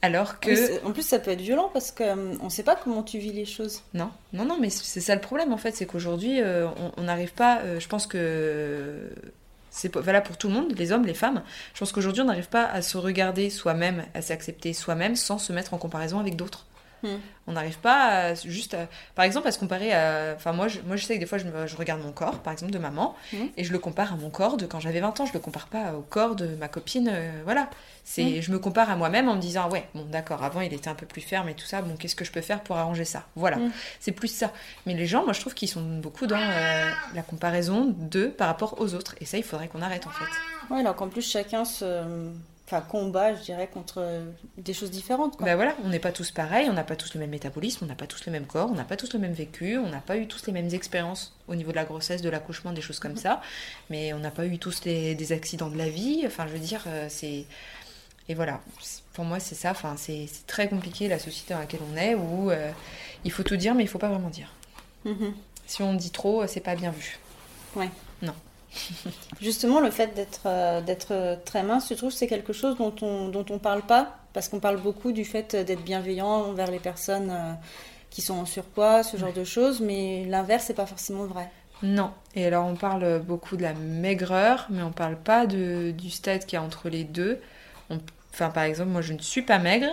Alors 0.01 0.39
que. 0.39 0.83
En 0.85 0.91
plus, 0.93 1.03
ça 1.05 1.19
peut 1.19 1.29
être 1.31 1.41
violent 1.41 1.69
parce 1.73 1.91
qu'on 1.91 2.15
ne 2.43 2.49
sait 2.49 2.63
pas 2.63 2.75
comment 2.75 3.03
tu 3.03 3.19
vis 3.19 3.33
les 3.33 3.45
choses. 3.45 3.83
Non, 3.93 4.09
non, 4.33 4.45
non, 4.45 4.57
mais 4.59 4.69
c'est 4.69 5.01
ça 5.01 5.13
le 5.13 5.21
problème 5.21 5.51
en 5.53 5.57
fait, 5.57 5.75
c'est 5.75 5.85
qu'aujourd'hui, 5.85 6.41
euh, 6.41 6.67
on- 6.97 7.03
n'arrive 7.03 7.33
pas. 7.33 7.59
euh, 7.59 7.79
je 7.81 7.87
pense 7.89 8.07
que 8.07 9.09
c'est 9.71 9.93
valable 9.95 10.25
pour 10.25 10.37
tout 10.37 10.47
le 10.47 10.53
monde, 10.53 10.73
les 10.77 10.91
hommes, 10.93 11.05
les 11.05 11.13
femmes. 11.13 11.43
Je 11.73 11.79
pense 11.79 11.91
qu'aujourd'hui, 11.91 12.21
on 12.21 12.25
n'arrive 12.25 12.47
pas 12.49 12.65
à 12.65 12.81
se 12.81 12.97
regarder 12.97 13.49
soi-même, 13.49 14.05
à 14.13 14.21
s'accepter 14.21 14.71
soi-même 14.73 15.15
sans 15.17 15.37
se 15.37 15.51
mettre 15.53 15.73
en 15.73 15.77
comparaison 15.77 16.19
avec 16.19 16.35
d'autres. 16.37 16.65
Hmm. 17.03 17.17
On 17.47 17.53
n'arrive 17.53 17.79
pas 17.79 18.05
à, 18.29 18.33
juste, 18.35 18.73
à- 18.75 18.87
par 19.15 19.25
exemple, 19.25 19.47
à 19.47 19.51
se 19.51 19.57
comparer 19.59 19.93
à. 19.93 20.33
Enfin, 20.35 20.51
moi, 20.51 20.67
je, 20.67 20.79
moi, 20.81 20.95
je 20.97 21.05
sais 21.05 21.15
que 21.15 21.19
des 21.19 21.25
fois, 21.25 21.37
je, 21.37 21.45
me- 21.45 21.65
je 21.67 21.75
regarde 21.75 22.01
mon 22.03 22.11
corps, 22.11 22.39
par 22.39 22.53
exemple, 22.53 22.71
de 22.71 22.77
maman, 22.79 23.15
Hmm. 23.33 23.45
et 23.57 23.63
je 23.63 23.71
le 23.71 23.79
compare 23.79 24.13
à 24.13 24.15
mon 24.17 24.29
corps 24.29 24.57
de 24.57 24.65
quand 24.65 24.79
j'avais 24.79 24.99
20 24.99 25.19
ans. 25.19 25.25
Je 25.25 25.33
le 25.33 25.39
compare 25.39 25.67
pas 25.67 25.93
au 25.93 26.01
corps 26.01 26.35
de 26.35 26.47
ma 26.55 26.67
copine. 26.67 27.09
euh, 27.11 27.31
voilà. 27.45 27.69
C'est, 28.03 28.23
Hmm. 28.23 28.41
je 28.41 28.51
me 28.51 28.59
compare 28.59 28.89
à 28.89 28.95
moi-même 28.95 29.29
en 29.29 29.35
me 29.35 29.41
disant, 29.41 29.69
ouais, 29.69 29.87
bon, 29.93 30.03
d'accord, 30.05 30.43
avant, 30.43 30.61
il 30.61 30.73
était 30.73 30.89
un 30.89 30.95
peu 30.95 31.05
plus 31.05 31.21
ferme 31.21 31.47
et 31.49 31.53
tout 31.53 31.65
ça. 31.65 31.81
Bon, 31.81 31.95
qu'est-ce 31.95 32.15
que 32.15 32.25
je 32.25 32.31
peux 32.31 32.41
faire 32.41 32.61
pour 32.61 32.75
arranger 32.77 33.05
ça? 33.05 33.23
Voilà. 33.35 33.57
C'est 33.99 34.11
plus 34.11 34.27
ça. 34.29 34.51
Mais 34.85 34.93
les 34.95 35.05
gens, 35.05 35.23
moi, 35.23 35.33
je 35.33 35.39
trouve 35.41 35.53
qu'ils 35.53 35.69
sont 35.69 35.81
beaucoup 35.99 36.25
dans 36.27 36.37
euh, 36.39 36.89
la 37.13 37.21
comparaison 37.21 37.93
d'eux 37.97 38.29
par 38.29 38.47
rapport 38.47 38.79
aux 38.81 38.93
autres. 38.95 39.15
Et 39.21 39.25
ça, 39.25 39.37
il 39.37 39.43
faudrait 39.43 39.67
qu'on 39.67 39.81
arrête, 39.81 40.07
en 40.07 40.11
fait. 40.11 40.73
Ouais, 40.73 40.79
alors 40.81 40.95
qu'en 40.95 41.07
plus, 41.07 41.21
chacun 41.29 41.65
se. 41.65 42.29
Enfin, 42.71 42.81
combat, 42.81 43.33
je 43.33 43.41
dirais, 43.41 43.67
contre 43.67 44.21
des 44.59 44.73
choses 44.75 44.91
différentes. 44.91 45.37
Quoi. 45.37 45.45
Ben 45.47 45.55
voilà, 45.55 45.75
on 45.83 45.89
n'est 45.89 45.97
pas 45.97 46.11
tous 46.11 46.29
pareils, 46.29 46.69
on 46.69 46.73
n'a 46.73 46.83
pas 46.83 46.95
tous 46.95 47.15
le 47.15 47.19
même 47.19 47.31
métabolisme, 47.31 47.83
on 47.85 47.87
n'a 47.87 47.95
pas 47.95 48.05
tous 48.05 48.23
le 48.27 48.31
même 48.31 48.45
corps, 48.45 48.69
on 48.69 48.75
n'a 48.75 48.83
pas 48.83 48.95
tous 48.95 49.11
le 49.13 49.17
même 49.17 49.33
vécu, 49.33 49.79
on 49.79 49.89
n'a 49.89 50.01
pas 50.01 50.17
eu 50.17 50.27
tous 50.27 50.45
les 50.45 50.53
mêmes 50.53 50.71
expériences 50.71 51.33
au 51.47 51.55
niveau 51.55 51.71
de 51.71 51.75
la 51.77 51.85
grossesse, 51.85 52.21
de 52.21 52.29
l'accouchement, 52.29 52.71
des 52.71 52.81
choses 52.81 52.99
comme 52.99 53.17
ça. 53.17 53.41
Mais 53.89 54.13
on 54.13 54.19
n'a 54.19 54.29
pas 54.29 54.45
eu 54.45 54.59
tous 54.59 54.83
les- 54.85 55.15
des 55.15 55.31
accidents 55.31 55.69
de 55.69 55.77
la 55.79 55.89
vie. 55.89 56.21
Enfin, 56.27 56.45
je 56.45 56.53
veux 56.53 56.59
dire, 56.59 56.83
euh, 56.85 57.07
c'est. 57.09 57.45
Et 58.27 58.35
voilà, 58.35 58.61
pour 59.13 59.25
moi, 59.25 59.39
c'est 59.39 59.55
ça. 59.55 59.71
Enfin, 59.71 59.95
c'est 59.97 60.27
très 60.45 60.69
compliqué 60.69 61.07
la 61.07 61.17
société 61.17 61.55
dans 61.55 61.59
laquelle 61.61 61.81
on 61.91 61.97
est 61.97 62.13
où 62.13 62.51
euh, 62.51 62.69
il 63.25 63.31
faut 63.31 63.41
tout 63.41 63.57
dire, 63.57 63.73
mais 63.73 63.81
il 63.83 63.87
faut 63.87 63.97
pas 63.97 64.09
vraiment 64.09 64.29
dire. 64.29 64.51
Mhm. 65.05 65.33
Si 65.65 65.81
on 65.81 65.95
dit 65.95 66.11
trop, 66.11 66.45
c'est 66.45 66.59
pas 66.59 66.75
bien 66.75 66.91
vu. 66.91 67.17
Justement, 69.41 69.79
le 69.79 69.89
fait 69.91 70.13
d'être 70.15 70.41
euh, 71.11 71.35
très 71.45 71.63
mince, 71.63 71.87
tu 71.87 71.95
trouves 71.95 72.09
que 72.11 72.15
c'est 72.17 72.27
quelque 72.27 72.53
chose 72.53 72.77
dont 72.77 72.93
on 73.01 73.29
dont 73.29 73.45
on 73.49 73.59
parle 73.59 73.83
pas? 73.83 74.17
Parce 74.33 74.49
qu'on 74.49 74.59
parle 74.59 74.77
beaucoup 74.81 75.11
du 75.11 75.25
fait 75.25 75.55
d'être 75.55 75.83
bienveillant 75.83 76.27
envers 76.27 76.69
les 76.71 76.79
personnes 76.79 77.29
euh, 77.31 77.53
qui 78.09 78.21
sont 78.21 78.35
en 78.35 78.45
surpoids, 78.45 79.03
ce 79.03 79.17
genre 79.17 79.33
de 79.33 79.43
choses, 79.43 79.81
mais 79.81 80.25
l'inverse, 80.25 80.65
c'est 80.67 80.73
pas 80.75 80.85
forcément 80.85 81.25
vrai. 81.25 81.51
Non. 81.81 82.13
Et 82.35 82.45
alors 82.45 82.65
on 82.65 82.75
parle 82.75 83.21
beaucoup 83.21 83.55
de 83.57 83.61
la 83.63 83.73
maigreur, 83.73 84.67
mais 84.69 84.81
on 84.81 84.91
parle 84.91 85.17
pas 85.17 85.45
de, 85.47 85.91
du 85.91 86.09
stade 86.09 86.45
qu'il 86.45 86.53
y 86.57 86.61
a 86.61 86.63
entre 86.63 86.89
les 86.89 87.03
deux. 87.05 87.39
On- 87.89 87.99
enfin, 88.33 88.49
par 88.49 88.63
exemple, 88.63 88.89
moi 88.91 89.01
je 89.01 89.13
ne 89.13 89.19
suis 89.19 89.41
pas 89.41 89.59
maigre. 89.59 89.87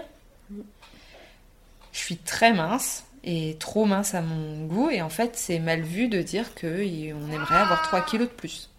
Je 1.93 1.99
suis 1.99 2.17
très 2.17 2.53
mince 2.53 3.06
et 3.27 3.57
trop 3.59 3.85
mince 3.85 4.15
à 4.15 4.23
mon 4.23 4.65
goût. 4.67 4.89
Et 4.89 5.03
en 5.03 5.11
fait, 5.11 5.33
c'est 5.35 5.59
mal 5.59 5.83
vu 5.83 6.09
de 6.09 6.23
dire 6.23 6.55
qu'on 6.55 6.67
aimerait 6.67 7.57
avoir 7.59 7.83
3 7.83 8.01
kilos 8.07 8.29
de 8.29 8.33
plus. 8.33 8.71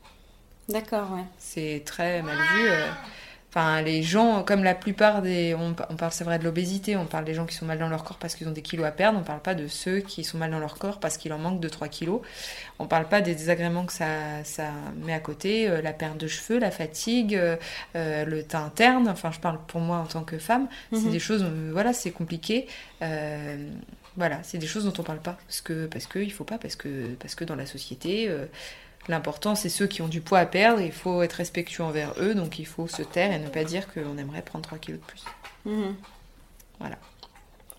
D'accord, 0.69 1.12
ouais. 1.13 1.23
C'est 1.38 1.83
très 1.86 2.21
mal 2.23 2.36
vu. 2.38 2.67
euh. 2.69 2.88
Enfin, 3.49 3.81
les 3.81 4.03
gens, 4.03 4.43
comme 4.43 4.63
la 4.63 4.75
plupart 4.75 5.21
des. 5.21 5.55
On, 5.55 5.73
parle, 5.73 6.12
c'est 6.12 6.25
vrai, 6.25 6.38
de 6.38 6.43
l'obésité, 6.43 6.97
on 6.97 7.05
parle 7.05 7.23
des 7.23 7.33
gens 7.33 7.45
qui 7.45 7.55
sont 7.55 7.65
mal 7.65 7.79
dans 7.79 7.88
leur 7.88 8.03
corps 8.03 8.17
parce 8.17 8.36
qu'ils 8.36 8.47
ont 8.47 8.51
des 8.51 8.62
kilos 8.62 8.86
à 8.86 8.91
perdre, 8.91 9.17
on 9.17 9.23
parle 9.23 9.39
pas 9.39 9.55
de 9.55 9.67
ceux 9.67 9.99
qui 10.01 10.25
sont 10.25 10.38
mal 10.38 10.51
dans 10.51 10.60
leur 10.60 10.77
corps 10.77 10.99
parce 10.99 11.17
qu'il 11.17 11.31
en 11.31 11.38
manque 11.39 11.62
de 11.62 11.69
3 11.69 11.88
kilos. 11.88 12.19
On 12.77 12.88
parle 12.88 13.07
pas 13.07 13.21
des 13.21 13.33
désagréments 13.33 13.86
que 13.86 13.93
ça, 13.93 14.43
ça 14.43 14.65
met 15.05 15.13
à 15.13 15.19
côté, 15.21 15.67
euh, 15.69 15.81
la 15.81 15.93
perte 15.93 16.17
de 16.17 16.27
cheveux, 16.27 16.60
la 16.60 16.71
fatigue, 16.71 17.36
euh, 17.36 17.55
le 18.25 18.43
teint 18.43 18.65
interne. 18.65 19.07
Enfin, 19.07 19.31
je 19.31 19.39
parle 19.39 19.60
pour 19.65 19.79
moi 19.79 19.97
en 19.99 20.05
tant 20.05 20.23
que 20.23 20.38
femme. 20.38 20.67
C'est 20.91 20.99
Mhm. 21.05 21.12
des 21.12 21.19
choses, 21.19 21.45
voilà, 21.71 21.93
c'est 21.93 22.12
compliqué. 22.12 22.67
Euh, 23.01 23.57
voilà, 24.17 24.41
c'est 24.43 24.58
des 24.58 24.67
choses 24.67 24.84
dont 24.86 24.93
on 24.97 25.03
parle 25.03 25.19
pas 25.21 25.38
parce 25.47 25.62
que 25.62 25.86
parce 25.86 26.08
que 26.08 26.19
il 26.19 26.32
faut 26.34 26.43
pas 26.43 26.58
parce 26.58 26.75
que 26.75 27.13
parce 27.19 27.36
que 27.36 27.45
dans 27.45 27.56
la 27.56 27.65
société. 27.65 28.27
euh, 28.30 28.45
L'important, 29.10 29.56
c'est 29.56 29.69
ceux 29.69 29.88
qui 29.88 30.01
ont 30.01 30.10
du 30.10 30.19
poids 30.19 30.39
à 30.39 30.45
perdre. 30.45 30.82
Il 30.82 30.91
faut 30.91 31.21
être 31.21 31.34
respectueux 31.34 31.82
envers 31.84 32.13
eux, 32.19 32.36
donc 32.36 32.60
il 32.60 32.65
faut 32.65 32.88
se 32.88 33.03
taire 33.03 33.32
et 33.32 33.39
ne 33.39 33.47
pas 33.47 33.63
dire 33.63 33.88
qu'on 33.93 34.17
aimerait 34.17 34.41
prendre 34.41 34.65
3 34.65 34.80
kilos 34.80 34.99
de 34.99 35.06
plus. 35.06 35.23
Mhm. 35.63 35.95
Voilà. 36.80 36.97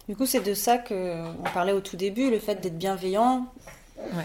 Du 0.09 0.17
coup, 0.17 0.25
c'est 0.25 0.41
de 0.41 0.55
ça 0.55 0.79
que 0.79 1.27
on 1.39 1.43
parlait 1.53 1.73
au 1.73 1.81
tout 1.83 1.97
début, 1.99 2.31
le 2.31 2.39
fait 2.39 2.55
d'être 2.63 2.79
bienveillant 2.79 3.47
Ouais. 4.15 4.25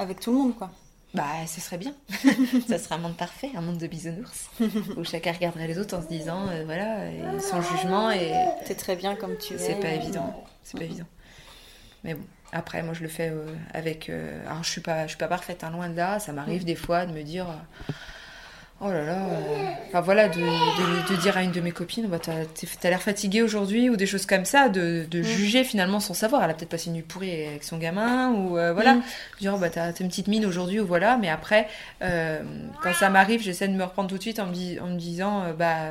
avec 0.00 0.18
tout 0.18 0.32
le 0.32 0.38
monde, 0.38 0.56
quoi. 0.56 0.72
Bah, 1.14 1.24
ce 1.46 1.60
serait 1.60 1.78
bien. 1.78 1.94
ça 2.68 2.78
serait 2.78 2.96
un 2.96 2.98
monde 2.98 3.16
parfait, 3.16 3.50
un 3.54 3.60
monde 3.60 3.78
de 3.78 3.86
bisounours, 3.86 4.48
où 4.96 5.04
chacun 5.04 5.30
regarderait 5.30 5.68
les 5.68 5.78
autres 5.78 5.96
en 5.96 6.02
se 6.02 6.08
disant, 6.08 6.48
euh, 6.48 6.64
voilà, 6.64 7.12
et 7.12 7.20
sans 7.38 7.62
jugement, 7.62 8.10
et 8.10 8.32
T'es 8.66 8.74
très 8.74 8.96
bien 8.96 9.14
comme 9.14 9.36
tu 9.38 9.54
es. 9.54 9.58
c'est 9.58 9.76
pas 9.78 9.90
évident. 9.92 10.34
C'est 10.64 10.78
pas 10.78 10.84
évident. 10.84 11.06
Mais 12.04 12.14
bon, 12.14 12.22
après, 12.52 12.82
moi, 12.82 12.94
je 12.94 13.02
le 13.02 13.08
fais 13.08 13.28
euh, 13.30 13.44
avec. 13.74 14.08
euh, 14.08 14.40
alors, 14.48 14.64
je 14.64 14.70
suis 14.70 14.80
pas, 14.80 15.02
je 15.04 15.08
suis 15.10 15.18
pas 15.18 15.28
parfaite, 15.28 15.62
hein, 15.64 15.70
loin 15.70 15.88
de 15.88 15.96
là. 15.96 16.18
Ça 16.18 16.32
m'arrive 16.32 16.64
des 16.64 16.74
fois 16.76 17.06
de 17.06 17.12
me 17.12 17.22
dire. 17.22 17.46
euh, 17.48 17.92
Oh 18.82 18.88
là 18.90 19.04
là, 19.04 19.18
enfin 19.88 20.00
voilà, 20.00 20.30
de, 20.30 20.40
de- 20.40 21.14
de 21.14 21.20
dire 21.20 21.36
à 21.36 21.42
une 21.42 21.52
de 21.52 21.60
mes 21.60 21.70
copines, 21.70 22.06
bah, 22.06 22.18
t'as 22.18 22.88
l'air 22.88 23.02
fatiguée 23.02 23.42
aujourd'hui, 23.42 23.90
ou 23.90 23.96
des 23.96 24.06
choses 24.06 24.24
comme 24.24 24.46
ça, 24.46 24.70
de, 24.70 25.04
de 25.10 25.22
juger 25.22 25.64
finalement 25.64 26.00
sans 26.00 26.14
savoir. 26.14 26.42
Elle 26.42 26.50
a 26.50 26.54
peut-être 26.54 26.70
passé 26.70 26.86
une 26.86 26.94
nuit 26.94 27.02
pourrie 27.02 27.44
avec 27.46 27.62
son 27.62 27.76
gamin, 27.76 28.30
ou 28.32 28.56
euh, 28.56 28.72
voilà. 28.72 28.94
Mm. 28.94 29.02
Dire, 29.42 29.52
oh, 29.54 29.58
bah, 29.58 29.68
t'as 29.68 29.92
une 30.00 30.08
petite 30.08 30.28
mine 30.28 30.46
aujourd'hui, 30.46 30.80
ou 30.80 30.86
voilà. 30.86 31.18
Mais 31.18 31.28
après, 31.28 31.68
quand 32.00 32.94
ça 32.94 33.10
m'arrive, 33.10 33.42
j'essaie 33.42 33.68
de 33.68 33.74
me 33.74 33.84
reprendre 33.84 34.08
tout 34.08 34.16
de 34.16 34.22
suite 34.22 34.38
en 34.38 34.46
me, 34.46 34.54
dis- 34.54 34.80
en 34.80 34.86
me 34.86 34.96
disant, 34.98 35.52
bah, 35.58 35.90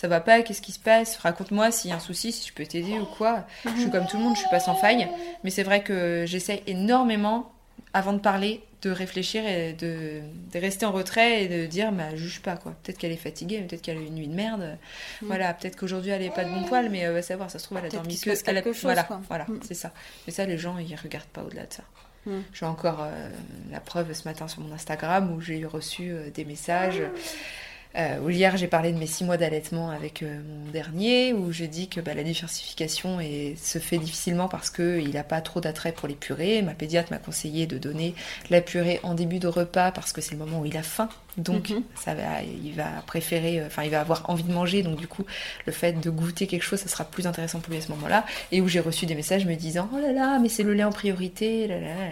ça 0.00 0.08
va 0.08 0.20
pas, 0.20 0.40
qu'est-ce 0.42 0.62
qui 0.62 0.72
se 0.72 0.78
passe? 0.78 1.16
Raconte-moi 1.18 1.70
s'il 1.70 1.90
y 1.90 1.92
a 1.92 1.96
un 1.96 2.00
souci, 2.00 2.32
si 2.32 2.48
je 2.48 2.54
peux 2.54 2.64
t'aider 2.64 2.98
ou 2.98 3.04
quoi. 3.04 3.44
Je 3.66 3.80
suis 3.82 3.90
comme 3.90 4.06
tout 4.06 4.16
le 4.16 4.22
monde, 4.22 4.34
je 4.34 4.40
suis 4.40 4.48
pas 4.50 4.60
sans 4.60 4.74
faille. 4.74 5.06
Mais 5.44 5.50
c'est 5.50 5.62
vrai 5.62 5.82
que 5.82 6.24
j'essaie 6.26 6.62
énormément, 6.66 7.52
avant 7.92 8.12
de 8.14 8.18
parler, 8.18 8.62
de 8.82 8.90
réfléchir 8.90 9.44
et 9.46 9.74
de, 9.74 10.20
de 10.54 10.58
rester 10.58 10.86
en 10.86 10.92
retrait 10.92 11.44
et 11.44 11.48
de 11.48 11.66
dire, 11.66 11.92
bah, 11.92 12.16
juge 12.16 12.40
pas, 12.40 12.56
quoi. 12.56 12.72
Peut-être 12.82 12.96
qu'elle 12.96 13.12
est 13.12 13.16
fatiguée, 13.16 13.60
peut-être 13.60 13.82
qu'elle 13.82 13.98
a 13.98 14.00
eu 14.00 14.06
une 14.06 14.14
nuit 14.14 14.26
de 14.28 14.34
merde. 14.34 14.78
Mm. 15.20 15.26
Voilà, 15.26 15.52
peut-être 15.52 15.76
qu'aujourd'hui 15.76 16.12
elle 16.12 16.22
est 16.22 16.30
pas 16.34 16.44
de 16.44 16.50
bon 16.50 16.62
poil, 16.64 16.88
mais 16.88 17.04
euh, 17.04 17.12
va 17.12 17.20
savoir, 17.20 17.50
ça 17.50 17.58
se 17.58 17.64
trouve, 17.64 17.76
elle 17.76 17.84
a 17.84 17.88
dormi 17.90 18.14
se 18.16 18.24
que. 18.24 18.30
elle 18.46 18.56
a- 18.56 18.62
chose, 18.62 18.80
voilà, 18.82 19.02
quoi. 19.02 19.20
voilà, 19.28 19.44
Mm. 19.48 19.60
c'est 19.68 19.74
ça. 19.74 19.92
Mais 20.26 20.32
ça, 20.32 20.46
les 20.46 20.56
gens, 20.56 20.78
ils 20.78 20.96
regardent 20.96 21.26
pas 21.26 21.42
au-delà 21.42 21.66
de 21.66 21.72
ça. 21.74 21.82
J'ai 22.54 22.64
encore 22.66 23.02
euh, 23.02 23.28
la 23.72 23.80
preuve 23.80 24.12
ce 24.14 24.26
matin 24.28 24.46
sur 24.48 24.60
mon 24.62 24.74
Instagram 24.74 25.30
où 25.34 25.40
j'ai 25.40 25.64
reçu 25.66 26.10
euh, 26.10 26.30
des 26.30 26.44
messages. 26.44 27.02
Euh, 27.96 28.20
où 28.20 28.30
hier 28.30 28.56
j'ai 28.56 28.68
parlé 28.68 28.92
de 28.92 28.98
mes 28.98 29.06
six 29.06 29.24
mois 29.24 29.36
d'allaitement 29.36 29.90
avec 29.90 30.22
euh, 30.22 30.40
mon 30.44 30.70
dernier, 30.70 31.32
où 31.32 31.50
j'ai 31.50 31.66
dit 31.66 31.88
que 31.88 32.00
bah, 32.00 32.14
la 32.14 32.22
diversification 32.22 33.18
est- 33.18 33.56
se 33.60 33.78
fait 33.78 33.98
difficilement 33.98 34.46
parce 34.46 34.70
qu'il 34.70 35.10
n'a 35.12 35.24
pas 35.24 35.40
trop 35.40 35.60
d'attrait 35.60 35.90
pour 35.90 36.06
les 36.06 36.14
purées. 36.14 36.62
Ma 36.62 36.74
pédiatre 36.74 37.10
m'a 37.10 37.18
conseillé 37.18 37.66
de 37.66 37.78
donner 37.78 38.14
la 38.48 38.60
purée 38.60 39.00
en 39.02 39.14
début 39.14 39.40
de 39.40 39.48
repas 39.48 39.90
parce 39.90 40.12
que 40.12 40.20
c'est 40.20 40.32
le 40.32 40.38
moment 40.38 40.60
où 40.60 40.66
il 40.66 40.76
a 40.76 40.84
faim. 40.84 41.08
Donc, 41.36 41.70
Mhm. 41.70 41.82
ça 41.94 42.14
va, 42.14 42.42
il 42.42 42.72
va 42.74 42.86
préférer, 43.06 43.60
euh, 43.60 43.66
enfin, 43.66 43.84
il 43.84 43.90
va 43.90 44.00
avoir 44.00 44.28
envie 44.28 44.42
de 44.42 44.52
manger. 44.52 44.82
Donc, 44.82 44.96
du 44.96 45.06
coup, 45.06 45.24
le 45.66 45.72
fait 45.72 45.92
de 45.92 46.10
goûter 46.10 46.46
quelque 46.46 46.62
chose, 46.64 46.80
ça 46.80 46.88
sera 46.88 47.04
plus 47.04 47.26
intéressant 47.26 47.60
pour 47.60 47.70
lui 47.72 47.78
à 47.78 47.82
ce 47.82 47.90
moment-là. 47.92 48.24
Et 48.52 48.60
où 48.60 48.68
j'ai 48.68 48.80
reçu 48.80 49.06
des 49.06 49.14
messages 49.14 49.46
me 49.46 49.54
disant 49.54 49.88
Oh 49.94 49.98
là 49.98 50.12
là, 50.12 50.38
mais 50.40 50.48
c'est 50.48 50.62
le 50.64 50.74
lait 50.74 50.84
en 50.84 50.92
priorité. 50.92 51.66
Là 51.66 51.78
là. 51.80 51.88
là. 51.88 52.10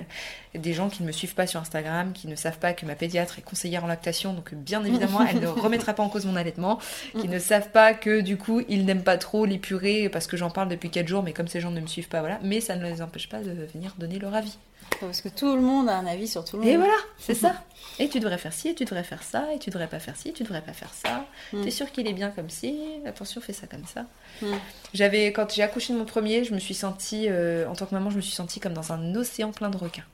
Des 0.54 0.72
gens 0.72 0.88
qui 0.88 1.02
ne 1.02 1.06
me 1.08 1.12
suivent 1.12 1.34
pas 1.34 1.46
sur 1.46 1.60
Instagram, 1.60 2.12
qui 2.14 2.26
ne 2.26 2.34
savent 2.34 2.58
pas 2.58 2.72
que 2.72 2.86
ma 2.86 2.94
pédiatre 2.94 3.38
est 3.38 3.42
conseillère 3.42 3.84
en 3.84 3.86
lactation. 3.86 4.32
Donc, 4.32 4.54
bien 4.54 4.82
évidemment, 4.84 5.20
elle 5.28 5.40
ne 5.40 5.46
remettra 5.46 5.92
pas 5.94 6.02
en 6.02 6.08
cause 6.08 6.24
mon 6.24 6.36
allaitement. 6.36 6.78
Qui 7.20 7.28
ne 7.28 7.38
savent 7.38 7.70
pas 7.70 7.92
que, 7.94 8.20
du 8.20 8.36
coup, 8.38 8.62
ils 8.68 8.84
n'aiment 8.86 9.02
pas 9.02 9.18
trop 9.18 9.44
les 9.44 9.58
purées 9.58 10.08
parce 10.08 10.26
que 10.26 10.36
j'en 10.36 10.50
parle 10.50 10.68
depuis 10.68 10.90
4 10.90 11.06
jours. 11.06 11.22
Mais 11.22 11.32
comme 11.32 11.48
ces 11.48 11.60
gens 11.60 11.70
ne 11.70 11.80
me 11.80 11.86
suivent 11.86 12.08
pas, 12.08 12.20
voilà. 12.20 12.38
Mais 12.42 12.60
ça 12.60 12.76
ne 12.76 12.84
les 12.84 13.02
empêche 13.02 13.28
pas 13.28 13.40
de 13.40 13.50
venir 13.74 13.94
donner 13.98 14.18
leur 14.18 14.34
avis. 14.34 14.56
Parce 15.00 15.20
que 15.20 15.28
tout 15.28 15.54
le 15.54 15.62
monde 15.62 15.88
a 15.88 15.96
un 15.96 16.06
avis 16.06 16.28
sur 16.28 16.44
tout 16.44 16.56
le 16.56 16.62
monde. 16.62 16.72
Et 16.72 16.76
voilà, 16.76 16.96
c'est 17.18 17.34
ça. 17.34 17.54
Et 17.98 18.08
tu 18.08 18.20
devrais 18.20 18.38
faire 18.38 18.52
ci, 18.52 18.68
et 18.68 18.74
tu 18.74 18.84
devrais 18.84 19.02
faire 19.02 19.22
ça, 19.22 19.46
et 19.52 19.58
tu 19.58 19.70
devrais 19.70 19.88
pas 19.88 19.98
faire 19.98 20.16
ci, 20.16 20.32
tu 20.32 20.44
devrais 20.44 20.60
pas 20.60 20.72
faire 20.72 20.92
ça. 20.92 21.26
Mm. 21.52 21.64
T'es 21.64 21.70
sûr 21.70 21.90
qu'il 21.90 22.06
est 22.06 22.12
bien 22.12 22.30
comme 22.30 22.48
ci 22.48 22.78
Attention, 23.06 23.40
fais 23.40 23.52
ça 23.52 23.66
comme 23.66 23.84
ça. 23.86 24.04
Mm. 24.42 24.56
J'avais, 24.94 25.32
quand 25.32 25.52
j'ai 25.52 25.62
accouché 25.62 25.92
de 25.92 25.98
mon 25.98 26.04
premier, 26.04 26.44
je 26.44 26.54
me 26.54 26.58
suis 26.58 26.74
sentie, 26.74 27.26
euh, 27.28 27.68
en 27.68 27.74
tant 27.74 27.86
que 27.86 27.94
maman, 27.94 28.10
je 28.10 28.16
me 28.16 28.20
suis 28.20 28.34
sentie 28.34 28.60
comme 28.60 28.74
dans 28.74 28.92
un 28.92 29.14
océan 29.14 29.50
plein 29.50 29.70
de 29.70 29.76
requins. 29.76 30.04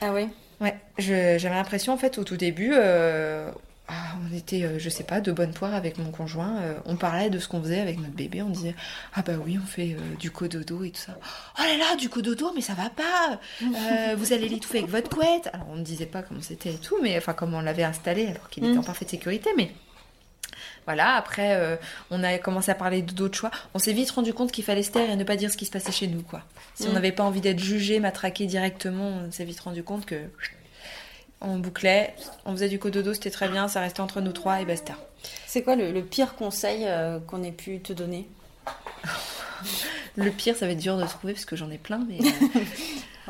Ah 0.00 0.12
oui 0.12 0.28
Ouais, 0.60 0.76
j'avais 0.98 1.54
l'impression 1.54 1.94
en 1.94 1.96
fait 1.96 2.18
au 2.18 2.24
tout 2.24 2.36
début, 2.36 2.72
euh, 2.74 3.50
ah, 3.90 4.16
on 4.30 4.36
était, 4.36 4.62
euh, 4.62 4.78
je 4.78 4.88
sais 4.88 5.02
pas, 5.04 5.20
de 5.20 5.32
bonne 5.32 5.52
poire 5.52 5.74
avec 5.74 5.98
mon 5.98 6.10
conjoint. 6.12 6.60
euh, 6.62 6.74
on 6.84 6.96
parlait 6.96 7.28
de 7.28 7.38
ce 7.38 7.48
qu'on 7.48 7.60
faisait 7.60 7.80
avec 7.80 7.98
notre 7.98 8.14
bébé. 8.14 8.40
On 8.42 8.48
disait 8.50 8.74
ah 9.14 9.22
bah 9.22 9.32
oui, 9.44 9.58
on 9.62 9.66
fait 9.66 9.96
euh, 9.98 10.16
du 10.18 10.30
cododo 10.30 10.84
et 10.84 10.90
tout 10.90 11.00
ça. 11.00 11.18
Oh 11.58 11.62
là 11.62 11.76
là, 11.76 11.96
du 11.96 12.08
cododo, 12.08 12.52
mais 12.54 12.60
ça 12.60 12.74
va 12.74 12.88
pas. 12.90 13.40
Euh, 13.62 14.14
vous 14.16 14.32
allez 14.32 14.48
l'étouffer 14.48 14.78
avec 14.78 14.90
votre 14.90 15.10
couette. 15.10 15.50
Alors 15.52 15.66
on 15.70 15.76
ne 15.76 15.82
disait 15.84 16.06
pas 16.06 16.22
comment 16.22 16.40
c'était 16.40 16.70
et 16.74 16.78
tout, 16.78 16.96
mais 17.02 17.16
enfin 17.18 17.32
comment 17.32 17.58
on 17.58 17.62
l'avait 17.62 17.82
installé 17.84 18.26
alors 18.28 18.48
qu'il 18.48 18.64
était 18.64 18.74
Mm. 18.76 18.78
en 18.78 18.82
parfaite 18.84 19.10
sécurité, 19.10 19.50
mais. 19.56 19.72
Voilà, 20.86 21.14
après, 21.14 21.54
euh, 21.56 21.76
on 22.10 22.24
a 22.24 22.38
commencé 22.38 22.70
à 22.70 22.74
parler 22.74 23.02
d'autres 23.02 23.36
choix. 23.36 23.50
On 23.74 23.78
s'est 23.78 23.92
vite 23.92 24.10
rendu 24.10 24.32
compte 24.32 24.50
qu'il 24.50 24.64
fallait 24.64 24.82
se 24.82 24.90
taire 24.90 25.08
et 25.10 25.14
ne 25.16 25.24
pas 25.24 25.36
dire 25.36 25.50
ce 25.50 25.56
qui 25.56 25.66
se 25.66 25.70
passait 25.70 25.92
chez 25.92 26.06
nous, 26.08 26.22
quoi. 26.22 26.42
Si 26.74 26.86
on 26.86 26.90
Mm. 26.90 26.94
n'avait 26.94 27.12
pas 27.12 27.22
envie 27.22 27.40
d'être 27.40 27.58
jugé, 27.60 28.00
matraqué 28.00 28.46
directement, 28.46 29.08
on 29.08 29.30
s'est 29.30 29.44
vite 29.44 29.60
rendu 29.60 29.82
compte 29.82 30.06
que 30.06 30.16
on 31.40 31.58
bouclait, 31.58 32.14
on 32.44 32.52
faisait 32.52 32.68
du 32.68 32.78
cododo, 32.78 33.14
c'était 33.14 33.30
très 33.30 33.48
bien, 33.48 33.68
ça 33.68 33.80
restait 33.80 34.00
entre 34.00 34.20
nous 34.20 34.32
trois 34.32 34.60
et 34.60 34.64
basta. 34.64 34.94
C'est 35.46 35.62
quoi 35.62 35.76
le, 35.76 35.92
le 35.92 36.02
pire 36.02 36.34
conseil 36.34 36.84
euh, 36.86 37.18
qu'on 37.20 37.42
ait 37.42 37.52
pu 37.52 37.80
te 37.80 37.92
donner? 37.92 38.28
Le 40.16 40.30
pire, 40.30 40.56
ça 40.56 40.66
va 40.66 40.72
être 40.72 40.78
dur 40.78 40.96
de 40.96 41.04
trouver 41.06 41.34
parce 41.34 41.44
que 41.44 41.54
j'en 41.54 41.70
ai 41.70 41.78
plein, 41.78 42.04
mais 42.08 42.18
euh, 42.26 42.60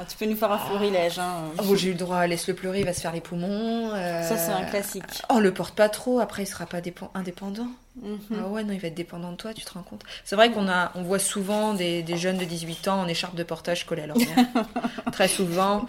Alors, 0.01 0.09
Tu 0.09 0.17
peux 0.17 0.25
nous 0.25 0.37
faire 0.37 0.51
un 0.51 0.59
florilège. 0.59 1.19
Hein. 1.19 1.51
oh, 1.69 1.77
j'ai 1.77 1.89
eu 1.89 1.93
le 1.93 1.99
droit, 1.99 2.27
laisse-le 2.27 2.55
pleurer, 2.55 2.81
il 2.81 2.87
va 2.87 2.95
se 2.95 3.03
faire 3.03 3.13
les 3.13 3.21
poumons. 3.21 3.91
euh, 3.93 4.23
Ça, 4.27 4.39
c'est 4.39 4.51
un 4.51 4.65
classique. 4.65 5.05
Oh, 5.29 5.41
le 5.41 5.53
porte 5.53 5.75
pas 5.75 5.91
trop, 5.91 6.21
après 6.21 6.45
il 6.45 6.47
sera 6.47 6.65
pas 6.65 6.81
dépen- 6.81 7.11
indépendant. 7.15 7.67
Mhm. 8.01 8.19
Ah 8.43 8.47
ouais, 8.49 8.65
non, 8.65 8.73
il 8.73 8.81
va 8.81 8.89
être 8.89 8.95
dépendant 8.95 9.31
de 9.33 9.37
toi, 9.37 9.53
tu 9.53 9.63
te 9.63 9.75
rends 9.75 9.83
compte. 9.83 10.03
C'est 10.25 10.37
vrai 10.37 10.51
qu'on 10.51 10.69
a, 10.71 10.91
on 10.95 11.03
voit 11.03 11.19
souvent 11.19 11.75
des, 11.75 12.03
des 12.03 12.17
jeunes 12.17 12.39
de 12.39 12.45
18 12.47 12.89
ans 12.89 13.01
en 13.03 13.09
écharpe 13.09 13.35
de 13.35 13.43
portage 13.43 13.85
collés 13.85 14.03
à 14.03 14.07
leur. 14.07 14.17
Très 15.13 15.29
souvent. 15.29 15.87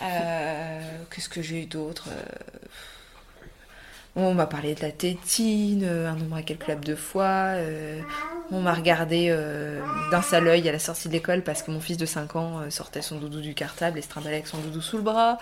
Euh, 0.00 0.80
Qu'est-ce 1.12 1.28
que 1.28 1.42
j'ai 1.42 1.62
eu 1.62 1.66
d'autre 1.66 2.04
Euh, 2.08 2.22
On 4.14 4.32
m'a 4.34 4.46
parlé 4.46 4.76
de 4.76 4.82
la 4.82 4.92
tétine, 4.92 5.84
un 5.84 6.14
nombre 6.14 6.36
incalculable 6.36 6.84
de 6.84 6.94
fois. 6.94 7.24
euh, 7.56 8.00
on 8.52 8.60
m'a 8.60 8.74
regardé 8.74 9.28
euh, 9.30 9.80
d'un 10.10 10.22
seul 10.22 10.46
œil 10.48 10.68
à 10.68 10.72
la 10.72 10.78
sortie 10.78 11.08
de 11.08 11.12
l'école 11.12 11.42
parce 11.42 11.62
que 11.62 11.70
mon 11.70 11.80
fils 11.80 11.96
de 11.96 12.06
5 12.06 12.36
ans 12.36 12.58
euh, 12.60 12.70
sortait 12.70 13.02
son 13.02 13.16
doudou 13.18 13.40
du 13.40 13.54
cartable 13.54 13.98
et 13.98 14.02
se 14.02 14.08
trimballait 14.08 14.36
avec 14.36 14.46
son 14.46 14.58
doudou 14.58 14.80
sous 14.80 14.96
le 14.96 15.02
bras. 15.02 15.38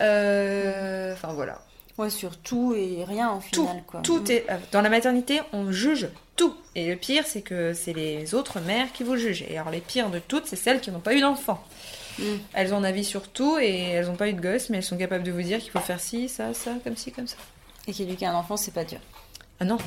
Euh, 0.00 1.12
Enfin 1.14 1.32
voilà. 1.32 1.60
Ouais, 1.98 2.10
sur 2.10 2.36
tout 2.36 2.74
et 2.76 3.04
rien 3.04 3.28
en 3.28 3.40
Tout, 3.40 3.66
final. 3.66 3.82
Quoi. 3.86 4.00
Tout 4.02 4.20
Mhm. 4.20 4.30
est 4.30 4.46
dans 4.70 4.82
la 4.82 4.88
maternité, 4.88 5.40
on 5.52 5.72
juge 5.72 6.08
tout. 6.36 6.54
Et 6.76 6.88
le 6.88 6.94
pire, 6.96 7.24
c'est 7.26 7.42
que 7.42 7.72
c'est 7.72 7.92
les 7.92 8.34
autres 8.34 8.60
mères 8.60 8.92
qui 8.92 9.02
vous 9.02 9.16
jugent. 9.16 9.44
Et 9.48 9.58
alors 9.58 9.72
les 9.72 9.80
pires 9.80 10.08
de 10.10 10.20
toutes, 10.20 10.46
c'est 10.46 10.54
celles 10.56 10.80
qui 10.80 10.92
n'ont 10.92 11.00
pas 11.00 11.14
eu 11.14 11.20
d'enfant. 11.20 11.60
Mhm. 12.20 12.38
Elles 12.54 12.72
ont 12.72 12.78
un 12.78 12.84
avis 12.84 13.04
sur 13.04 13.28
tout 13.28 13.58
et 13.60 13.90
elles 13.90 14.06
n'ont 14.06 14.14
pas 14.16 14.28
eu 14.28 14.32
de 14.32 14.40
gosse, 14.40 14.70
mais 14.70 14.76
elles 14.78 14.82
sont 14.84 14.96
capables 14.96 15.24
de 15.24 15.32
vous 15.32 15.42
dire 15.42 15.58
qu'il 15.58 15.70
faut 15.72 15.80
faire 15.80 16.00
ci, 16.00 16.28
ça, 16.28 16.54
ça, 16.54 16.70
comme 16.84 16.96
ci, 16.96 17.10
comme 17.10 17.26
ça. 17.26 17.36
Et 17.88 18.24
a 18.24 18.30
un 18.30 18.34
enfant, 18.34 18.56
c'est 18.56 18.74
pas 18.74 18.84
dur. 18.84 18.98
Ah 19.60 19.64
non, 19.64 19.78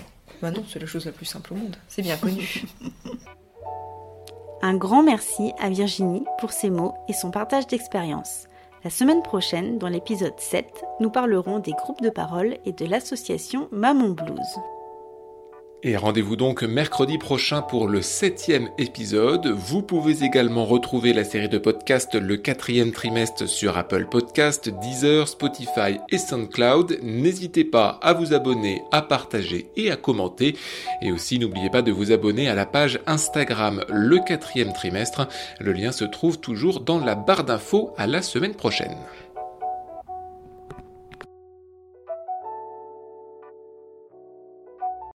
bah 0.41 0.51
non, 0.51 0.63
c'est 0.67 0.79
la 0.79 0.87
chose 0.87 1.05
la 1.05 1.11
plus 1.11 1.25
simple 1.25 1.53
au 1.53 1.57
monde. 1.57 1.75
C'est 1.87 2.01
bien 2.01 2.17
connu. 2.17 2.63
Un 4.63 4.75
grand 4.75 5.01
merci 5.03 5.53
à 5.59 5.69
Virginie 5.69 6.25
pour 6.39 6.51
ses 6.51 6.69
mots 6.69 6.93
et 7.07 7.13
son 7.13 7.31
partage 7.31 7.67
d'expérience. 7.67 8.47
La 8.83 8.89
semaine 8.89 9.21
prochaine, 9.21 9.77
dans 9.77 9.87
l'épisode 9.87 10.39
7, 10.39 10.65
nous 10.99 11.09
parlerons 11.09 11.59
des 11.59 11.71
groupes 11.71 12.01
de 12.01 12.09
parole 12.09 12.57
et 12.65 12.71
de 12.71 12.85
l'association 12.85 13.69
Maman 13.71 14.09
Blues. 14.09 14.59
Et 15.83 15.97
rendez-vous 15.97 16.35
donc 16.35 16.61
mercredi 16.61 17.17
prochain 17.17 17.63
pour 17.63 17.87
le 17.87 18.03
septième 18.03 18.69
épisode. 18.77 19.47
Vous 19.47 19.81
pouvez 19.81 20.23
également 20.23 20.63
retrouver 20.63 21.11
la 21.11 21.23
série 21.23 21.49
de 21.49 21.57
podcasts 21.57 22.13
le 22.13 22.37
quatrième 22.37 22.91
trimestre 22.91 23.49
sur 23.49 23.75
Apple 23.75 24.05
Podcast, 24.05 24.69
Deezer, 24.69 25.27
Spotify 25.27 25.97
et 26.11 26.19
SoundCloud. 26.19 26.99
N'hésitez 27.01 27.63
pas 27.63 27.99
à 28.03 28.13
vous 28.13 28.35
abonner, 28.35 28.83
à 28.91 29.01
partager 29.01 29.71
et 29.75 29.89
à 29.89 29.95
commenter. 29.95 30.55
Et 31.01 31.11
aussi 31.11 31.39
n'oubliez 31.39 31.71
pas 31.71 31.81
de 31.81 31.91
vous 31.91 32.11
abonner 32.11 32.47
à 32.47 32.53
la 32.53 32.67
page 32.67 32.99
Instagram 33.07 33.83
le 33.89 34.19
quatrième 34.19 34.73
trimestre. 34.73 35.27
Le 35.59 35.73
lien 35.73 35.91
se 35.91 36.05
trouve 36.05 36.39
toujours 36.39 36.81
dans 36.81 36.99
la 36.99 37.15
barre 37.15 37.43
d'infos 37.43 37.91
à 37.97 38.05
la 38.05 38.21
semaine 38.21 38.53
prochaine. 38.53 38.97